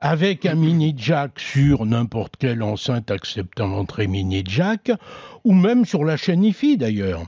avec 0.00 0.46
un 0.46 0.56
mini 0.56 0.94
jack 0.96 1.38
sur 1.38 1.86
n'importe 1.86 2.36
quelle 2.36 2.62
enceinte 2.62 3.10
acceptant 3.10 3.68
l'entrée 3.68 4.08
mini 4.08 4.42
jack 4.46 4.90
ou 5.44 5.52
même 5.54 5.84
sur 5.84 6.04
la 6.04 6.16
chaîne 6.16 6.44
IFI 6.44 6.76
d'ailleurs. 6.76 7.22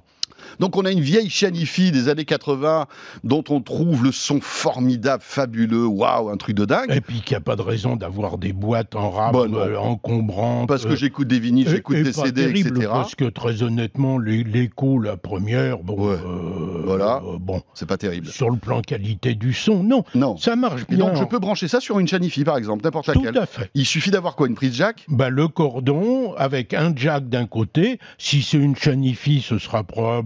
Donc 0.61 0.77
on 0.77 0.85
a 0.85 0.91
une 0.91 1.01
vieille 1.01 1.29
chaîne 1.31 1.57
IFI 1.57 1.91
des 1.93 2.09
années 2.09 2.25
80 2.25 2.87
dont 3.25 3.45
on 3.49 3.61
trouve 3.61 4.05
le 4.05 4.13
son 4.13 4.41
formidable, 4.41 5.23
fabuleux, 5.25 5.87
waouh, 5.87 6.31
un 6.31 6.37
truc 6.37 6.57
de 6.57 6.65
dingue. 6.65 6.91
Et 6.93 7.01
puis 7.01 7.21
qu'il 7.21 7.35
n'y 7.35 7.39
a 7.39 7.41
pas 7.41 7.57
de 7.57 7.63
raison 7.63 7.97
d'avoir 7.97 8.39
des 8.39 8.53
boîtes 8.53 8.95
en 8.95 9.11
rame 9.11 9.33
Bon, 9.33 9.53
euh, 9.55 9.77
encombrantes. 9.77 10.69
Parce 10.69 10.85
que 10.85 10.93
euh, 10.93 10.97
j'écoute 10.97 11.29
des 11.29 11.39
vinyles, 11.41 11.67
Et- 11.69 11.71
j'écoute 11.71 11.97
et 11.97 12.03
des 12.03 12.13
pas 12.13 12.25
CD, 12.27 12.43
terrible, 12.47 12.69
etc. 12.77 12.89
Parce 12.93 13.15
que 13.15 13.25
très 13.25 13.63
honnêtement, 13.63 14.19
l'écho, 14.19 14.99
la 15.01 15.17
première, 15.17 15.79
bon, 15.79 15.95
Ouais. 16.09 16.15
euh, 16.15 16.83
Voilà. 16.85 17.21
bon, 17.41 17.63
C'est 17.75 17.87
pas 17.89 17.97
terrible. 17.97 18.27
sur 18.29 18.51
le 18.51 18.57
plan 18.57 18.81
qualité 18.83 19.35
du 19.35 19.53
son, 19.53 19.83
non, 19.83 20.05
Non. 20.15 20.37
ça 20.37 20.57
marche 20.57 20.83
Et 20.91 20.97
bien. 20.97 21.07
donc 21.07 21.17
je 21.17 21.25
peux 21.25 21.39
brancher 21.39 21.69
ça 21.69 21.81
sur 21.81 21.99
une 21.99 22.07
chaîne 22.09 22.25
IFI 22.25 22.45
par 22.45 22.57
exemple, 22.57 22.85
n'importe 22.85 23.13
Tout 23.13 23.23
laquelle. 23.23 23.39
à 23.43 23.47
fait. 23.47 23.71
Il 23.75 23.87
suffit 23.87 24.11
d'avoir 24.11 24.37
quoi 24.37 24.47
Une 24.49 24.55
prise 24.55 24.75
jack? 24.75 25.05
Bah, 25.09 25.31
le 25.31 25.49
cordon 25.49 26.35
avec 26.37 26.75
un 26.75 26.93
jack 26.95 27.29
d'un 27.29 27.47
côté. 27.47 27.99
Si 28.19 28.43
c'est 28.43 28.59
une 28.59 28.77
chaîne 28.77 29.03
IFI, 29.05 29.41
ce 29.41 29.59
sera 29.59 29.83
probablement 29.85 30.24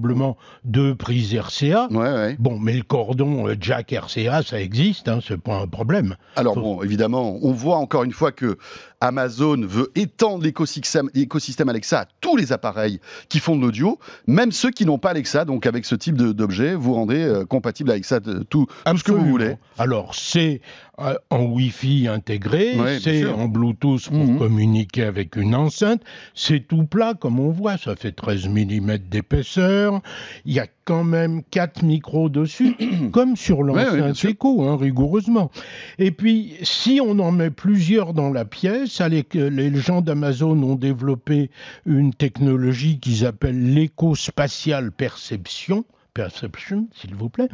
deux 0.65 0.95
prises 0.95 1.35
RCA. 1.35 1.89
Ouais, 1.91 1.97
ouais. 2.13 2.37
Bon, 2.39 2.59
mais 2.59 2.73
le 2.75 2.83
cordon 2.83 3.49
euh, 3.49 3.55
jack 3.61 3.93
RCA, 3.93 4.43
ça 4.43 4.61
existe, 4.61 5.09
hein, 5.09 5.21
c'est 5.27 5.41
pas 5.41 5.57
un 5.57 5.67
problème. 5.67 6.17
Alors 6.37 6.55
Faut- 6.55 6.61
bon, 6.61 6.83
évidemment, 6.83 7.39
on 7.43 7.53
voit 7.53 7.77
encore 7.77 8.05
une 8.05 8.13
fois 8.13 8.33
que 8.33 8.59
Amazon 9.01 9.61
veut 9.63 9.91
étendre 9.95 10.43
l'écosystème 10.43 11.69
Alexa 11.69 12.01
à 12.01 12.07
tous 12.21 12.37
les 12.37 12.53
appareils 12.53 13.01
qui 13.29 13.39
font 13.39 13.57
de 13.57 13.63
l'audio, 13.63 13.99
même 14.27 14.53
ceux 14.53 14.71
qui 14.71 14.85
n'ont 14.87 14.99
pas 14.99 15.11
Alexa. 15.11 15.45
Donc 15.45 15.67
avec 15.67 15.85
ce 15.85 15.95
type 15.95 16.17
d'objet, 16.17 16.75
vous 16.75 16.95
rendez 16.95 17.23
euh, 17.23 17.45
compatible 17.45 17.91
Alexa 17.91 18.21
de- 18.21 18.43
tout, 18.43 18.67
tout 18.87 18.97
ce 18.99 19.05
que 19.05 19.13
vous 19.13 19.25
voulez. 19.25 19.57
Alors, 19.79 20.15
c'est 20.15 20.61
euh, 21.01 21.15
en 21.31 21.45
Wi-Fi 21.45 22.09
intégré, 22.09 22.75
Ouais, 22.77 22.99
c'est 23.01 23.25
en 23.25 23.47
Bluetooth 23.47 24.09
pour 24.09 24.17
Mhm. 24.19 24.39
communiquer 24.39 25.05
avec 25.05 25.37
une 25.37 25.55
enceinte, 25.55 26.03
c'est 26.35 26.67
tout 26.67 26.85
plat 26.87 27.15
comme 27.15 27.39
on 27.39 27.51
voit, 27.51 27.79
ça 27.79 27.95
fait 27.95 28.11
13 28.11 28.49
mm 28.49 28.99
d'épaisseur, 29.09 30.01
il 30.45 30.55
y 30.55 30.59
a 30.61 30.67
quand 30.89 31.05
même 31.05 31.43
4 31.51 31.83
micros 31.83 32.31
dessus, 32.31 32.75
comme 33.13 33.37
sur 33.37 33.59
ouais, 33.59 34.15
sûr. 34.15 34.31
Echo, 34.31 34.63
hein, 34.63 34.79
rigoureusement. 34.81 35.51
Et 35.99 36.13
puis, 36.13 36.55
si 36.63 36.99
on 37.05 37.19
en 37.19 37.31
met 37.31 37.51
plusieurs 37.51 38.15
dans 38.15 38.31
la 38.31 38.47
pièce, 38.47 39.03
allez, 39.03 39.27
les 39.35 39.75
gens 39.77 40.01
d'Amazon 40.01 40.63
ont 40.63 40.77
développé 40.77 41.51
une 41.85 42.15
technologie 42.15 43.01
qu'ils 43.01 43.27
appellent 43.27 43.75
l'éco-spatial 43.75 44.91
perception, 44.91 45.85
perception, 46.15 46.89
s'il 46.95 47.15
vous 47.15 47.29
plaît, 47.29 47.51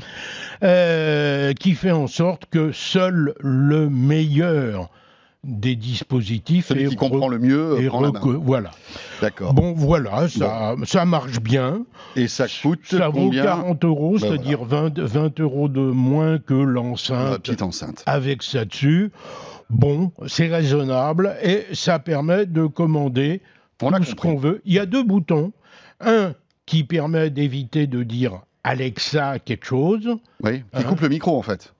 euh, 0.63 1.55
qui 1.55 1.73
fait 1.73 1.91
en 1.91 2.07
sorte 2.07 2.47
que 2.47 2.71
seul 2.71 3.35
le 3.41 3.91
meilleur 3.91 4.91
des 5.45 5.77
dispositifs 5.77 6.67
Celui 6.69 6.85
est 6.85 6.89
qui 6.89 6.97
comprend 6.97 7.29
le 7.29 7.39
mieux 7.39 7.73
euh, 7.75 7.81
est 7.81 7.87
prend 7.89 8.01
la 8.01 8.11
main. 8.13 8.21
reco- 8.21 8.41
Voilà. 8.43 8.71
D'accord. 9.21 9.55
Bon, 9.55 9.73
voilà, 9.75 10.29
ça, 10.29 10.75
ça 10.85 11.05
marche 11.05 11.41
bien. 11.41 11.85
Et 12.17 12.29
ça 12.29 12.47
coûte 12.63 12.81
Ça 12.85 13.09
vaut 13.09 13.21
combien 13.25 13.43
40 13.45 13.85
euros, 13.85 14.13
Ben 14.13 14.19
c'est-à-dire 14.21 14.65
20, 14.65 14.99
20 14.99 15.41
euros 15.41 15.69
de 15.69 15.81
moins 15.81 16.39
que 16.39 16.55
La 16.55 16.65
l'enceinte 16.65 17.39
petite 17.39 17.63
enceinte. 17.63 18.03
avec 18.07 18.43
ça 18.43 18.65
dessus. 18.65 19.11
Bon, 19.71 20.13
c'est 20.27 20.49
raisonnable 20.49 21.37
et 21.43 21.65
ça 21.73 21.99
permet 21.99 22.47
de 22.47 22.67
commander 22.67 23.41
On 23.83 23.91
tout 23.93 24.05
ce 24.05 24.15
qu'on 24.15 24.37
veut. 24.37 24.61
Il 24.65 24.75
y 24.75 24.79
a 24.79 24.87
deux 24.87 25.03
boutons. 25.03 25.53
Un 26.01 26.35
qui 26.67 26.85
permet 26.85 27.31
d'éviter 27.31 27.87
de 27.87 28.03
dire 28.03 28.41
Alexa 28.63 29.39
quelque 29.39 29.67
chose. 29.67 30.09
Oui, 30.43 30.59
qui 30.59 30.65
Hein 30.81 30.83
coupe 30.85 31.01
le 31.01 31.09
micro 31.09 31.39
en 31.39 31.43
fait. 31.43 31.73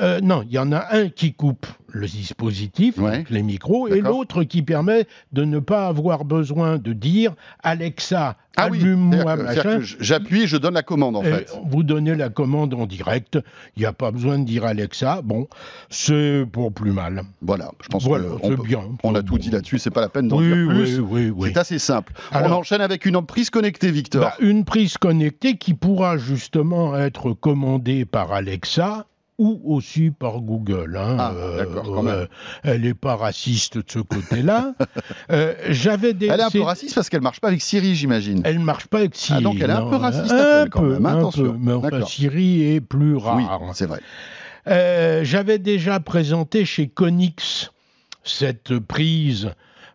Euh, 0.00 0.20
non, 0.20 0.42
il 0.46 0.52
y 0.52 0.58
en 0.58 0.70
a 0.70 0.86
un 0.96 1.08
qui 1.08 1.32
coupe 1.32 1.66
le 1.88 2.06
dispositif, 2.06 2.98
Ouais. 2.98 3.24
les 3.28 3.42
micros, 3.42 3.88
et 3.88 4.00
l'autre 4.00 4.44
qui 4.44 4.62
permet 4.62 5.06
de 5.32 5.44
ne 5.44 5.58
pas 5.58 5.88
avoir 5.88 6.24
besoin 6.24 6.78
de 6.78 6.92
dire 6.92 7.34
Alexa, 7.64 8.36
Ah 8.56 8.64
allume-moi 8.64 9.34
machin. 9.34 9.80
j'appuie 9.98 10.42
et 10.42 10.46
je 10.46 10.56
donne 10.56 10.74
la 10.74 10.84
commande 10.84 11.16
en 11.16 11.22
Et 11.24 11.32
fait. 11.32 11.50
Vous 11.68 11.82
donnez 11.82 12.14
la 12.14 12.28
commande 12.28 12.72
en 12.74 12.86
direct. 12.86 13.40
Il 13.76 13.80
n'y 13.80 13.86
a 13.86 13.92
pas 13.92 14.12
besoin 14.12 14.38
de 14.38 14.44
dire 14.44 14.64
Alexa. 14.64 15.22
Bon, 15.24 15.48
c'est 15.88 16.44
pour 16.52 16.72
plus 16.72 16.92
mal. 16.92 17.22
Voilà, 17.42 17.72
je 17.82 17.88
pense 17.88 18.04
Voilà, 18.04 18.28
qu'on 18.40 18.54
bien. 18.62 18.82
on 19.02 19.14
a 19.16 19.22
tout 19.24 19.38
dit 19.38 19.50
là-dessus, 19.50 19.80
c'est 19.80 19.90
pas 19.90 20.02
la 20.02 20.08
peine 20.08 20.28
d'en 20.28 20.38
Oui, 20.38 20.46
dire 20.46 20.68
plus. 20.68 21.00
oui, 21.00 21.06
oui, 21.10 21.32
oui. 21.34 21.50
C'est 21.52 21.58
assez 21.58 21.78
simple. 21.80 22.12
On 22.32 22.52
enchaîne 22.52 22.80
avec 22.82 23.06
une 23.06 23.20
prise 23.26 23.50
connectée, 23.50 23.90
Victor. 23.90 24.20
Bah, 24.22 24.34
une 24.38 24.64
prise 24.64 24.96
connectée 24.98 25.56
qui 25.56 25.74
pourra 25.74 26.16
justement 26.18 26.96
être 26.96 27.32
commandée 27.32 28.04
par 28.04 28.30
Alexa 28.32 29.06
ou 29.40 29.60
aussi 29.74 30.10
par 30.10 30.40
Google. 30.40 30.96
hein. 30.98 31.16
Ah, 31.18 31.32
quand 31.84 32.02
même. 32.02 32.26
elle 32.62 32.82
n'est 32.82 32.94
pas 32.94 33.16
raciste 33.16 33.78
de 33.78 33.84
ce 33.86 33.98
côté-là. 34.00 34.74
Euh, 35.32 35.54
J'avais 35.68 36.12
des. 36.12 36.26
elle 36.26 36.40
est 36.40 36.44
un 36.44 36.50
peu 36.50 36.60
raciste 36.62 36.94
parce 36.94 37.08
qu'elle 37.08 37.20
marche 37.22 37.40
pas 37.40 37.48
avec 37.48 37.62
Siri, 37.62 37.94
j'imagine. 37.94 38.42
Elle 38.44 38.58
marche 38.58 38.86
pas 38.88 38.98
avec 38.98 39.14
Siri. 39.14 39.38
Ah, 39.38 39.42
donc 39.42 39.56
elle 39.60 39.70
est 39.70 39.74
un 39.74 39.86
peu 39.88 39.96
raciste, 39.96 40.30
Un 40.32 40.66
quand 40.68 40.80
peu, 40.80 40.94
même, 40.94 41.06
un 41.06 41.18
attention. 41.18 41.44
peu. 41.44 41.56
Mais 41.58 41.72
enfin. 41.72 42.04
Siri 42.06 42.74
est 42.74 42.80
plus 42.80 43.14
Oui, 43.14 43.22
rare. 43.22 43.60
c'est 43.74 43.86
vrai. 43.86 44.00
Euh, 44.66 45.22
J'avais 45.24 45.58
déjà 45.58 46.00
présenté 46.00 46.64
chez 46.64 46.88
Konix 46.88 47.70
cette 48.24 48.78
prise. 48.78 49.50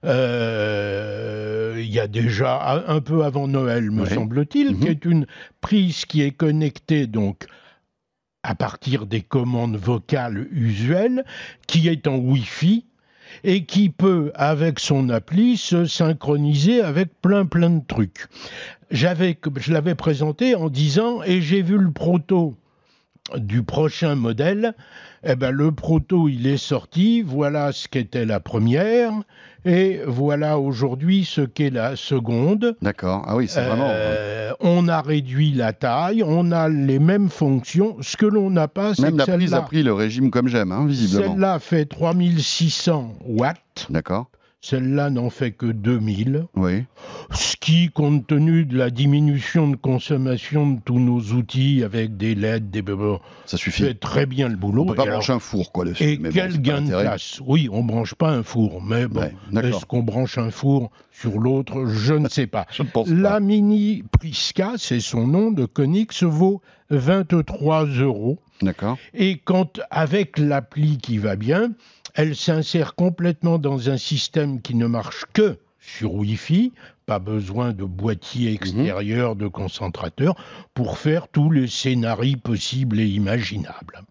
euh, 0.05 1.75
il 1.77 1.91
y 1.91 1.99
a 1.99 2.07
déjà 2.07 2.83
un 2.87 2.99
peu 3.01 3.23
avant 3.23 3.47
Noël, 3.47 3.91
me 3.91 4.03
Ouais. 4.03 4.13
semble-t-il, 4.13 4.71
Mhm. 4.71 4.79
qui 4.79 4.87
est 4.87 5.05
une 5.05 5.25
prise 5.61 6.05
qui 6.05 6.21
est 6.21 6.31
connectée 6.31 7.07
donc 7.07 7.45
à 8.45 8.53
partir 8.53 9.07
des 9.07 9.21
commandes 9.21 9.75
vocales 9.75 10.47
usuelles, 10.51 11.25
qui 11.67 11.87
est 11.87 12.07
en 12.07 12.17
Wi-Fi 12.17 12.85
et 13.43 13.65
qui 13.65 13.89
peut, 13.89 14.31
avec 14.35 14.79
son 14.79 15.09
appli, 15.09 15.57
se 15.57 15.85
synchroniser 15.85 16.81
avec 16.81 17.09
plein 17.21 17.45
plein 17.45 17.71
de 17.71 17.83
trucs. 17.85 18.27
J'avais, 18.91 19.37
je 19.57 19.73
l'avais 19.73 19.95
présenté 19.95 20.53
en 20.53 20.69
disant 20.69 21.23
et 21.23 21.41
j'ai 21.41 21.63
vu 21.63 21.77
le 21.77 21.91
proto 21.91 22.55
du 23.35 23.63
prochain 23.63 24.13
modèle. 24.13 24.75
Eh 25.23 25.35
ben, 25.35 25.49
le 25.49 25.71
proto, 25.71 26.29
il 26.29 26.45
est 26.45 26.57
sorti. 26.57 27.23
Voilà 27.23 27.71
ce 27.71 27.87
qu'était 27.87 28.25
la 28.25 28.39
première. 28.39 29.11
Et 29.65 30.01
voilà 30.05 30.59
aujourd'hui 30.59 31.25
ce 31.25 31.41
qu'est 31.41 31.71
la 31.71 31.95
seconde. 31.95 32.75
D'accord. 32.81 33.23
Ah 33.27 33.35
oui, 33.35 33.47
c'est 33.47 33.63
vraiment. 33.65 33.87
Euh, 33.89 34.51
on 34.59 34.87
a 34.87 35.01
réduit 35.01 35.51
la 35.51 35.73
taille, 35.73 36.23
on 36.23 36.51
a 36.51 36.69
les 36.69 36.99
mêmes 36.99 37.29
fonctions. 37.29 37.97
Ce 38.01 38.15
que 38.15 38.27
l'on 38.27 38.51
n'a 38.51 38.67
pas, 38.67 38.93
c'est 38.93 39.01
Même 39.01 39.17
la 39.17 39.25
prise 39.25 39.53
a 39.53 39.61
pris 39.61 39.81
le 39.81 39.93
régime 39.93 40.29
comme 40.29 40.47
j'aime, 40.47 40.71
hein, 40.71 40.85
visiblement. 40.85 41.33
celle-là 41.33 41.59
fait 41.59 41.85
3600 41.85 43.15
watts. 43.25 43.87
D'accord. 43.89 44.29
Celle-là 44.67 45.11
n'en 45.11 45.29
fait 45.29 45.51
que 45.51 45.67
2000. 45.67 46.45
Oui. 46.55 46.85
Ce 47.29 47.55
qui, 47.55 47.91
compte 47.91 48.25
tenu 48.25 48.65
de 48.65 48.75
la 48.75 48.89
diminution 48.89 49.67
de 49.67 49.75
consommation 49.75 50.71
de 50.71 50.79
tous 50.83 50.97
nos 50.97 51.19
outils 51.33 51.83
avec 51.83 52.17
des 52.17 52.33
LED, 52.33 52.71
des 52.71 52.81
bébés, 52.81 53.17
Ça 53.45 53.57
suffit. 53.57 53.83
fait 53.83 53.93
très 53.93 54.25
bien 54.25 54.49
le 54.49 54.55
boulot. 54.55 54.81
On 54.81 54.85
peut 54.87 54.95
pas 54.95 55.03
Et 55.03 55.05
alors- 55.05 55.19
brancher 55.19 55.33
un 55.33 55.39
four, 55.39 55.71
quoi, 55.71 55.85
dessus. 55.85 56.03
Et 56.03 56.17
mais 56.17 56.29
quel 56.29 56.59
gain 56.63 56.81
de 56.81 56.89
place 56.89 57.39
Oui, 57.45 57.69
on 57.71 57.83
branche 57.83 58.15
pas 58.15 58.31
un 58.31 58.41
four, 58.41 58.81
mais 58.81 59.05
bon, 59.07 59.19
Ouais, 59.21 59.33
d'accord. 59.51 59.69
est-ce 59.77 59.85
qu'on 59.85 60.01
branche 60.01 60.39
un 60.39 60.49
four 60.49 60.89
sur 61.11 61.37
l'autre? 61.39 61.85
Je 61.85 62.15
ne 62.15 62.27
sais 62.27 62.47
pas. 62.47 62.65
Ne 63.07 63.21
La 63.21 63.33
pas. 63.33 63.39
Mini 63.41 64.03
Prisca, 64.19 64.73
c'est 64.77 64.99
son 64.99 65.27
nom 65.27 65.51
de 65.51 65.65
Konix, 65.65 66.23
vaut 66.23 66.61
23 66.89 67.85
euros. 67.85 68.39
D'accord. 68.63 68.97
Et 69.13 69.39
quand, 69.43 69.79
avec 69.91 70.39
l'appli 70.39 70.97
qui 70.97 71.19
va 71.19 71.35
bien, 71.35 71.71
elle 72.15 72.35
s'insère 72.35 72.95
complètement 72.95 73.57
dans 73.59 73.89
un 73.89 73.97
système 73.97 74.61
qui 74.61 74.73
ne 74.75 74.87
marche 74.87 75.25
que 75.33 75.57
sur 75.79 76.15
Wi-Fi, 76.15 76.73
pas 77.05 77.19
besoin 77.19 77.71
de 77.73 77.83
boîtier 77.83 78.49
Mhm. 78.49 78.55
extérieur, 78.55 79.35
de 79.35 79.47
concentrateur, 79.47 80.35
pour 80.73 80.97
faire 80.97 81.27
tous 81.27 81.51
les 81.51 81.67
scénarios 81.67 82.37
possibles 82.37 82.99
et 82.99 83.05
imaginables. 83.07 84.01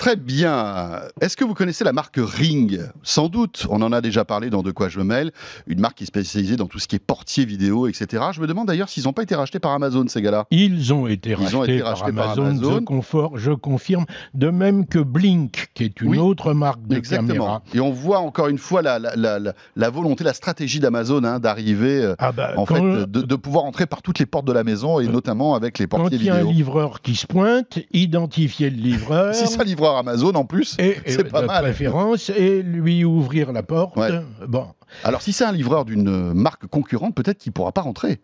Très 0.00 0.16
bien. 0.16 1.02
Est-ce 1.20 1.36
que 1.36 1.44
vous 1.44 1.52
connaissez 1.52 1.84
la 1.84 1.92
marque 1.92 2.16
Ring? 2.18 2.80
Sans 3.02 3.28
doute. 3.28 3.66
On 3.68 3.82
en 3.82 3.92
a 3.92 4.00
déjà 4.00 4.24
parlé 4.24 4.48
dans 4.48 4.62
De 4.62 4.70
quoi 4.70 4.88
je 4.88 4.98
me 4.98 5.04
mêle. 5.04 5.30
Une 5.66 5.78
marque 5.78 5.98
qui 5.98 6.04
est 6.04 6.06
spécialisée 6.06 6.56
dans 6.56 6.68
tout 6.68 6.78
ce 6.78 6.88
qui 6.88 6.96
est 6.96 6.98
portier 6.98 7.44
vidéo, 7.44 7.86
etc. 7.86 8.24
Je 8.32 8.40
me 8.40 8.46
demande 8.46 8.68
d'ailleurs 8.68 8.88
s'ils 8.88 9.04
n'ont 9.04 9.12
pas 9.12 9.24
été 9.24 9.34
rachetés 9.34 9.58
par 9.58 9.72
Amazon, 9.72 10.06
ces 10.08 10.22
gars-là. 10.22 10.46
Ils 10.50 10.94
ont 10.94 11.06
été, 11.06 11.36
Ils 11.38 11.54
ont 11.54 11.58
rachetés, 11.60 11.74
été 11.74 11.82
par 11.82 11.90
rachetés 11.98 12.12
par 12.12 12.30
Amazon, 12.30 12.46
Amazon. 12.46 12.72
Je, 12.76 12.78
confor- 12.78 13.36
je 13.36 13.52
confirme, 13.52 14.06
de 14.32 14.48
même 14.48 14.86
que 14.86 14.98
Blink, 14.98 15.68
qui 15.74 15.84
est 15.84 16.00
une 16.00 16.08
Oui, 16.12 16.18
autre 16.18 16.54
marque 16.54 16.86
de 16.86 16.96
Exactement. 16.96 17.28
caméra. 17.34 17.62
Et 17.74 17.80
on 17.80 17.90
voit 17.92 18.20
encore 18.20 18.48
une 18.48 18.56
fois 18.56 18.80
la, 18.80 18.98
la, 18.98 19.14
la, 19.16 19.38
la- 19.38 19.52
la 19.76 19.90
volonté, 19.90 20.24
la 20.24 20.32
stratégie 20.32 20.80
d'Amazon 20.80 21.24
hein, 21.24 21.40
d'arriver, 21.40 22.02
euh, 22.02 22.14
Ah 22.18 22.32
bah, 22.32 22.54
en 22.56 22.64
quand, 22.64 22.76
fait, 22.76 23.06
de, 23.10 23.20
de 23.20 23.34
pouvoir 23.36 23.64
entrer 23.64 23.84
par 23.84 24.00
toutes 24.00 24.18
les 24.18 24.24
portes 24.26 24.46
de 24.46 24.52
la 24.54 24.64
maison 24.64 24.98
et 24.98 25.06
notamment 25.08 25.54
avec 25.54 25.78
les 25.78 25.86
quand 25.86 25.98
portiers 25.98 26.16
il 26.18 26.24
y 26.24 26.30
a 26.30 26.36
un 26.36 26.38
vidéo. 26.38 26.52
livreur 26.52 27.02
qui 27.02 27.16
se 27.16 27.26
pointe, 27.26 27.78
identifier 27.92 28.70
le 28.70 28.76
livreur. 28.80 29.34
Si 29.34 29.46
c'est 29.46 29.60
un 29.60 29.64
Amazon 29.98 30.34
en 30.34 30.44
plus, 30.44 30.76
c'est 31.06 31.24
pas 31.30 31.42
de 31.42 31.46
mal. 31.46 31.62
préférence 31.62 32.30
et 32.30 32.62
lui 32.62 33.04
ouvrir 33.04 33.52
la 33.52 33.62
porte. 33.62 33.96
Ouais. 33.96 34.10
Bon. 34.46 34.66
Alors 35.04 35.22
si 35.22 35.32
c'est 35.32 35.44
un 35.44 35.52
livreur 35.52 35.84
d'une 35.84 36.32
marque 36.32 36.66
concurrente, 36.66 37.14
peut-être 37.14 37.38
qu'il 37.38 37.52
pourra 37.52 37.72
pas 37.72 37.82
rentrer. 37.82 38.20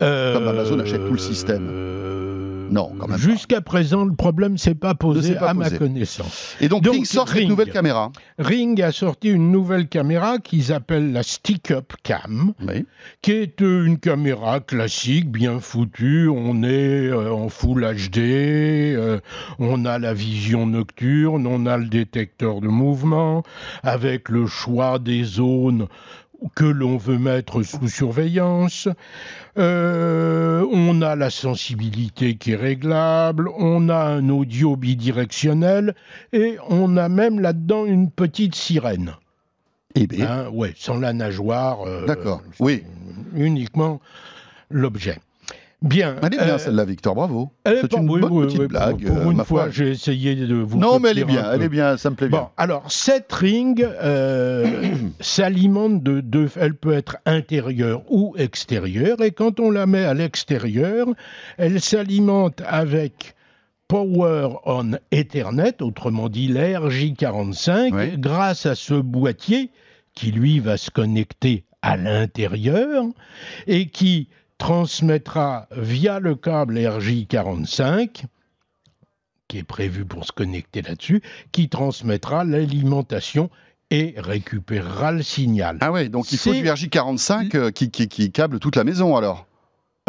Comme 0.00 0.48
Amazon 0.48 0.78
achète 0.80 1.06
tout 1.06 1.12
le 1.12 1.18
système. 1.18 1.68
euh, 1.70 2.68
Non, 2.70 2.92
quand 2.98 3.08
même. 3.08 3.18
Jusqu'à 3.18 3.60
présent, 3.60 4.04
le 4.04 4.14
problème 4.14 4.56
s'est 4.56 4.74
pas 4.76 4.94
posé 4.94 5.34
pas 5.34 5.50
à 5.50 5.54
ma 5.54 5.68
connaissance. 5.70 6.54
Et 6.60 6.68
donc, 6.68 6.82
Donc, 6.84 6.94
Ring 6.94 7.04
sort 7.04 7.26
Ring. 7.28 7.48
nouvelle 7.48 7.70
caméra. 7.70 8.12
Ring 8.38 8.80
a 8.80 8.92
sorti 8.92 9.28
une 9.28 9.50
nouvelle 9.50 9.88
caméra 9.88 10.38
qu'ils 10.38 10.72
appellent 10.72 11.12
la 11.12 11.22
Stick 11.24 11.70
Up 11.72 11.92
Cam. 12.04 12.52
Oui. 12.66 12.86
qui 13.22 13.32
est 13.32 13.60
euh, 13.60 13.84
une 13.84 13.98
caméra 13.98 14.60
classique, 14.60 15.30
bien 15.30 15.58
foutue. 15.58 16.28
On 16.28 16.62
est 16.62 17.08
euh, 17.08 17.32
en 17.32 17.48
Full 17.48 17.82
HD, 17.84 18.18
euh, 18.18 19.18
on 19.58 19.84
a 19.84 19.98
la 19.98 20.14
vision 20.14 20.66
nocturne, 20.66 21.46
on 21.46 21.66
a 21.66 21.76
le 21.76 21.86
détecteur 21.88 22.60
de 22.60 22.68
mouvement, 22.68 23.42
avec 23.82 24.28
le 24.28 24.46
choix 24.46 24.98
des 25.00 25.24
zones 25.24 25.88
que 26.54 26.64
l'on 26.64 26.96
veut 26.96 27.18
mettre 27.18 27.62
sous 27.62 27.88
surveillance. 27.88 28.88
Euh, 29.58 30.64
on 30.72 31.02
a 31.02 31.16
la 31.16 31.30
sensibilité 31.30 32.36
qui 32.36 32.52
est 32.52 32.56
réglable, 32.56 33.48
on 33.58 33.88
a 33.88 33.98
un 34.04 34.28
audio 34.28 34.76
bidirectionnel 34.76 35.94
et 36.32 36.56
on 36.68 36.96
a 36.96 37.08
même 37.08 37.40
là-dedans 37.40 37.84
une 37.84 38.10
petite 38.10 38.54
sirène. 38.54 39.14
Eh 39.96 40.06
bien, 40.06 40.30
Hein, 40.30 40.48
ouais, 40.52 40.72
sans 40.76 40.98
la 40.98 41.12
nageoire. 41.12 41.82
euh, 41.86 42.06
D'accord. 42.06 42.42
Oui. 42.60 42.84
Uniquement 43.34 44.00
l'objet. 44.70 45.18
Bien. 45.82 46.16
elle 46.22 46.34
est 46.34 46.44
bien 46.44 46.54
euh, 46.54 46.58
celle-là, 46.58 46.84
Victor, 46.84 47.14
bravo. 47.14 47.52
elle 47.64 47.76
est 47.76 47.80
C'est 47.80 47.94
une 47.94 48.10
oui, 48.10 48.20
bonne 48.20 48.32
oui, 48.32 48.46
petite 48.46 48.58
oui, 48.60 48.66
blague. 48.66 49.02
Pour, 49.06 49.14
pour 49.16 49.26
euh, 49.28 49.30
une 49.30 49.36
fois, 49.38 49.44
foi. 49.62 49.70
j'ai 49.70 49.88
essayé 49.90 50.34
de 50.34 50.54
vous. 50.54 50.78
Non, 50.78 50.98
mais 51.00 51.10
elle 51.10 51.20
est 51.20 51.24
bien, 51.24 51.50
elle 51.52 51.62
est 51.62 51.68
bien, 51.70 51.96
ça 51.96 52.10
me 52.10 52.16
plaît 52.16 52.28
Bon, 52.28 52.36
bien. 52.38 52.50
alors 52.58 52.90
cette 52.92 53.32
ring 53.32 53.82
euh, 53.82 54.66
s'alimente 55.20 56.02
de 56.02 56.20
deux. 56.20 56.48
Elle 56.56 56.74
peut 56.74 56.92
être 56.92 57.16
intérieure 57.24 58.02
ou 58.10 58.34
extérieure, 58.36 59.22
et 59.22 59.30
quand 59.30 59.58
on 59.58 59.70
la 59.70 59.86
met 59.86 60.04
à 60.04 60.12
l'extérieur, 60.12 61.06
elle 61.56 61.80
s'alimente 61.80 62.60
avec 62.66 63.34
Power 63.88 64.50
on 64.66 64.92
Ethernet, 65.10 65.80
autrement 65.82 66.28
dit 66.28 66.48
l'RJ45, 66.52 67.92
Ouais. 67.94 68.14
grâce 68.18 68.66
à 68.66 68.74
ce 68.74 68.94
boîtier 68.94 69.70
qui 70.14 70.30
lui 70.30 70.60
va 70.60 70.76
se 70.76 70.90
connecter 70.90 71.64
à 71.82 71.96
l'intérieur 71.96 73.04
et 73.66 73.88
qui 73.88 74.28
transmettra 74.60 75.66
via 75.72 76.20
le 76.20 76.36
câble 76.36 76.78
RJ45 76.78 78.26
qui 79.48 79.58
est 79.58 79.64
prévu 79.64 80.04
pour 80.04 80.24
se 80.24 80.30
connecter 80.30 80.80
là-dessus, 80.80 81.22
qui 81.50 81.68
transmettra 81.68 82.44
l'alimentation 82.44 83.50
et 83.90 84.14
récupérera 84.16 85.10
le 85.10 85.22
signal. 85.22 85.78
Ah 85.80 85.90
ouais, 85.90 86.08
donc 86.08 86.30
il 86.30 86.38
faut 86.38 86.52
du 86.52 86.62
RJ45 86.62 87.56
euh, 87.56 87.70
qui, 87.72 87.90
qui, 87.90 88.06
qui 88.06 88.30
câble 88.30 88.60
toute 88.60 88.76
la 88.76 88.84
maison 88.84 89.16
alors. 89.16 89.46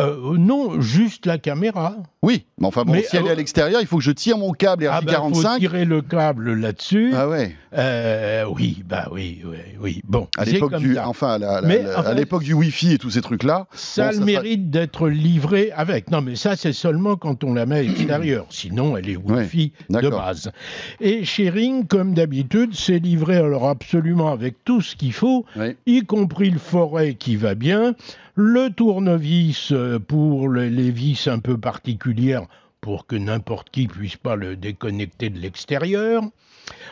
Euh, 0.02 0.38
non, 0.38 0.82
juste 0.82 1.26
la 1.26 1.38
caméra. 1.38 1.96
Oui, 2.24 2.46
mais 2.60 2.68
enfin 2.68 2.84
bon, 2.84 2.94
Mais, 2.94 3.04
si 3.04 3.18
elle 3.18 3.26
est 3.26 3.30
à 3.30 3.32
euh, 3.32 3.36
l'extérieur, 3.36 3.82
il 3.82 3.88
faut 3.88 3.98
que 3.98 4.04
je 4.04 4.12
tire 4.12 4.38
mon 4.38 4.52
câble 4.52 4.88
Ah 4.92 5.02
ben, 5.02 5.14
faut 5.14 5.30
RJ45. 5.42 5.60
tirer 5.60 5.86
le 5.86 6.02
câble 6.02 6.54
là-dessus. 6.54 7.14
Ah 7.16 7.28
ouais, 7.28 7.56
Euh, 7.74 8.44
oui, 8.54 8.84
bah 8.88 9.08
oui, 9.12 9.42
oui, 9.46 9.58
oui. 9.82 10.02
Bon, 10.08 10.28
à 10.38 10.46
l'époque 10.46 10.76
du, 10.78 10.96
ça. 10.96 11.08
enfin, 11.08 11.34
à 11.34 11.38
la- 11.40 11.62
la- 11.62 11.68
Mais, 11.68 11.82
la- 11.84 11.96
à 11.96 12.00
enfin, 12.02 12.14
l'époque 12.14 12.44
du 12.44 12.54
Wi-Fi 12.54 12.94
et 12.94 12.98
tous 12.98 13.10
ces 13.12 13.22
trucs-là. 13.22 13.66
Ça 13.74 14.10
a 14.10 14.12
Bon, 14.14 14.20
le 14.20 14.26
mérite 14.26 14.70
d'être 14.70 15.08
livré 15.10 15.72
avec. 15.76 16.12
Non, 16.12 16.22
mais 16.22 16.36
ça, 16.36 16.56
c'est 16.56 16.74
seulement 16.74 17.16
quand 17.16 17.44
on 17.44 17.54
la 17.54 17.66
met 17.66 17.80
à 17.80 17.84
l'extérieur. 17.84 18.46
Sinon, 18.50 18.98
elle 18.98 19.10
est 19.10 19.16
Wi-Fi 19.18 19.72
de 19.90 20.10
base. 20.10 20.52
Et 21.00 21.24
chez 21.26 21.50
Ring, 21.50 21.88
comme 21.88 22.14
d'habitude, 22.14 22.72
c'est 22.76 23.00
livré 23.00 23.38
alors 23.38 23.68
absolument 23.70 24.32
avec 24.32 24.64
tout 24.64 24.82
ce 24.82 24.96
qu'il 24.96 25.14
faut, 25.14 25.46
Oui. 25.56 25.76
y 25.88 26.02
compris 26.06 26.50
le 26.52 26.60
forêt 26.60 27.16
qui 27.16 27.36
va 27.36 27.56
bien, 27.56 27.96
le 28.36 28.70
tournevis 28.70 29.72
euh, 29.72 30.00
pour 30.00 30.48
le- 30.48 30.68
les 30.70 30.92
vis 30.92 31.28
un 31.28 31.40
peu 31.40 31.58
particulières 31.58 32.44
pour 32.80 33.06
que 33.06 33.16
n'importe 33.16 33.70
qui 33.70 33.88
puisse 33.88 34.16
pas 34.18 34.36
le 34.36 34.56
déconnecter 34.56 35.30
de 35.30 35.38
l'extérieur. 35.40 36.24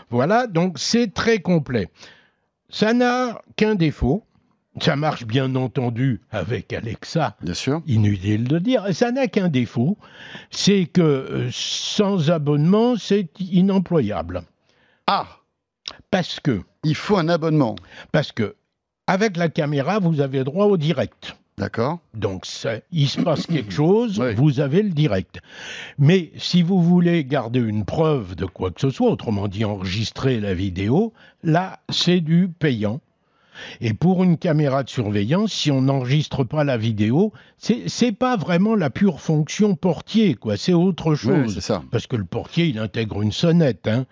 Voilà, 0.10 0.48
donc 0.48 0.78
c'est 0.80 1.14
très 1.14 1.40
complet. 1.40 1.90
Ça 2.70 2.94
n'a 2.94 3.42
qu'un 3.56 3.76
défaut. 3.76 4.24
Ça 4.82 4.96
marche 4.96 5.26
bien 5.26 5.56
entendu 5.56 6.22
avec 6.32 6.72
Alexa, 6.72 7.36
Bien 7.42 7.54
sûr. 7.56 7.82
inutile 7.88 8.48
de 8.48 8.60
dire. 8.60 8.86
Ça 8.94 9.12
n'a 9.12 9.28
qu'un 9.28 9.50
défaut, 9.50 9.98
c'est 10.52 10.86
que 10.86 11.02
euh, 11.02 11.50
sans 11.52 12.30
abonnement, 12.30 12.96
c'est 12.96 13.28
inemployable. 13.40 14.44
Ah, 15.08 15.26
Parce 16.12 16.40
que, 16.40 16.62
il 16.84 16.96
faut 16.96 17.18
un 17.18 17.28
abonnement. 17.30 17.76
parce 18.12 18.32
que, 18.32 18.56
avec 19.10 19.38
la 19.38 19.50
caméra, 19.50 19.98
vous 20.00 20.22
avez 20.22 20.44
droit 20.44 20.66
au 20.66 20.78
direct. 20.78 21.36
D'accord. 21.58 22.00
Donc, 22.14 22.46
ça- 22.46 22.80
il 22.92 23.10
se 23.10 23.20
passe 23.20 23.46
quelque 23.46 23.74
chose, 23.74 24.18
Oui. 24.20 24.34
vous 24.36 24.60
avez 24.62 24.82
le 24.82 24.92
direct. 24.92 25.40
Mais 25.98 26.32
si 26.38 26.62
vous 26.62 26.82
voulez 26.82 27.26
garder 27.26 27.60
une 27.60 27.84
preuve 27.84 28.36
de 28.36 28.46
quoi 28.46 28.72
que 28.72 28.80
ce 28.80 28.90
soit, 28.92 29.10
autrement 29.10 29.48
dit 29.50 29.66
enregistrer 29.66 30.40
la 30.40 30.54
vidéo, 30.54 31.12
là, 31.44 31.80
c'est 31.90 32.22
du 32.22 32.48
payant. 32.48 33.02
Et 33.82 33.94
pour 33.94 34.24
une 34.24 34.38
caméra 34.38 34.84
de 34.84 34.90
surveillance, 34.90 35.52
si 35.52 35.72
on 35.72 35.82
n'enregistre 35.82 36.44
pas 36.44 36.64
la 36.64 36.78
vidéo, 36.78 37.32
c'est 37.58 38.12
pas 38.12 38.38
vraiment 38.38 38.76
la 38.76 38.90
pure 38.90 39.20
fonction 39.22 39.76
portier, 39.76 40.36
quoi. 40.36 40.58
C'est 40.58 40.74
autre 40.74 41.12
Oui, 41.12 41.18
chose. 41.18 41.54
c'est 41.56 41.62
ça. 41.62 41.84
Parce 41.92 42.08
que 42.08 42.16
le 42.16 42.26
portier, 42.26 42.68
il 42.68 42.80
intègre 42.80 43.22
une 43.22 43.32
sonnette. 43.32 43.88
hein. 43.88 44.06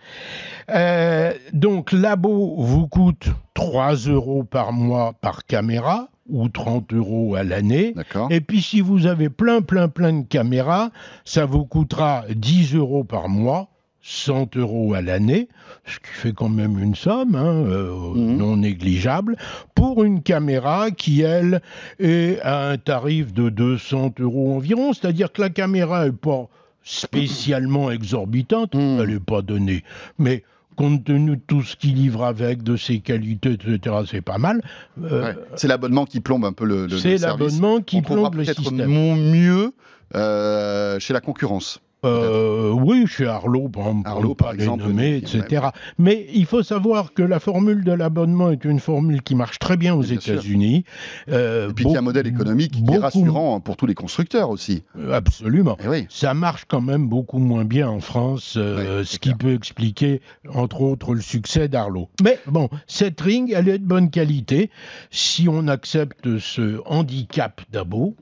Euh, 0.70 1.34
donc, 1.54 1.92
l'abo 1.92 2.56
vous 2.58 2.88
coûte 2.88 3.28
3 3.54 3.94
euros 4.08 4.44
par 4.44 4.74
mois 4.74 5.14
par 5.22 5.46
caméra 5.46 6.10
ou 6.30 6.50
30 6.50 6.94
euros 6.94 7.36
à 7.36 7.44
l'année. 7.44 7.94
Et 8.30 8.42
puis, 8.42 8.62
si 8.62 8.82
vous 8.82 9.06
avez 9.08 9.30
plein, 9.30 9.62
plein, 9.62 9.88
plein 9.88 10.12
de 10.14 10.26
caméras, 10.28 10.92
ça 11.24 11.46
vous 11.46 11.66
coûtera 11.66 12.24
10 12.36 12.76
euros 12.76 13.04
par 13.06 13.30
mois. 13.30 13.70
100 14.10 14.56
euros 14.56 14.94
à 14.94 15.02
l'année, 15.02 15.50
ce 15.86 15.98
qui 15.98 16.06
fait 16.14 16.32
quand 16.32 16.48
même 16.48 16.80
une 16.80 16.96
somme 16.96 17.36
hein, 17.36 17.66
euh, 17.68 17.92
Mhm. 18.16 18.38
non 18.38 18.56
négligeable, 18.56 19.36
pour 19.76 20.02
une 20.06 20.22
caméra 20.24 20.92
qui, 20.92 21.22
elle, 21.24 21.62
est 22.00 22.40
à 22.42 22.70
un 22.70 22.78
tarif 22.78 23.34
de 23.34 23.50
200 23.50 24.14
euros 24.22 24.56
environ. 24.56 24.94
C'est-à-dire 24.94 25.34
que 25.34 25.42
la 25.42 25.50
caméra 25.50 26.06
n'est 26.06 26.14
pas 26.14 26.48
spécialement 26.84 27.92
exorbitante, 27.92 28.76
Mhm. 28.76 29.00
elle 29.02 29.10
n'est 29.10 29.20
pas 29.20 29.42
donnée. 29.42 29.84
Mais 30.20 30.44
compte 30.78 31.04
tenu 31.04 31.32
de 31.36 31.42
tout 31.46 31.62
ce 31.64 31.76
qu'il 31.76 31.96
livre 31.96 32.24
avec, 32.24 32.64
de 32.64 32.78
ses 32.78 33.00
qualités, 33.00 33.54
etc., 33.54 33.96
c'est 34.10 34.22
pas 34.22 34.38
mal. 34.38 34.62
Euh, 35.04 35.24
Ouais. 35.24 35.36
C'est 35.56 35.68
l'abonnement 35.68 36.06
qui 36.06 36.22
plombe 36.22 36.46
un 36.46 36.54
peu 36.54 36.64
le, 36.66 36.86
le- 36.88 36.98
c'est 36.98 37.18
l'abonnement 37.18 37.82
qui 37.82 37.98
On 37.98 38.02
plombe 38.04 38.36
le 38.36 38.44
peut-être 38.46 38.62
système. 38.62 38.88
mon 38.90 39.16
mieux 39.18 39.74
euh, 40.16 40.98
chez 41.00 41.12
la 41.14 41.20
concurrence. 41.20 41.82
Euh, 42.06 42.72
oui, 42.72 43.06
chez 43.08 43.26
Arlo, 43.26 43.70
par 43.70 43.84
exemple, 43.88 44.04
pour 44.04 44.12
Arlo, 44.18 44.36
pas 44.36 44.44
par 44.46 44.54
les 44.54 44.60
exemple, 44.64 44.84
nommer, 44.84 45.18
etc. 45.18 45.68
Mais 45.98 46.28
il 46.34 46.46
faut 46.46 46.62
savoir 46.64 47.14
que 47.14 47.24
la 47.24 47.40
formule 47.40 47.84
de 47.84 47.92
l'abonnement 47.92 48.52
est 48.52 48.64
une 48.66 48.80
formule 48.80 49.24
qui 49.24 49.34
marche 49.36 49.58
très 49.60 49.78
bien 49.78 49.96
aux. 49.96 50.04
États-Unis. 50.04 50.84
Euh, 51.30 51.70
Et 51.70 51.74
puis 51.74 51.86
qu'il 51.86 51.94
y 51.94 51.96
a 51.96 52.00
un 52.00 52.02
beaucoup- 52.02 52.06
modèle 52.16 52.28
économique 52.28 52.72
qui 52.74 52.80
est 52.80 52.84
beaucoup- 52.84 53.02
rassurant 53.02 53.60
pour 53.60 53.76
tous 53.78 53.88
les 53.88 53.96
constructeurs 53.96 54.50
aussi. 54.50 54.84
Euh, 54.98 55.12
Absolument. 55.14 55.76
Eh 55.84 55.88
oui. 55.88 56.06
Ça 56.10 56.34
marche 56.34 56.66
quand 56.68 56.82
même 56.82 57.08
beaucoup 57.08 57.40
moins 57.40 57.66
bien 57.66 57.90
en 57.90 58.00
France, 58.00 58.54
euh, 58.58 59.04
ce 59.04 59.14
qui 59.20 59.30
clair. 59.30 59.38
peut 59.40 59.54
expliquer, 59.54 60.22
entre 60.54 60.82
autres, 60.82 61.14
le 61.16 61.22
succès 61.22 61.68
d'Arlo. 61.68 62.10
Mais 62.24 62.40
bon, 62.48 62.70
cette 62.86 63.20
ring, 63.20 63.52
elle 63.56 63.70
est 63.70 63.80
de 63.80 63.86
bonne 63.86 64.10
qualité. 64.10 64.70
Si 65.12 65.48
on 65.50 65.68
accepte 65.68 66.38
ce 66.40 66.80
handicap 66.86 67.62
d'abo, 67.72 68.16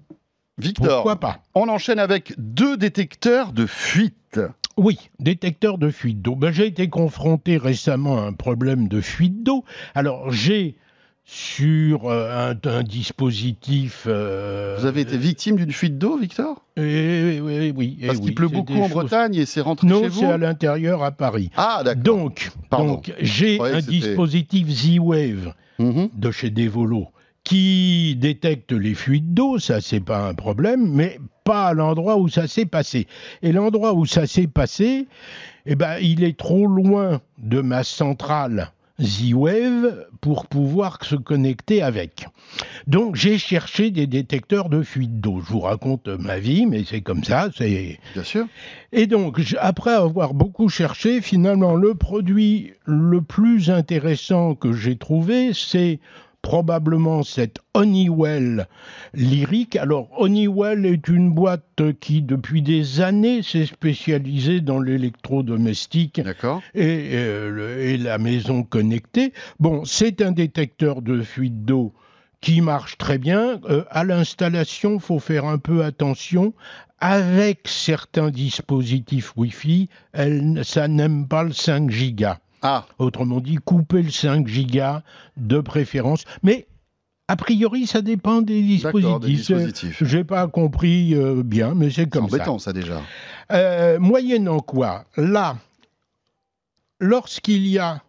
Victor, 0.58 0.88
pourquoi 1.04 1.20
pas 1.20 1.40
on 1.54 1.68
enchaîne 1.68 2.00
avec 2.00 2.34
deux 2.38 2.78
détecteurs 2.78 3.52
de 3.52 3.66
fuite. 3.66 4.40
Oui, 4.78 4.98
détecteur 5.20 5.78
de 5.78 5.90
fuite 5.90 6.22
d'eau. 6.22 6.36
Ben, 6.36 6.52
j'ai 6.52 6.68
été 6.68 6.90
confronté 6.90 7.58
récemment 7.58 8.18
à 8.18 8.22
un 8.28 8.34
problème 8.34 8.88
de 8.88 9.00
fuite 9.02 9.44
d'eau. 9.44 9.64
Alors, 9.96 10.32
j'ai 10.32 10.76
sur 11.24 12.06
euh, 12.10 12.52
un, 12.52 12.70
un 12.70 12.84
dispositif. 12.84 14.04
euh, 14.08 14.76
Vous 14.80 14.86
avez 14.86 15.02
été 15.02 15.18
victime 15.18 15.56
d'une 15.56 15.72
fuite 15.72 15.98
d'eau, 15.98 16.18
Victor? 16.18 16.64
Eh, 16.78 17.40
oui, 17.42 17.58
oui, 17.60 17.74
oui, 17.76 17.98
eh 18.02 18.08
Parce 18.08 18.20
oui, 18.20 18.26
qu'il 18.26 18.36
pleut 18.36 18.48
beaucoup 18.50 18.74
en 18.76 18.84
choses- 18.84 18.92
Bretagne 18.92 19.36
et 19.36 19.46
c'est 19.46 19.62
rentré 19.62 19.88
Non, 19.88 20.02
chez 20.04 20.10
vous 20.10 20.20
c'est 20.20 20.26
à 20.26 20.38
l'intérieur 20.38 21.04
à 21.04 21.12
Paris. 21.12 21.50
Ah, 21.58 21.82
d'accord. 21.84 22.04
Donc, 22.04 22.52
donc 22.72 23.14
j'ai 23.20 23.60
un 23.60 23.80
dispositif 23.80 24.68
Z-Wave 24.70 25.54
Mhm. 25.80 26.10
de 26.16 26.32
chez 26.32 26.50
Devolo 26.50 27.08
qui 27.46 28.18
détecte 28.20 28.74
les 28.74 28.96
fuites 28.96 29.34
d'eau, 29.34 29.60
ça 29.60 29.80
c'est 29.80 30.02
pas 30.02 30.28
un 30.28 30.34
problème, 30.34 30.92
mais 30.92 31.20
pas 31.46 31.68
à 31.68 31.74
l'endroit 31.74 32.18
où 32.18 32.28
ça 32.28 32.48
s'est 32.48 32.66
passé. 32.66 33.08
Et 33.42 33.54
l'endroit 33.54 33.94
où 33.94 34.06
ça 34.06 34.28
s'est 34.28 34.48
passé, 34.48 35.08
eh 35.66 35.76
ben, 35.76 35.98
il 36.02 36.24
est 36.24 36.38
trop 36.38 36.66
loin 36.68 37.22
de 37.38 37.62
ma 37.62 37.84
centrale 37.84 38.72
Z-Wave 39.02 40.08
pour 40.22 40.48
pouvoir 40.48 41.04
se 41.04 41.16
connecter 41.16 41.82
avec. 41.82 42.28
Donc 42.88 43.16
j'ai 43.16 43.38
cherché 43.38 43.92
des 43.92 44.08
détecteurs 44.08 44.70
de 44.70 44.82
fuite 44.82 45.20
d'eau. 45.20 45.42
Je 45.46 45.52
vous 45.52 45.60
raconte 45.60 46.08
ma 46.08 46.40
vie, 46.40 46.66
mais 46.66 46.84
c'est 46.86 47.02
comme 47.02 47.24
ça, 47.24 47.50
c'est 47.56 48.00
Bien 48.14 48.24
sûr. 48.24 48.46
et 48.94 49.06
donc, 49.06 49.40
après 49.60 49.94
avoir 49.94 50.34
beaucoup 50.34 50.70
cherché, 50.70 51.22
finalement, 51.22 51.76
le 51.76 51.94
produit 51.94 52.72
le 52.86 53.22
plus 53.22 53.70
intéressant 53.70 54.56
que 54.56 54.72
j'ai 54.72 54.96
trouvé, 54.96 55.52
c'est 55.54 56.00
probablement 56.50 57.24
cette 57.24 57.58
Honeywell 57.74 58.68
lyrique. 59.16 59.76
Alors, 59.78 60.10
Honeywell 60.16 60.86
est 60.86 61.08
une 61.08 61.32
boîte 61.32 61.82
qui, 62.00 62.22
depuis 62.22 62.62
des 62.62 63.02
années, 63.02 63.42
s'est 63.42 63.66
spécialisée 63.66 64.62
dans 64.62 64.80
l'électrodomestique 64.80 66.20
et, 66.76 67.10
euh, 67.14 67.84
et 67.84 67.98
la 67.98 68.20
maison 68.20 68.62
connectée. 68.62 69.34
Bon, 69.60 69.86
c'est 69.86 70.22
un 70.22 70.32
détecteur 70.32 71.02
de 71.02 71.24
fuite 71.24 71.66
d'eau 71.66 71.94
qui 72.42 72.62
marche 72.62 73.00
très 73.00 73.18
bien. 73.18 73.60
Euh, 73.68 73.84
à 73.90 74.04
l'installation, 74.04 75.00
faut 75.00 75.18
faire 75.20 75.46
un 75.46 75.58
peu 75.58 75.84
attention. 75.84 76.54
Avec 77.00 77.62
certains 77.66 78.30
dispositifs 78.30 79.34
Wi-Fi, 79.36 79.90
elle- 80.14 80.62
ça 80.64 80.88
n'aime 80.88 81.28
pas 81.28 81.42
le 81.42 81.54
5 81.54 81.90
gigas. 81.90 82.38
Ah, 82.68 82.86
Autrement 83.00 83.40
dit, 83.42 83.56
couper 83.58 84.02
le 84.02 84.10
5 84.10 84.48
gigas 84.48 85.04
de 85.38 85.60
préférence. 85.60 86.24
Mais 86.42 86.68
a 87.28 87.36
priori, 87.36 87.86
ça 87.88 88.02
dépend 88.02 88.42
des 88.42 88.62
dispositifs. 88.62 90.04
J'ai 90.04 90.24
pas 90.24 90.48
compris 90.48 91.14
euh, 91.16 91.44
bien, 91.44 91.74
mais 91.76 91.90
c'est 91.92 92.10
comme 92.10 92.28
ça. 92.30 92.36
embêtant, 92.38 92.60
ça, 92.60 92.74
déjà. 92.74 93.02
Euh, 93.52 94.00
moyennant 94.00 94.60
quoi, 94.60 95.06
là, 95.18 95.58
lorsqu'il 97.00 97.68
y 97.68 97.80
a 97.80 98.02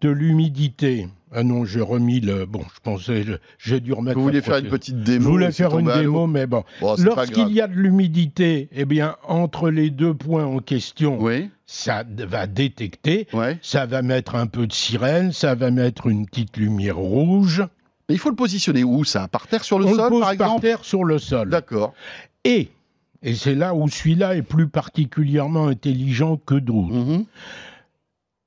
de 0.00 0.08
l'humidité, 0.10 1.08
ah 1.32 1.42
non, 1.42 1.64
j'ai 1.64 1.80
remis 1.80 2.20
le. 2.20 2.46
Bon, 2.46 2.60
je 2.74 2.80
pensais, 2.80 3.22
je- 3.24 3.32
j'ai 3.58 3.80
dû 3.80 3.92
remettre. 3.92 4.18
Vous 4.18 4.26
la 4.28 4.32
vouliez 4.32 4.42
faire 4.42 4.58
une 4.58 4.68
petite 4.68 4.96
Je 4.98 5.02
démo 5.04 5.30
voulais 5.30 5.46
et 5.48 5.52
c'est 5.52 5.64
faire 5.64 5.78
une 5.78 5.90
démo, 5.92 6.26
mais 6.26 6.46
bon. 6.46 6.62
Bon. 6.80 6.94
Lorsqu'il 6.98 7.48
y 7.52 7.60
a 7.60 7.66
de 7.66 7.74
l'humidité, 7.74 8.68
eh 8.72 8.84
bien, 8.84 9.16
entre 9.26 9.70
les 9.70 9.90
deux 9.90 10.14
points 10.14 10.44
en 10.44 10.58
question, 10.58 11.18
Oui, 11.20 11.50
ça 11.66 12.04
va 12.16 12.46
détecter. 12.46 13.26
ouais. 13.32 13.58
Ça 13.62 13.86
va 13.86 14.02
mettre 14.02 14.34
un 14.34 14.46
peu 14.46 14.66
de 14.66 14.72
sirène, 14.72 15.32
ça 15.32 15.54
va 15.54 15.70
mettre 15.70 16.06
une 16.08 16.26
petite 16.26 16.56
lumière 16.56 16.96
rouge. 16.96 17.62
Mais 18.08 18.14
il 18.16 18.18
faut 18.18 18.28
le 18.30 18.36
positionner 18.36 18.84
où, 18.84 19.04
ça? 19.04 19.28
Par 19.28 19.46
terre, 19.46 19.64
sur 19.64 19.78
le 19.78 19.86
On 19.86 19.94
sol, 19.94 20.04
le 20.04 20.08
pose 20.10 20.20
par 20.20 20.36
par 20.36 20.46
exemple? 20.48 20.60
terre 20.60 20.84
sur 20.84 21.04
le 21.04 21.18
sol. 21.18 21.48
D'accord. 21.48 21.94
Et, 22.44 22.68
et 23.22 23.34
c'est 23.34 23.54
là 23.54 23.74
où 23.74 23.88
celui-là 23.88 24.36
est 24.36 24.42
plus 24.42 24.68
particulièrement 24.68 25.68
intelligent 25.68 26.36
que 26.36 26.54
d'autres. 26.56 26.92
Mhm. 26.94 27.24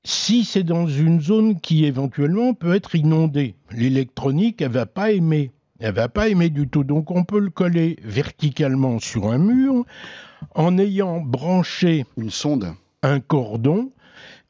si 0.04 0.44
c'est 0.44 0.62
dans 0.62 0.86
une 0.86 1.20
zone 1.20 1.60
qui 1.60 1.84
éventuellement 1.84 2.54
peut 2.54 2.74
être 2.74 2.94
inondée. 2.94 3.56
L'électronique, 3.72 4.62
elle 4.62 4.70
va 4.70 4.86
pas 4.86 5.10
aimer. 5.10 5.50
Elle 5.80 5.94
va 5.94 6.08
pas 6.08 6.28
aimer 6.28 6.50
du 6.50 6.68
tout. 6.68 6.84
Donc 6.84 7.10
on 7.10 7.24
peut 7.24 7.40
le 7.40 7.50
coller 7.50 7.96
verticalement 8.04 9.00
sur 9.00 9.26
un 9.28 9.38
mur 9.38 9.84
en 10.54 10.78
ayant 10.78 11.20
branché 11.20 12.06
Une 12.16 12.30
sonde. 12.30 12.72
Un 13.02 13.20
cordon 13.20 13.90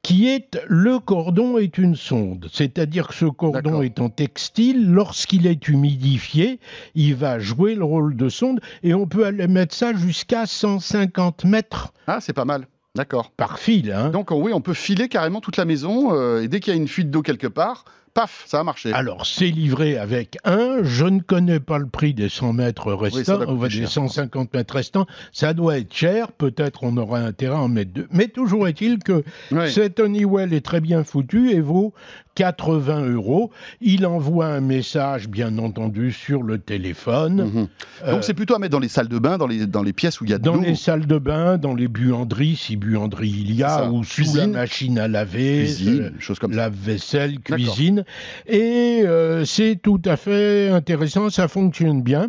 qui 0.02 0.28
est 0.28 0.58
le 0.68 1.00
cordon 1.00 1.58
est 1.58 1.76
une 1.76 1.96
sonde, 1.96 2.48
c'est-à-dire 2.52 3.08
que 3.08 3.14
ce 3.14 3.24
cordon 3.26 3.82
en 3.98 4.08
textile, 4.08 4.90
lorsqu'il 4.90 5.46
est 5.46 5.68
humidifié, 5.68 6.60
il 6.94 7.14
va 7.16 7.38
jouer 7.40 7.74
le 7.74 7.84
rôle 7.84 8.16
de 8.16 8.28
sonde 8.28 8.60
et 8.84 8.94
on 8.94 9.06
peut 9.06 9.26
aller 9.26 9.48
mettre 9.48 9.74
ça 9.74 9.92
jusqu'à 9.94 10.46
150 10.46 11.44
mètres 11.44 11.92
Ah, 12.06 12.18
c'est 12.20 12.32
pas 12.32 12.44
mal. 12.44 12.66
D'accord. 12.94 13.30
par 13.36 13.58
fil. 13.58 13.92
hein. 13.92 14.10
Donc, 14.10 14.30
oui, 14.30 14.52
on 14.52 14.60
peut 14.60 14.72
filer 14.74 15.08
carrément 15.08 15.40
toute 15.40 15.56
la 15.56 15.64
maison 15.64 16.14
euh, 16.14 16.42
et 16.42 16.48
dès 16.48 16.58
qu'il 16.60 16.72
y 16.72 16.76
a 16.76 16.80
une 16.80 16.88
fuite 16.88 17.10
d'eau 17.10 17.22
quelque 17.22 17.46
part, 17.46 17.84
paf, 18.12 18.44
ça 18.46 18.60
a 18.60 18.64
marché. 18.64 18.92
Alors, 18.92 19.26
c'est 19.26 19.48
livré 19.48 19.98
avec 19.98 20.38
un. 20.44 20.82
Je 20.82 21.04
ne 21.04 21.20
connais 21.20 21.60
pas 21.60 21.78
le 21.78 21.86
prix 21.86 22.14
des 22.14 22.28
100 22.28 22.52
mètres 22.52 22.92
restants, 22.92 23.46
ou 23.48 23.66
des 23.66 23.70
cher. 23.70 23.88
150 23.88 24.54
mètres 24.54 24.74
restants. 24.74 25.06
Ça 25.32 25.54
doit 25.54 25.78
être 25.78 25.94
cher. 25.94 26.32
Peut-être 26.32 26.84
on 26.84 26.96
aura 26.96 27.20
intérêt 27.20 27.56
à 27.56 27.60
en 27.60 27.68
mettre 27.68 27.92
deux. 27.92 28.08
Mais 28.10 28.28
toujours 28.28 28.68
est-il 28.68 28.98
que 28.98 29.22
cet 29.68 30.00
Honeywell 30.00 30.52
est 30.52 30.64
très 30.64 30.80
bien 30.80 31.04
foutu 31.04 31.50
et 31.50 31.60
vaut 31.60 31.92
80 32.38 33.06
euros. 33.10 33.50
Il 33.80 34.06
envoie 34.06 34.46
un 34.46 34.60
message, 34.60 35.28
bien 35.28 35.58
entendu, 35.58 36.12
sur 36.12 36.44
le 36.44 36.58
téléphone. 36.58 37.50
Mhm. 37.52 37.68
Euh, 38.04 38.12
Donc 38.12 38.22
c'est 38.22 38.34
plutôt 38.34 38.54
à 38.54 38.60
mettre 38.60 38.70
dans 38.70 38.78
les 38.78 38.88
salles 38.88 39.08
de 39.08 39.18
bain, 39.18 39.38
dans 39.38 39.48
les, 39.48 39.66
dans 39.66 39.82
les 39.82 39.92
pièces 39.92 40.20
où 40.20 40.24
il 40.24 40.30
y 40.30 40.34
a 40.34 40.38
de 40.38 40.44
Dans 40.44 40.60
les 40.60 40.76
salles 40.76 41.06
de 41.06 41.18
bain, 41.18 41.58
dans 41.58 41.74
les 41.74 41.88
buanderies, 41.88 42.54
si 42.54 42.76
buanderie 42.76 43.28
il 43.28 43.54
y 43.56 43.64
a, 43.64 43.90
ou 43.90 44.04
sous 44.04 44.36
la 44.36 44.46
machine 44.46 45.00
à 45.00 45.08
laver, 45.08 45.64
cuisine, 45.64 46.12
euh, 46.30 46.34
comme 46.40 46.52
lave-vaisselle, 46.52 47.40
cuisine. 47.40 47.97
Et 48.46 49.02
euh, 49.04 49.44
c'est 49.44 49.76
tout 49.82 50.00
à 50.04 50.16
fait 50.16 50.68
intéressant, 50.68 51.30
ça 51.30 51.48
fonctionne 51.48 52.02
bien. 52.02 52.28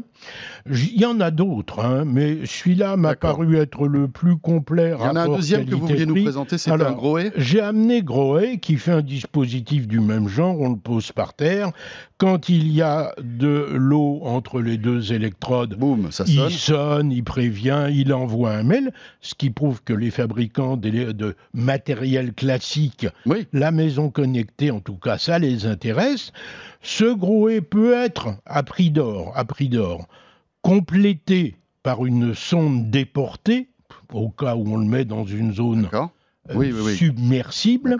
Il 0.70 1.00
y 1.00 1.06
en 1.06 1.20
a 1.20 1.32
d'autres, 1.32 1.80
hein, 1.80 2.04
mais 2.06 2.46
celui-là 2.46 2.98
m'a 2.98 3.16
paru 3.16 3.58
être 3.58 3.88
le 3.88 4.08
plus 4.08 4.38
complet. 4.38 4.94
Il 4.98 5.04
y 5.04 5.08
en 5.08 5.16
a 5.16 5.22
un 5.22 5.36
deuxième 5.36 5.66
que 5.66 5.76
vous 5.76 5.88
vouliez 5.88 6.06
nous 6.06 6.22
présenter, 6.22 6.58
Alors, 6.70 6.90
un 6.90 6.94
Groé. 6.94 7.32
J'ai 7.38 7.62
amené 7.62 8.04
Groé 8.04 8.60
qui 8.60 8.76
fait 8.76 8.92
un 8.92 9.02
dispositif 9.02 9.88
du 9.88 10.00
même 10.00 10.28
genre, 10.28 10.60
on 10.60 10.70
le 10.70 10.78
pose 10.78 11.12
par 11.12 11.34
terre. 11.34 11.72
Quand 12.18 12.50
il 12.50 12.72
y 12.72 12.82
a 12.82 13.14
de 13.22 13.68
l'eau 13.72 14.20
entre 14.24 14.62
les 14.62 14.78
deux 14.78 15.14
électrodes, 15.14 15.76
Boum, 15.76 16.12
ça 16.12 16.26
il 16.28 16.36
sonne. 16.36 16.50
sonne, 16.50 17.12
il 17.12 17.24
prévient, 17.24 17.88
il 17.92 18.14
envoie 18.14 18.52
un 18.52 18.64
mail, 18.64 18.92
ce 19.22 19.36
qui 19.36 19.50
prouve 19.50 19.82
que 19.84 19.94
les 19.94 20.12
fabricants 20.12 20.76
de 20.76 21.36
matériel 21.54 22.34
classique, 22.34 23.08
Oui, 23.26 23.48
la 23.54 23.72
maison 23.72 24.10
connectée 24.10 24.70
en 24.70 24.82
tout 24.82 24.96
cas, 24.96 25.18
ça 25.18 25.40
les 25.40 25.66
intéresse. 25.66 26.34
Ce 26.82 27.06
Groé 27.14 27.62
peut 27.62 27.94
être 27.94 28.36
à 28.46 28.64
prix 28.64 28.90
d'or, 28.92 29.34
à 29.36 29.46
prix 29.46 29.70
d'or, 29.70 30.08
complété 30.62 31.56
par 31.84 32.06
une 32.06 32.34
sonde 32.34 32.90
déportée, 32.90 33.70
au 34.14 34.30
cas 34.30 34.56
où 34.56 34.74
on 34.74 34.78
le 34.78 34.86
met 34.86 35.06
dans 35.06 35.26
une 35.26 35.54
zone 35.54 35.90
euh, 35.94 36.08
Oui, 36.56 36.72
oui, 36.74 36.82
oui. 36.84 36.96
submersible. 36.96 37.98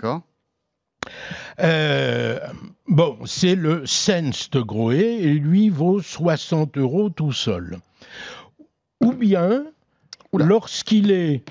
Euh, 1.60 2.38
bon, 2.88 3.18
c'est 3.26 3.54
le 3.54 3.86
Sense 3.86 4.50
de 4.50 4.60
Groé 4.60 4.98
et 4.98 5.34
lui 5.34 5.68
vaut 5.68 6.00
60 6.00 6.76
euros 6.78 7.10
tout 7.10 7.32
seul. 7.32 7.78
Ou 9.02 9.12
bien, 9.12 9.64
lorsqu'il 10.32 11.10
est. 11.10 11.42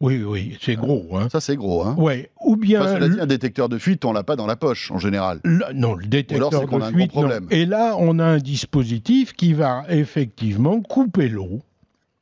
Oui, 0.00 0.22
oui, 0.22 0.56
c'est 0.62 0.76
gros, 0.76 1.06
hein. 1.14 1.28
Ça, 1.30 1.40
c'est 1.40 1.56
gros. 1.56 1.82
Hein. 1.84 1.94
Ouais. 1.98 2.30
Ou 2.42 2.56
bien. 2.56 2.80
Enfin, 2.80 2.94
cela 2.94 3.08
dit, 3.10 3.20
un 3.20 3.26
détecteur 3.26 3.68
de 3.68 3.76
fuite, 3.76 4.04
on 4.06 4.12
l'a 4.14 4.22
pas 4.22 4.34
dans 4.34 4.46
la 4.46 4.56
poche, 4.56 4.90
en 4.90 4.98
général. 4.98 5.40
le- 5.44 5.64
non, 5.74 5.94
le 5.94 6.06
détecteur 6.06 6.50
de 6.50 6.56
a 6.56 6.60
un 6.60 6.64
gros 6.64 6.80
fuite. 6.80 7.14
non. 7.14 7.20
problème. 7.20 7.46
Et 7.50 7.66
là, 7.66 7.94
on 7.98 8.18
a 8.18 8.24
un 8.24 8.38
dispositif 8.38 9.34
qui 9.34 9.52
va 9.52 9.84
effectivement 9.90 10.80
couper 10.80 11.28
l'eau, 11.28 11.60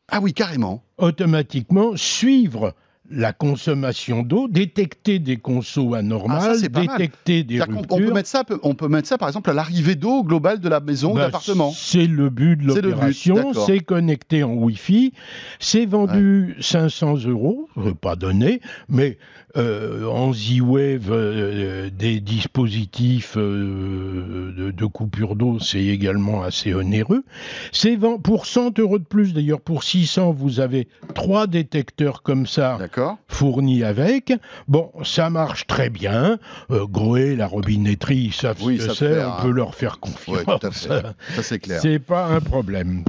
Ah 0.08 0.18
oui, 0.20 0.32
carrément. 0.34 0.82
automatiquement 0.98 1.92
suivre 1.96 2.74
la 3.10 3.32
consommation 3.32 4.22
d'eau, 4.22 4.48
détecter 4.48 5.18
des 5.18 5.38
consos 5.38 5.94
anormales, 5.94 6.52
Ah, 6.52 6.58
ça, 6.58 6.68
détecter 6.68 7.42
des 7.42 7.60
ruptures. 7.60 7.86
on 7.90 7.98
peut 7.98 8.12
mettre 8.12 8.28
ça, 8.28 8.44
on 8.62 8.74
peut 8.74 8.88
mettre 8.88 9.08
ça, 9.08 9.16
par 9.18 9.28
exemple, 9.28 9.48
à 9.50 9.54
l'arrivée 9.54 9.94
d'eau 9.94 10.22
globale 10.24 10.60
de 10.60 10.68
la 10.68 10.80
maison 10.80 11.10
ou 11.10 11.14
de 11.14 11.18
Bah, 11.18 11.24
l'appartement. 11.26 11.72
C'est 11.74 12.06
le 12.06 12.28
but 12.30 12.56
de 12.56 12.66
l'opération. 12.66 13.52
C'est 13.54 13.80
connecté 13.80 14.42
en 14.42 14.52
Wi-Fi. 14.54 15.12
C'est 15.58 15.86
vendu 15.86 16.54
500 16.60 17.16
euros, 17.26 17.68
euh, 17.78 17.94
pas 17.94 18.14
donné, 18.16 18.60
mais 18.88 19.16
euh, 19.58 20.06
en 20.06 20.32
Z-Wave, 20.32 21.10
euh, 21.10 21.90
des 21.90 22.20
dispositifs 22.20 23.34
euh, 23.36 24.52
de, 24.56 24.70
de 24.70 24.86
coupure 24.86 25.36
d'eau, 25.36 25.58
c'est 25.58 25.84
également 25.84 26.42
assez 26.42 26.72
onéreux. 26.74 27.24
C'est 27.72 27.98
pour 28.22 28.46
100 28.46 28.78
euros 28.78 28.98
de 28.98 29.04
plus, 29.04 29.34
d'ailleurs, 29.34 29.60
pour 29.60 29.82
600, 29.82 30.32
vous 30.32 30.60
avez 30.60 30.88
trois 31.14 31.46
détecteurs 31.46 32.22
comme 32.22 32.46
ça 32.46 32.78
fournis 33.26 33.82
avec. 33.84 34.32
Bon, 34.68 34.90
ça 35.04 35.30
marche 35.30 35.66
très 35.66 35.90
bien. 35.90 36.38
Euh, 36.70 36.86
Groé, 36.86 37.36
la 37.36 37.46
robinetterie, 37.46 38.16
ils 38.26 38.32
savent 38.32 38.58
Oui, 38.62 38.78
ce 38.78 38.82
ça 38.82 38.88
que 38.88 38.94
c'est. 38.94 39.24
On 39.24 39.42
peut 39.42 39.50
leur 39.50 39.74
faire 39.74 39.98
Oui, 40.02 40.10
confiance. 40.12 40.60
tout 40.60 40.66
à 40.66 40.70
fait. 40.70 41.02
Ça, 41.36 41.42
c'est 41.42 41.58
clair. 41.58 41.80
C'est 41.82 41.98
pas 41.98 42.26
un 42.26 42.40
problème. 42.40 43.02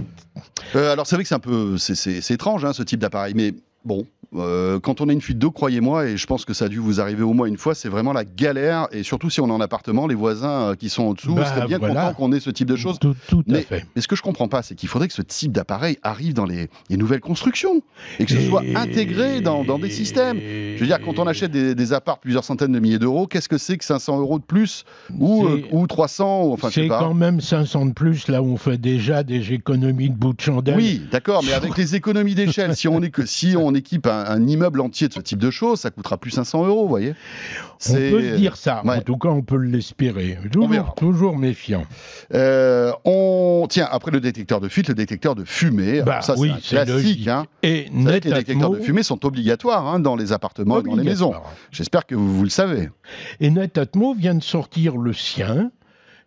Euh, 0.76 0.92
alors, 0.94 1.06
c'est 1.08 1.16
vrai 1.16 1.24
que 1.24 1.30
c'est 1.30 1.36
un 1.36 1.40
peu. 1.40 1.78
C'est, 1.78 1.96
c'est- 1.96 2.22
c'est 2.22 2.34
étrange, 2.36 2.64
hein, 2.66 2.74
ce 2.74 2.84
type 2.84 3.00
d'appareil. 3.00 3.34
Mais 3.36 3.54
bon, 3.86 4.06
euh, 4.36 4.80
quand 4.80 5.02
on 5.02 5.10
a 5.10 5.14
une 5.14 5.22
fuite 5.22 5.40
d'eau, 5.40 5.52
croyez-moi, 5.52 6.06
et 6.08 6.18
je 6.18 6.28
pense 6.28 6.46
que 6.46 6.54
ça 6.54 6.66
a 6.66 6.70
dû 6.70 6.78
vous 6.78 7.02
arriver 7.02 7.24
au 7.24 7.34
moins 7.34 7.48
une 7.48 7.58
fois, 7.58 7.74
c'est 7.76 7.90
vraiment 7.90 8.14
la 8.14 8.26
galère. 8.26 8.88
Et 8.92 9.04
surtout 9.04 9.30
si 9.30 9.42
on 9.42 9.48
est 9.48 9.52
en 9.52 9.62
appartement, 9.62 10.06
les 10.08 10.16
voisins 10.16 10.70
euh, 10.72 10.76
qui 10.76 10.90
sont 10.90 11.04
en 11.04 11.14
dessous 11.14 11.34
Bah, 11.34 11.46
seraient 11.46 11.66
bien 11.68 11.80
voilà. 11.80 12.02
contents 12.02 12.14
qu'on 12.14 12.32
ait 12.34 12.40
ce 12.40 12.50
type 12.50 12.68
de 12.68 12.76
choses. 12.76 13.00
Tout, 13.00 13.16
tout 13.28 13.40
à 13.40 13.52
Mais- 13.54 13.62
fait. 13.62 13.86
Mais 13.96 14.02
ce 14.02 14.08
que 14.08 14.16
je 14.16 14.22
comprends 14.22 14.48
pas, 14.48 14.62
c'est 14.62 14.76
qu'il 14.76 14.88
faudrait 14.90 15.08
que 15.08 15.14
ce 15.14 15.22
type 15.22 15.52
d'appareil 15.52 15.98
arrive 16.04 16.34
dans 16.34 16.46
les, 16.46 16.70
les 16.90 16.98
nouvelles 16.98 17.20
constructions 17.22 17.82
et 18.20 18.26
que 18.26 18.32
ce 18.32 18.40
soit 18.42 18.64
intégré 18.76 19.42
dans, 19.42 19.64
dans 19.64 19.80
des 19.80 19.90
systèmes. 19.90 20.38
Je 20.40 20.78
veux 20.80 20.86
dire, 20.88 21.00
quand 21.04 21.18
on 21.20 21.26
achète 21.28 21.52
des, 21.52 21.74
des 21.76 21.94
apparts 21.94 22.20
plusieurs 22.20 22.44
centaines 22.44 22.72
de 22.72 22.80
milliers 22.80 23.00
d'euros, 23.00 23.26
qu'est-ce 23.28 23.50
que 23.50 23.58
c'est 23.58 23.78
que 23.78 23.86
500 23.86 24.20
euros 24.20 24.40
de 24.40 24.44
plus 24.44 24.86
ou, 25.18 25.46
euh, 25.46 25.62
ou 25.72 25.88
300 25.88 26.44
ou, 26.44 26.54
Enfin, 26.54 26.70
c'est 26.72 26.88
quand 26.88 27.14
même 27.14 27.42
500 27.42 27.88
de 27.88 27.92
plus, 27.94 28.28
là 28.28 28.42
où 28.42 28.48
on 28.48 28.58
fait 28.58 28.78
déjà 28.78 29.24
des 29.24 29.54
économies 29.54 30.10
de 30.10 30.16
bout 30.16 30.34
de 30.34 30.42
chandelle. 30.42 30.76
Oui, 30.78 31.02
d'accord, 31.12 31.44
mais 31.46 31.54
avec 31.54 31.78
les 31.78 31.96
économies 31.96 32.36
d'échelle, 32.36 32.76
si 32.76 32.88
on 32.88 33.02
est 33.02 33.10
que 33.10 33.26
si 33.26 33.56
on 33.58 33.74
équipe 33.74 34.06
un, 34.08 34.19
un 34.28 34.48
immeuble 34.48 34.82
entier 34.82 35.08
de 35.08 35.14
ce 35.14 35.20
type 35.20 35.40
de 35.40 35.52
choses, 35.52 35.82
ça 35.82 35.92
coûtera 35.92 36.18
plus 36.18 36.32
500 36.32 36.66
euros, 36.68 36.84
vous 36.84 36.90
voyez. 36.90 37.14
On 37.90 37.94
peut 37.94 38.22
se 38.22 38.36
dire 38.36 38.56
ça. 38.58 38.82
Ouais. 38.86 38.98
En 38.98 39.02
tout 39.02 39.18
cas, 39.18 39.30
on 39.30 39.42
peut 39.42 39.58
l'espérer. 39.58 40.38
Toujours, 40.52 40.96
toujours 40.96 41.38
méfiant. 41.38 41.84
Euh, 42.34 42.92
on 43.06 43.68
tiens 43.70 43.88
après 43.90 44.12
le 44.12 44.20
détecteur 44.20 44.60
de 44.60 44.68
fuite, 44.68 44.90
le 44.90 44.96
détecteur 44.96 45.36
de 45.36 45.44
fumée. 45.46 46.02
Bah 46.02 46.14
Alors 46.14 46.24
ça, 46.24 46.36
oui, 46.38 46.52
c'est 46.62 46.76
classique. 46.76 46.94
logique. 46.94 47.28
Hein. 47.28 47.46
Et 47.64 47.86
les 47.94 48.20
détecteurs 48.20 48.72
de 48.72 48.80
fumée 48.80 49.04
sont 49.04 49.26
obligatoires 49.26 49.88
hein, 49.88 50.00
dans 50.00 50.16
les 50.16 50.32
appartements 50.34 50.80
et 50.80 50.84
dans 50.84 50.96
les 50.96 51.04
maisons. 51.04 51.34
J'espère 51.72 52.06
que 52.06 52.16
vous, 52.16 52.36
vous 52.36 52.44
le 52.44 52.50
savez. 52.50 52.90
Et 53.40 53.50
Netatmo 53.50 54.14
vient 54.14 54.36
de 54.36 54.44
sortir 54.44 54.98
le 54.98 55.14
sien, 55.14 55.72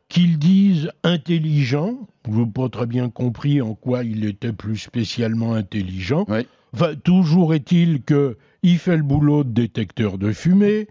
qu'ils 0.08 0.38
disent 0.38 0.90
intelligent. 1.04 1.96
Je 2.30 2.36
n'ai 2.38 2.46
pas 2.46 2.68
très 2.68 2.86
bien 2.86 3.08
compris 3.10 3.60
en 3.60 3.74
quoi 3.74 4.04
il 4.04 4.24
était 4.24 4.52
plus 4.52 4.76
spécialement 4.78 5.54
intelligent. 5.54 6.24
Oui. 6.28 6.46
Enfin, 6.74 6.94
toujours 7.02 7.54
est-il 7.54 8.02
que 8.02 8.36
il 8.64 8.78
fait 8.78 8.96
le 8.96 9.02
boulot 9.02 9.42
de 9.42 9.50
détecteur 9.50 10.18
de 10.18 10.30
fumée, 10.30 10.86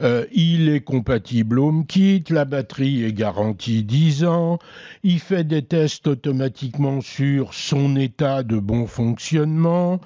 euh, 0.00 0.26
il 0.32 0.68
est 0.68 0.78
compatible 0.80 1.58
HomeKit, 1.58 2.22
la 2.30 2.44
batterie 2.44 3.02
est 3.02 3.12
garantie 3.12 3.82
10 3.82 4.24
ans, 4.24 4.60
il 5.02 5.18
fait 5.18 5.42
des 5.42 5.62
tests 5.62 6.06
automatiquement 6.06 7.00
sur 7.00 7.52
son 7.52 7.96
état 7.96 8.44
de 8.44 8.60
bon 8.60 8.86
fonctionnement, 8.86 10.00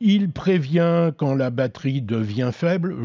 il 0.00 0.30
prévient 0.30 1.12
quand 1.18 1.34
la 1.34 1.50
batterie 1.50 2.00
devient 2.00 2.50
faible. 2.54 2.96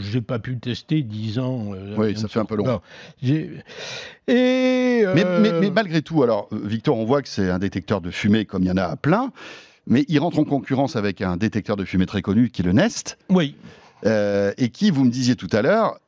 Je 0.00 0.14
n'ai 0.16 0.20
pas 0.20 0.40
pu 0.40 0.58
tester 0.58 1.02
10 1.02 1.38
ans. 1.38 1.74
euh, 1.74 1.94
Oui, 1.96 2.16
ça 2.18 2.26
fait 2.26 2.40
un 2.40 2.44
peu 2.44 2.56
long. 2.56 2.66
Non. 2.66 2.80
Et 4.28 5.04
Mais, 5.14 5.24
euh, 5.24 5.40
mais- 5.40 5.60
mais 5.60 5.70
malgré 5.70 6.02
tout, 6.02 6.24
alors, 6.24 6.48
Victor, 6.52 6.96
on 6.98 7.04
voit 7.04 7.22
que 7.22 7.28
c'est 7.28 7.50
un 7.50 7.60
détecteur 7.60 8.00
de 8.00 8.10
fumée 8.10 8.44
comme 8.44 8.62
il 8.64 8.68
y 8.68 8.70
en 8.72 8.76
a 8.76 8.84
à 8.84 8.96
plein, 8.96 9.30
mais 9.86 10.04
il 10.08 10.18
rentre 10.18 10.38
en 10.38 10.44
concurrence 10.44 10.96
avec 10.96 11.22
un 11.22 11.36
détecteur 11.36 11.76
de 11.76 11.84
fumée 11.84 12.06
très 12.06 12.22
connu 12.22 12.50
qui 12.50 12.62
est 12.62 12.64
le 12.64 12.72
Nest, 12.72 13.18
oui. 13.28 13.54
euh, 14.04 14.52
et 14.58 14.68
qui, 14.70 14.90
vous 14.90 15.04
me 15.04 15.10
disiez 15.10 15.36
tout 15.36 15.48
à 15.52 15.62
l'heure, 15.62 15.98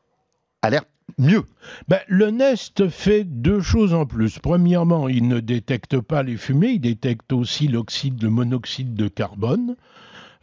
a 0.62 0.70
l'air 0.70 0.82
mieux. 1.18 1.42
Ben, 1.88 2.00
le 2.08 2.30
Nest 2.30 2.88
fait 2.88 3.24
deux 3.24 3.60
choses 3.60 3.94
en 3.94 4.04
plus. 4.06 4.38
Premièrement, 4.38 5.08
il 5.08 5.26
ne 5.28 5.40
détecte 5.40 5.98
pas 6.00 6.22
les 6.22 6.36
fumées, 6.36 6.72
il 6.72 6.80
détecte 6.80 7.32
aussi 7.32 7.66
l'oxyde, 7.68 8.22
le 8.22 8.30
monoxyde 8.30 8.94
de 8.94 9.08
carbone. 9.08 9.74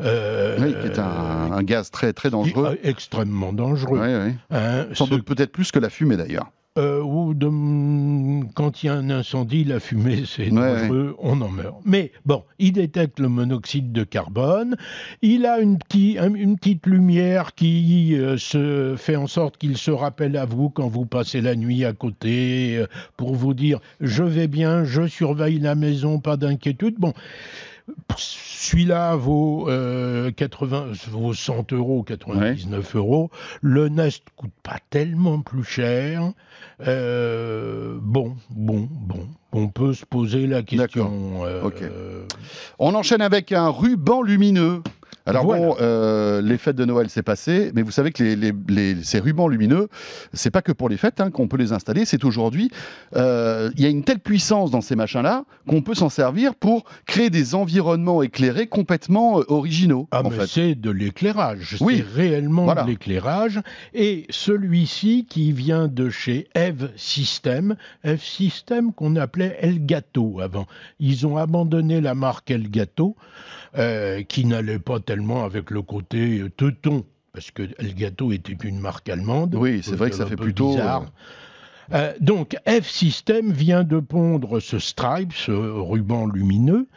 euh, 0.02 0.58
Oui, 0.60 0.74
qui 0.82 0.88
est 0.88 1.00
un, 1.00 1.52
un 1.54 1.64
gaz 1.64 1.92
très, 1.92 2.12
très 2.14 2.30
qui 2.30 2.34
dangereux. 2.34 2.78
extrêmement 2.84 3.54
dangereux. 3.54 4.00
Oui, 4.02 4.08
oui. 4.30 4.34
hein. 4.52 4.88
Sans 4.94 5.06
Ce- 5.06 5.12
doute 5.12 5.24
peut-être 5.26 5.52
plus 5.52 5.72
que 5.72 5.80
la 5.80 5.90
fumée 5.90 6.18
d'ailleurs. 6.18 6.52
Euh, 6.78 7.02
ou 7.02 7.34
de- 7.34 7.48
quand 8.54 8.84
il 8.84 8.88
y 8.88 8.90
a 8.90 8.94
un 8.96 9.10
incendie, 9.10 9.64
la 9.64 9.80
fumée, 9.80 10.24
c'est 10.28 10.52
Ouais, 10.52 10.80
dangereux, 10.80 11.16
on 11.20 11.40
en 11.42 11.50
meurt. 11.50 11.76
Mais 11.86 12.12
bon, 12.26 12.44
il 12.60 12.74
détecte 12.74 13.20
le 13.20 13.30
monoxyde 13.30 13.92
de 13.94 14.04
carbone. 14.04 14.76
Il 15.22 15.46
a 15.46 15.60
une, 15.60 15.78
petit- 15.78 16.18
un- 16.20 16.34
une 16.34 16.58
petite 16.58 16.86
lumière 16.86 17.54
qui 17.56 18.16
euh, 18.16 18.38
se 18.38 18.96
fait 18.98 19.16
en 19.16 19.28
sorte 19.28 19.58
qu'il 19.58 19.78
se 19.78 19.92
rappelle 19.92 20.36
à 20.38 20.46
vous 20.46 20.70
quand 20.70 20.88
vous 20.88 21.06
passez 21.06 21.42
la 21.42 21.56
nuit 21.56 21.86
à 21.86 21.94
côté 21.94 22.78
euh, 22.78 22.88
pour 23.18 23.36
vous 23.36 23.54
dire 23.54 23.80
je 24.02 24.24
vais 24.24 24.48
bien, 24.48 24.84
je 24.84 25.08
surveille 25.08 25.60
la 25.60 25.76
maison, 25.76 26.20
pas 26.20 26.38
d'inquiétude. 26.38 26.96
Bon. 27.00 27.14
Celui-là 28.18 29.16
vaut, 29.16 29.70
euh, 29.70 30.32
80, 30.32 30.88
vaut 31.10 31.34
100 31.34 31.72
euros, 31.74 32.04
99 32.04 32.96
euros. 32.96 33.30
Le 33.62 33.90
Nest 33.90 34.24
coûte 34.36 34.52
pas 34.64 34.78
tellement 34.90 35.42
plus 35.42 35.64
cher. 35.64 36.32
Euh, 36.88 37.98
bon, 38.02 38.36
bon, 38.50 38.88
bon. 38.92 39.28
On 39.52 39.68
peut 39.70 39.94
se 39.94 40.06
poser 40.06 40.48
la 40.48 40.64
question. 40.64 41.46
euh, 41.46 41.64
Ok. 41.64 41.84
On 42.80 42.94
enchaîne 42.96 43.22
avec 43.22 43.52
un 43.52 43.70
ruban 43.70 44.22
lumineux. 44.22 44.82
Alors 45.28 45.44
Voilà. 45.46 45.66
bon, 45.66 45.76
euh, 45.82 46.42
les 46.42 46.58
fêtes 46.58 46.76
de 46.76 46.86
Noël, 46.86 47.10
c'est 47.10 47.24
passé, 47.24 47.72
mais 47.74 47.82
vous 47.82 47.90
savez 47.92 48.12
que 48.12 48.24
les, 48.24 48.36
les- 48.36 48.54
les- 48.68 49.04
ces 49.04 49.20
rubans 49.20 49.48
lumineux, 49.48 49.88
c'est 50.34 50.52
pas 50.52 50.62
que 50.62 50.72
pour 50.72 50.88
les 50.88 50.98
fêtes 50.98 51.20
hein, 51.20 51.32
qu'on 51.32 51.48
peut 51.48 51.58
les 51.58 51.72
installer, 51.74 52.06
c'est 52.06 52.24
aujourd'hui. 52.24 52.70
euh, 53.16 53.72
Il 53.76 53.82
y 53.82 53.86
a 53.88 53.90
une 53.90 54.04
telle 54.04 54.20
puissance 54.20 54.70
dans 54.70 54.82
ces 54.82 54.96
machins-là 54.96 55.46
qu'on 55.68 55.82
peut 55.82 55.96
s'en 55.96 56.10
servir 56.10 56.54
pour 56.56 56.84
créer 57.08 57.30
des 57.32 57.56
environnements 57.56 58.22
éclairés 58.22 58.68
complètement 58.68 59.40
euh, 59.40 59.44
originaux. 59.48 60.08
Ah, 60.12 60.22
en 60.24 60.30
mais 60.30 60.46
c'est 60.46 60.76
de 60.76 60.92
l'éclairage. 60.92 61.78
Oui. 61.82 61.98
C'est 62.06 62.22
réellement 62.22 62.66
Voilà. 62.66 62.84
de 62.84 62.90
l'éclairage. 62.90 63.62
Et 63.94 64.28
celui-ci 64.30 65.26
qui 65.28 65.52
vient 65.52 65.88
de 65.88 66.10
chez 66.10 66.48
Eve 66.54 66.92
System, 66.96 67.76
Eve 68.04 68.22
System 68.24 68.94
qu'on 68.94 69.16
appelait 69.16 69.58
Elgato 69.62 70.40
avant. 70.40 70.68
Ils 71.00 71.26
ont 71.26 71.38
abandonné 71.38 72.00
la 72.00 72.14
marque 72.14 72.52
Elgato, 72.52 73.16
euh, 73.78 74.24
qui 74.24 74.46
n'allait 74.46 74.80
pas 74.80 75.00
tellement 75.00 75.44
avec 75.46 75.72
le 75.72 75.82
côté 75.82 76.40
euh, 76.40 76.50
teuton. 76.50 77.06
Parce 77.34 77.52
que 77.52 77.64
Elgato 77.80 78.32
était 78.32 78.54
une 78.64 78.80
marque 78.80 79.10
allemande. 79.10 79.56
Oui, 79.56 79.82
c'est 79.84 79.96
vrai 79.96 80.10
que 80.10 80.16
ça 80.16 80.26
fait 80.26 80.38
plutôt, 80.38 80.70
bizarre. 80.72 81.02
euh, 81.04 81.06
Euh, 81.94 82.14
donc, 82.20 82.56
F-System 82.68 83.52
vient 83.52 83.84
de 83.84 84.00
pondre 84.00 84.60
ce 84.60 84.80
stripe, 84.80 85.34
ce 85.34 85.52
ruban 85.52 86.26
lumineux, 86.26 86.88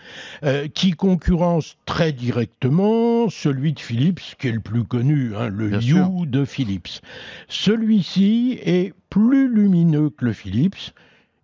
euh, 0.44 0.66
qui 0.68 0.92
concurrence 0.92 1.76
très 1.84 2.12
directement 2.12 3.28
celui 3.28 3.74
de 3.74 3.80
Philips, 3.80 4.20
qui 4.38 4.48
est 4.48 4.52
le 4.52 4.60
plus 4.60 4.84
connu, 4.84 5.32
hein, 5.36 5.48
le 5.48 5.68
Bien 5.68 5.80
You 5.80 5.96
sûr. 5.96 6.26
de 6.26 6.44
Philips. 6.46 7.02
Celui-ci 7.48 8.58
est 8.62 8.94
plus 9.10 9.52
lumineux 9.52 10.08
que 10.10 10.24
le 10.24 10.32
Philips. 10.32 10.92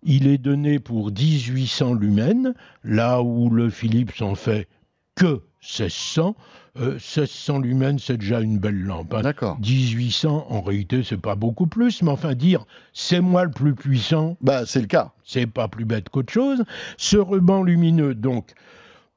Il 0.01 0.27
est 0.27 0.37
donné 0.37 0.79
pour 0.79 1.11
1800 1.11 1.93
lumens, 1.95 2.53
là 2.83 3.21
où 3.21 3.49
le 3.49 3.69
Philips 3.69 4.21
en 4.21 4.33
fait 4.35 4.67
que 5.15 5.41
1600. 5.61 6.35
Euh, 6.77 6.95
1600 6.95 7.59
lumens, 7.59 8.03
c'est 8.03 8.17
déjà 8.17 8.41
une 8.41 8.57
belle 8.57 8.81
lampe. 8.83 9.13
hein. 9.13 9.21
D'accord. 9.21 9.57
1800, 9.61 10.47
en 10.49 10.61
réalité, 10.61 11.03
c'est 11.03 11.15
pas 11.21 11.35
beaucoup 11.35 11.67
plus, 11.67 12.01
mais 12.01 12.11
enfin, 12.11 12.33
dire 12.35 12.65
c'est 12.91 13.21
moi 13.21 13.45
le 13.45 13.51
plus 13.51 13.73
puissant, 13.75 14.35
Bah, 14.41 14.65
c'est 14.65 14.81
le 14.81 14.87
cas. 14.87 15.13
c'est 15.23 15.47
pas 15.47 15.69
plus 15.69 15.85
bête 15.85 16.09
qu'autre 16.09 16.33
chose. 16.33 16.63
Ce 16.97 17.15
ruban 17.15 17.63
lumineux, 17.63 18.13
donc, 18.13 18.51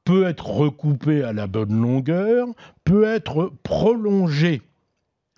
peut 0.05 0.25
être 0.25 0.47
recoupé 0.49 1.21
à 1.21 1.33
la 1.33 1.47
bonne 1.47 1.79
longueur, 1.81 2.47
peut 2.85 3.03
être 3.03 3.51
prolongé. 3.63 4.61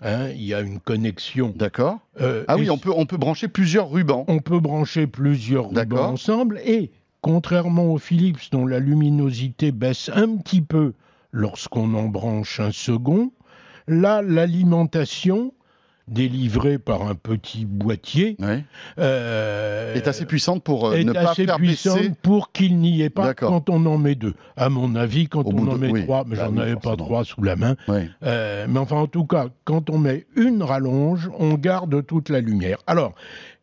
Hein, 0.04 0.30
il 0.30 0.44
y 0.44 0.54
a 0.54 0.62
une 0.62 0.80
connexion. 0.80 1.54
D'accord. 1.56 2.00
euh, 2.22 2.44
Ah 2.48 2.58
oui, 2.58 2.70
on 2.70 2.78
peut, 2.78 2.92
on 2.96 3.06
peut 3.08 3.18
brancher 3.18 3.48
plusieurs 3.48 3.90
rubans. 3.90 4.26
on 4.28 4.40
peut 4.40 4.60
brancher 4.60 5.08
plusieurs 5.08 5.70
rubans 5.72 6.12
ensemble 6.14 6.60
et, 6.66 6.92
contrairement 7.22 7.86
au 7.94 7.98
Philips 7.98 8.50
dont 8.52 8.66
la 8.66 8.80
luminosité 8.80 9.72
baisse 9.72 10.10
un 10.14 10.36
petit 10.38 10.62
peu 10.62 10.94
lorsqu'on 11.32 11.94
en 11.94 12.08
branche 12.10 12.60
un 12.60 12.72
second, 12.72 13.32
là, 13.88 14.22
l'alimentation 14.22 15.54
délivrée 16.08 16.78
par 16.78 17.04
un 17.08 17.16
petit 17.16 17.64
boîtier 17.66 18.36
euh, 19.00 19.94
est 19.94 20.08
assez 20.08 20.26
puissante 20.26 20.62
pour 20.64 20.88
euh, 20.88 20.96
est 20.96 21.04
ne 21.06 21.14
pas 21.14 21.32
assez 21.32 21.46
faire 21.46 21.56
puissante 21.56 21.98
baisser. 22.00 22.12
pour 22.22 22.52
qu'il 22.52 22.80
n'y 22.80 23.02
ait 23.02 23.10
pas 23.10 23.34
quand 23.34 23.70
on 23.70 23.86
en 23.86 23.98
met 23.98 24.16
deux. 24.16 24.34
À 24.58 24.68
mon 24.70 24.96
avis, 24.96 25.28
quand 25.28 25.46
Au 25.46 25.52
on 25.54 25.68
en 25.68 25.74
de- 25.76 25.78
met 25.78 25.92
oui. 25.92 26.04
trois, 26.04 26.26
mais 26.28 26.36
Bah 26.36 26.48
j'en 26.50 26.58
avais 26.58 26.76
pas 26.76 26.98
trois 26.98 27.24
sous 27.24 27.44
la 27.44 27.56
main. 27.56 27.76
Euh, 28.24 28.66
mais 28.68 28.80
enfin, 28.80 28.98
en 28.98 29.08
tout 29.08 29.26
cas, 29.26 29.46
quand 29.64 29.90
on 29.90 29.98
met 30.00 30.26
une 30.36 30.64
rallonge, 30.64 31.30
on 31.40 31.54
garde 31.54 32.06
toute 32.06 32.28
la 32.30 32.42
lumière. 32.42 32.80
Alors, 32.88 33.14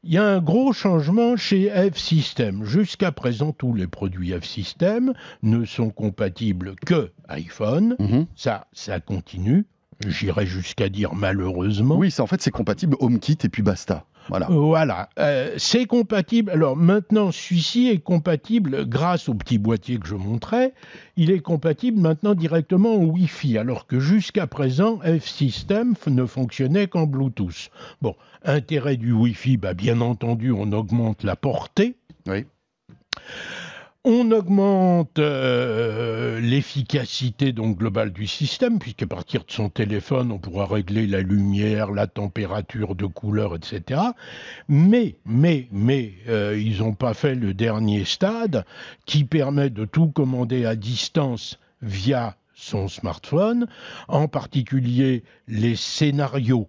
il 0.04 0.12
y 0.12 0.18
a 0.18 0.24
un 0.24 0.40
gros 0.40 0.72
changement 0.72 1.36
chez 1.36 1.70
F-System. 1.70 2.64
Jusqu'à 2.64 3.12
présent, 3.12 3.52
tous 3.52 3.74
les 3.74 3.86
produits 3.86 4.32
F-System 4.32 5.12
ne 5.42 5.64
sont 5.64 5.90
compatibles 5.90 6.76
que 6.86 7.10
iPhone. 7.28 7.96
Mhm. 7.98 8.26
Ça, 8.34 8.66
ça 8.72 9.00
continue. 9.00 9.66
J'irais 10.06 10.46
jusqu'à 10.46 10.88
dire 10.88 11.14
malheureusement. 11.14 11.96
Oui, 11.96 12.14
en 12.18 12.26
fait 12.26 12.40
c'est 12.40 12.52
compatible 12.52 12.96
HomeKit 13.00 13.38
et 13.42 13.48
puis 13.48 13.62
basta. 13.62 14.04
Voilà. 14.28 14.46
Voilà, 14.50 15.08
Euh, 15.18 15.54
c'est 15.56 15.86
compatible. 15.86 16.50
Alors 16.50 16.76
maintenant, 16.76 17.32
celui-ci 17.32 17.88
est 17.88 17.98
compatible 17.98 18.86
grâce 18.86 19.28
au 19.28 19.34
petit 19.34 19.58
boîtier 19.58 19.98
que 19.98 20.06
je 20.06 20.14
montrais. 20.14 20.74
Il 21.16 21.30
est 21.30 21.40
compatible 21.40 21.98
maintenant 22.00 22.34
directement 22.34 22.94
au 22.94 23.06
Wi-Fi, 23.06 23.58
alors 23.58 23.86
que 23.86 23.98
jusqu'à 24.00 24.46
présent, 24.46 24.98
F-System 24.98 25.94
ne 26.08 26.26
fonctionnait 26.26 26.88
qu'en 26.88 27.06
Bluetooth. 27.06 27.70
Bon, 28.02 28.14
intérêt 28.44 28.96
du 28.96 29.12
Wi-Fi, 29.12 29.56
bah, 29.56 29.74
bien 29.74 30.00
entendu, 30.00 30.52
on 30.52 30.72
augmente 30.72 31.22
la 31.22 31.36
portée. 31.36 31.96
Oui. 32.26 32.44
On 34.04 34.30
augmente 34.30 35.18
euh, 35.18 36.38
l'efficacité 36.40 37.52
donc 37.52 37.78
globale 37.78 38.12
du 38.12 38.28
système, 38.28 38.78
puisqu'à 38.78 39.08
partir 39.08 39.44
de 39.44 39.50
son 39.50 39.70
téléphone, 39.70 40.30
on 40.30 40.38
pourra 40.38 40.66
régler 40.66 41.08
la 41.08 41.20
lumière, 41.20 41.90
la 41.90 42.06
température 42.06 42.94
de 42.94 43.06
couleur, 43.06 43.56
etc. 43.56 44.00
Mais, 44.68 45.16
mais, 45.26 45.66
mais, 45.72 46.12
euh, 46.28 46.56
ils 46.56 46.78
n'ont 46.78 46.94
pas 46.94 47.12
fait 47.12 47.34
le 47.34 47.54
dernier 47.54 48.04
stade 48.04 48.64
qui 49.04 49.24
permet 49.24 49.68
de 49.68 49.84
tout 49.84 50.08
commander 50.08 50.64
à 50.64 50.76
distance 50.76 51.58
via 51.82 52.36
son 52.54 52.86
smartphone, 52.86 53.66
en 54.06 54.28
particulier 54.28 55.24
les 55.48 55.74
scénarios. 55.74 56.68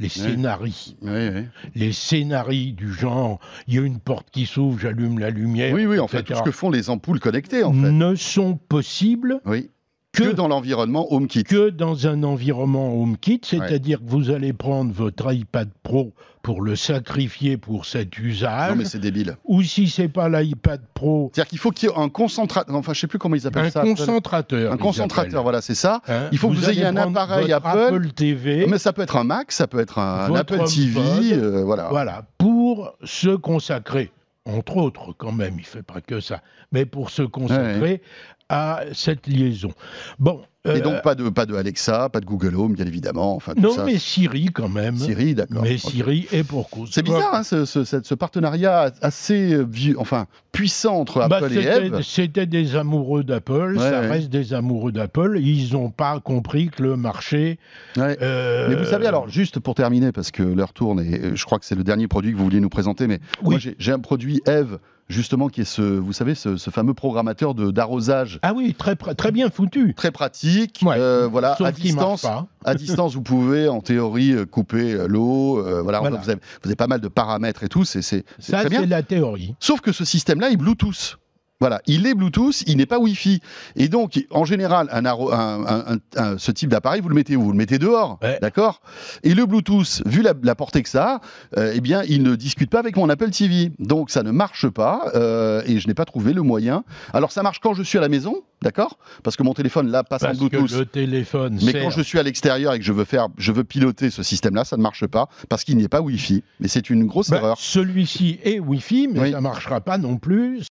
Les 0.00 0.08
Oui, 0.26 0.72
oui. 1.02 1.42
les 1.76 1.92
scénarios 1.92 2.72
du 2.72 2.92
genre 2.92 3.38
il 3.68 3.74
y 3.74 3.78
a 3.78 3.82
une 3.82 4.00
porte 4.00 4.28
qui 4.30 4.44
s'ouvre, 4.44 4.78
j'allume 4.80 5.18
la 5.20 5.30
lumière, 5.30 5.72
Oui, 5.72 5.86
oui, 5.86 5.98
en 6.00 6.08
fait, 6.08 6.24
tout 6.24 6.34
ce 6.34 6.42
que 6.42 6.50
font 6.50 6.70
les 6.70 6.90
ampoules 6.90 7.20
connectées, 7.20 7.62
en 7.62 7.72
fait. 7.72 7.90
ne 7.92 8.14
sont 8.16 8.56
possibles 8.56 9.40
Oui. 9.46 9.70
Que, 10.12 10.24
que, 10.24 10.32
dans 10.32 10.46
l'environnement 10.48 11.12
HomeKit. 11.12 11.42
que 11.44 11.70
dans 11.70 12.06
un 12.06 12.22
environnement 12.22 12.94
HomeKit, 13.00 13.40
c'est-à-dire 13.44 13.98
que 13.98 14.08
vous 14.08 14.30
allez 14.30 14.52
prendre 14.52 14.92
votre 14.92 15.32
iPad 15.32 15.68
Pro 15.82 16.12
pour 16.44 16.60
le 16.62 16.76
sacrifier 16.76 17.56
pour 17.56 17.86
cet 17.86 18.18
usage, 18.18 18.70
Non, 18.70 18.76
mais 18.76 18.84
c'est 18.84 18.98
débile. 19.00 19.36
ou 19.44 19.62
si 19.62 19.88
c'est 19.88 20.08
pas 20.08 20.28
l'iPad 20.28 20.82
Pro, 20.92 21.30
C'est-à-dire 21.34 21.48
qu'il 21.48 21.58
faut 21.58 21.70
qu'il 21.70 21.88
y 21.88 21.92
ait 21.92 21.96
un 21.96 22.10
concentrateur. 22.10 22.76
Enfin, 22.76 22.92
je 22.92 23.00
sais 23.00 23.06
plus 23.06 23.18
comment 23.18 23.34
ils 23.34 23.46
appellent 23.46 23.64
un 23.64 23.70
ça. 23.70 23.80
concentrateur. 23.80 24.70
Un 24.70 24.76
concentrateur, 24.76 25.26
appellent. 25.30 25.42
voilà, 25.42 25.62
c'est 25.62 25.74
ça. 25.74 26.02
Hein, 26.06 26.28
Il 26.32 26.38
faut 26.38 26.50
que 26.50 26.54
vous 26.56 26.68
ayez 26.68 26.84
un 26.84 26.96
appareil 26.98 27.50
votre 27.50 27.66
Apple. 27.66 28.10
TV, 28.12 28.66
Mais 28.68 28.76
ça 28.78 28.92
peut 28.92 29.00
être 29.02 29.16
un 29.16 29.24
Mac, 29.24 29.52
ça 29.52 29.66
peut 29.66 29.80
être 29.80 29.98
un, 29.98 30.26
un 30.30 30.34
Apple 30.34 30.62
TV, 30.64 31.00
euh, 31.32 31.64
voilà. 31.64 31.88
Voilà, 31.88 32.26
pour 32.36 32.92
se 33.02 33.30
consacrer, 33.34 34.12
entre 34.44 34.76
autres 34.76 35.14
quand 35.16 35.32
même, 35.32 35.56
il 35.58 35.64
fait 35.64 35.82
pas 35.82 36.02
que 36.02 36.20
ça, 36.20 36.42
mais 36.72 36.84
pour 36.84 37.08
se 37.08 37.22
consacrer 37.22 38.02
à 38.48 38.82
cette 38.92 39.26
liaison. 39.26 39.72
Bon. 40.18 40.40
Et 40.66 40.70
euh, 40.70 40.80
donc 40.80 41.02
pas 41.02 41.14
de 41.14 41.28
pas 41.28 41.44
de 41.44 41.54
Alexa, 41.54 42.08
pas 42.08 42.20
de 42.20 42.24
Google 42.24 42.54
Home, 42.56 42.72
bien 42.72 42.86
évidemment. 42.86 43.34
Enfin 43.36 43.52
tout 43.54 43.60
non, 43.60 43.74
ça. 43.74 43.84
mais 43.84 43.98
Siri 43.98 44.46
quand 44.46 44.70
même. 44.70 44.96
Siri, 44.96 45.34
d'accord. 45.34 45.60
Mais. 45.62 45.76
Siri 45.76 46.26
est 46.32 46.42
pour 46.42 46.70
cause. 46.70 46.88
C'est 46.90 47.02
bizarre, 47.02 47.34
hein, 47.34 47.42
ce, 47.42 47.66
ce- 47.66 48.14
partenariat 48.14 48.90
assez 49.02 49.52
euh, 49.52 49.66
vieux, 49.70 49.94
enfin 49.98 50.24
puissant 50.52 50.94
entre 50.96 51.18
Bah, 51.28 51.36
Apple 51.36 51.52
et 51.52 51.56
c'était- 51.62 51.86
Eve. 51.88 52.00
C'était 52.02 52.46
des 52.46 52.76
amoureux 52.76 53.24
d'Apple, 53.24 53.74
Ouais, 53.76 53.78
ça 53.78 54.00
ouais. 54.00 54.08
reste 54.08 54.30
des 54.30 54.54
amoureux 54.54 54.90
d'Apple. 54.90 55.38
Ils 55.38 55.74
n'ont 55.74 55.90
pas 55.90 56.18
compris 56.20 56.70
que 56.70 56.82
le 56.82 56.96
marché. 56.96 57.58
Ouais. 57.98 58.16
euh, 58.22 58.68
Mais 58.70 58.76
vous 58.76 58.86
savez, 58.86 59.06
alors, 59.06 59.28
juste 59.28 59.60
pour 59.60 59.74
terminer, 59.74 60.12
parce 60.12 60.30
que 60.30 60.42
l'heure 60.42 60.72
tourne 60.72 61.00
et 61.00 61.20
euh, 61.20 61.32
je 61.36 61.44
crois 61.44 61.58
que 61.58 61.66
c'est 61.66 61.74
le 61.74 61.84
dernier 61.84 62.08
produit 62.08 62.32
que 62.32 62.38
vous 62.38 62.44
vouliez 62.44 62.60
nous 62.60 62.70
présenter, 62.70 63.06
mais 63.06 63.20
Oui. 63.42 63.58
moi 63.62 63.72
j'ai 63.78 63.92
un 63.92 63.98
produit 64.00 64.40
Eve, 64.46 64.78
justement, 65.08 65.48
qui 65.48 65.60
est 65.62 65.64
ce, 65.64 65.82
vous 65.82 66.12
savez, 66.12 66.34
ce, 66.34 66.56
ce 66.56 66.70
fameux 66.70 66.94
programmateur 66.94 67.54
de- 67.54 67.70
d'arrosage 67.70 68.38
Ah 68.42 68.52
oui, 68.54 68.74
très, 68.74 68.96
très 68.96 69.32
bien 69.32 69.50
foutu. 69.50 69.94
très 69.94 70.10
pratique. 70.10 70.80
Ouais. 70.84 70.96
euh, 70.98 71.26
voilà, 71.30 71.56
Sauf 71.56 71.66
à 71.66 71.72
distance, 71.72 72.26
à 72.64 72.74
distance, 72.74 73.14
vous 73.14 73.22
pouvez 73.22 73.68
en 73.68 73.80
théorie 73.80 74.32
euh, 74.32 74.46
couper 74.46 74.92
euh, 74.94 75.06
l'eau. 75.06 75.58
euh, 75.58 75.82
voilà, 75.82 76.00
Voilà. 76.00 76.16
Vous, 76.18 76.30
avez, 76.30 76.40
vous 76.62 76.68
avez 76.68 76.76
pas 76.76 76.86
mal 76.86 77.00
de 77.00 77.08
paramètres 77.08 77.62
et 77.64 77.68
tout. 77.68 77.84
C'est 77.84 78.02
Ça, 78.02 78.22
très 78.60 78.68
bien. 78.68 78.80
c'est 78.80 78.86
la 78.86 79.02
théorie. 79.02 79.54
Sauf 79.60 79.80
que 79.80 79.92
ce 79.92 80.04
système-là 80.04 80.50
est 80.50 80.56
Bluetooth. 80.56 81.18
Voilà, 81.64 81.80
il 81.86 82.06
est 82.06 82.12
Bluetooth, 82.12 82.62
il 82.66 82.76
n'est 82.76 82.84
pas 82.84 82.98
Wi-Fi. 82.98 83.40
Et 83.76 83.88
donc, 83.88 84.22
en 84.30 84.44
général, 84.44 84.86
un, 84.92 85.98
ce 86.38 86.50
type 86.52 86.68
d'appareil, 86.68 87.00
vous 87.00 87.08
le 87.08 87.14
mettez 87.14 87.36
où? 87.36 87.42
Vous 87.42 87.52
le 87.52 87.56
mettez 87.56 87.78
dehors, 87.78 88.18
Ouais. 88.22 88.38
d'accord? 88.42 88.82
Et 89.22 89.32
le 89.32 89.46
Bluetooth, 89.46 90.02
vu 90.04 90.20
la, 90.20 90.34
la 90.42 90.54
portée 90.54 90.82
que 90.82 90.90
ça 90.90 91.20
a, 91.56 91.58
euh, 91.58 91.72
eh 91.74 91.80
bien, 91.80 92.02
il 92.06 92.22
ne 92.22 92.34
discute 92.34 92.68
pas 92.68 92.80
avec 92.80 92.96
mon 92.98 93.08
Apple 93.08 93.30
TV. 93.30 93.72
Donc, 93.78 94.10
ça 94.10 94.22
ne 94.22 94.30
marche 94.30 94.68
pas, 94.68 95.10
euh, 95.14 95.62
et 95.66 95.78
je 95.78 95.88
n'ai 95.88 95.94
pas 95.94 96.04
trouvé 96.04 96.34
le 96.34 96.42
moyen. 96.42 96.84
Alors, 97.14 97.32
ça 97.32 97.42
marche 97.42 97.60
quand 97.60 97.72
je 97.72 97.82
suis 97.82 97.96
à 97.96 98.00
la 98.02 98.08
maison, 98.10 98.42
d'accord? 98.62 98.98
Parce 99.22 99.36
que 99.36 99.42
mon 99.42 99.54
téléphone, 99.54 99.90
là, 99.90 100.04
passe 100.04 100.20
Parce 100.20 100.38
en 100.38 100.48
que 100.48 100.56
Bluetooth. 100.56 100.78
le 100.78 100.84
téléphone 100.86 101.58
Mais 101.62 101.72
sert- 101.72 101.82
quand 101.84 101.90
je 101.90 102.02
suis 102.02 102.18
à 102.18 102.22
l'extérieur 102.22 102.74
et 102.74 102.78
que 102.78 102.84
je 102.84 102.92
veux 102.92 103.04
faire, 103.04 103.28
je 103.38 103.52
veux 103.52 103.64
piloter 103.64 104.10
ce 104.10 104.22
système-là, 104.22 104.64
ça 104.64 104.76
ne 104.76 104.82
marche 104.82 105.06
pas 105.06 105.28
parce 105.48 105.64
qu'il 105.64 105.76
n'y 105.78 105.84
a 105.84 105.88
pas 105.88 106.00
Wi-Fi. 106.02 106.42
Mais 106.60 106.68
c'est 106.68 106.90
une 106.90 107.04
grosse 107.06 107.30
Bah, 107.30 107.38
erreur. 107.38 107.56
Celui-ci 107.58 108.38
est 108.44 108.58
Wi-Fi, 108.58 109.08
mais 109.12 109.20
Oui. 109.20 109.32
ça 109.32 109.40
marchera 109.40 109.80
pas 109.80 109.96
non 109.98 110.16
plus 110.16 110.60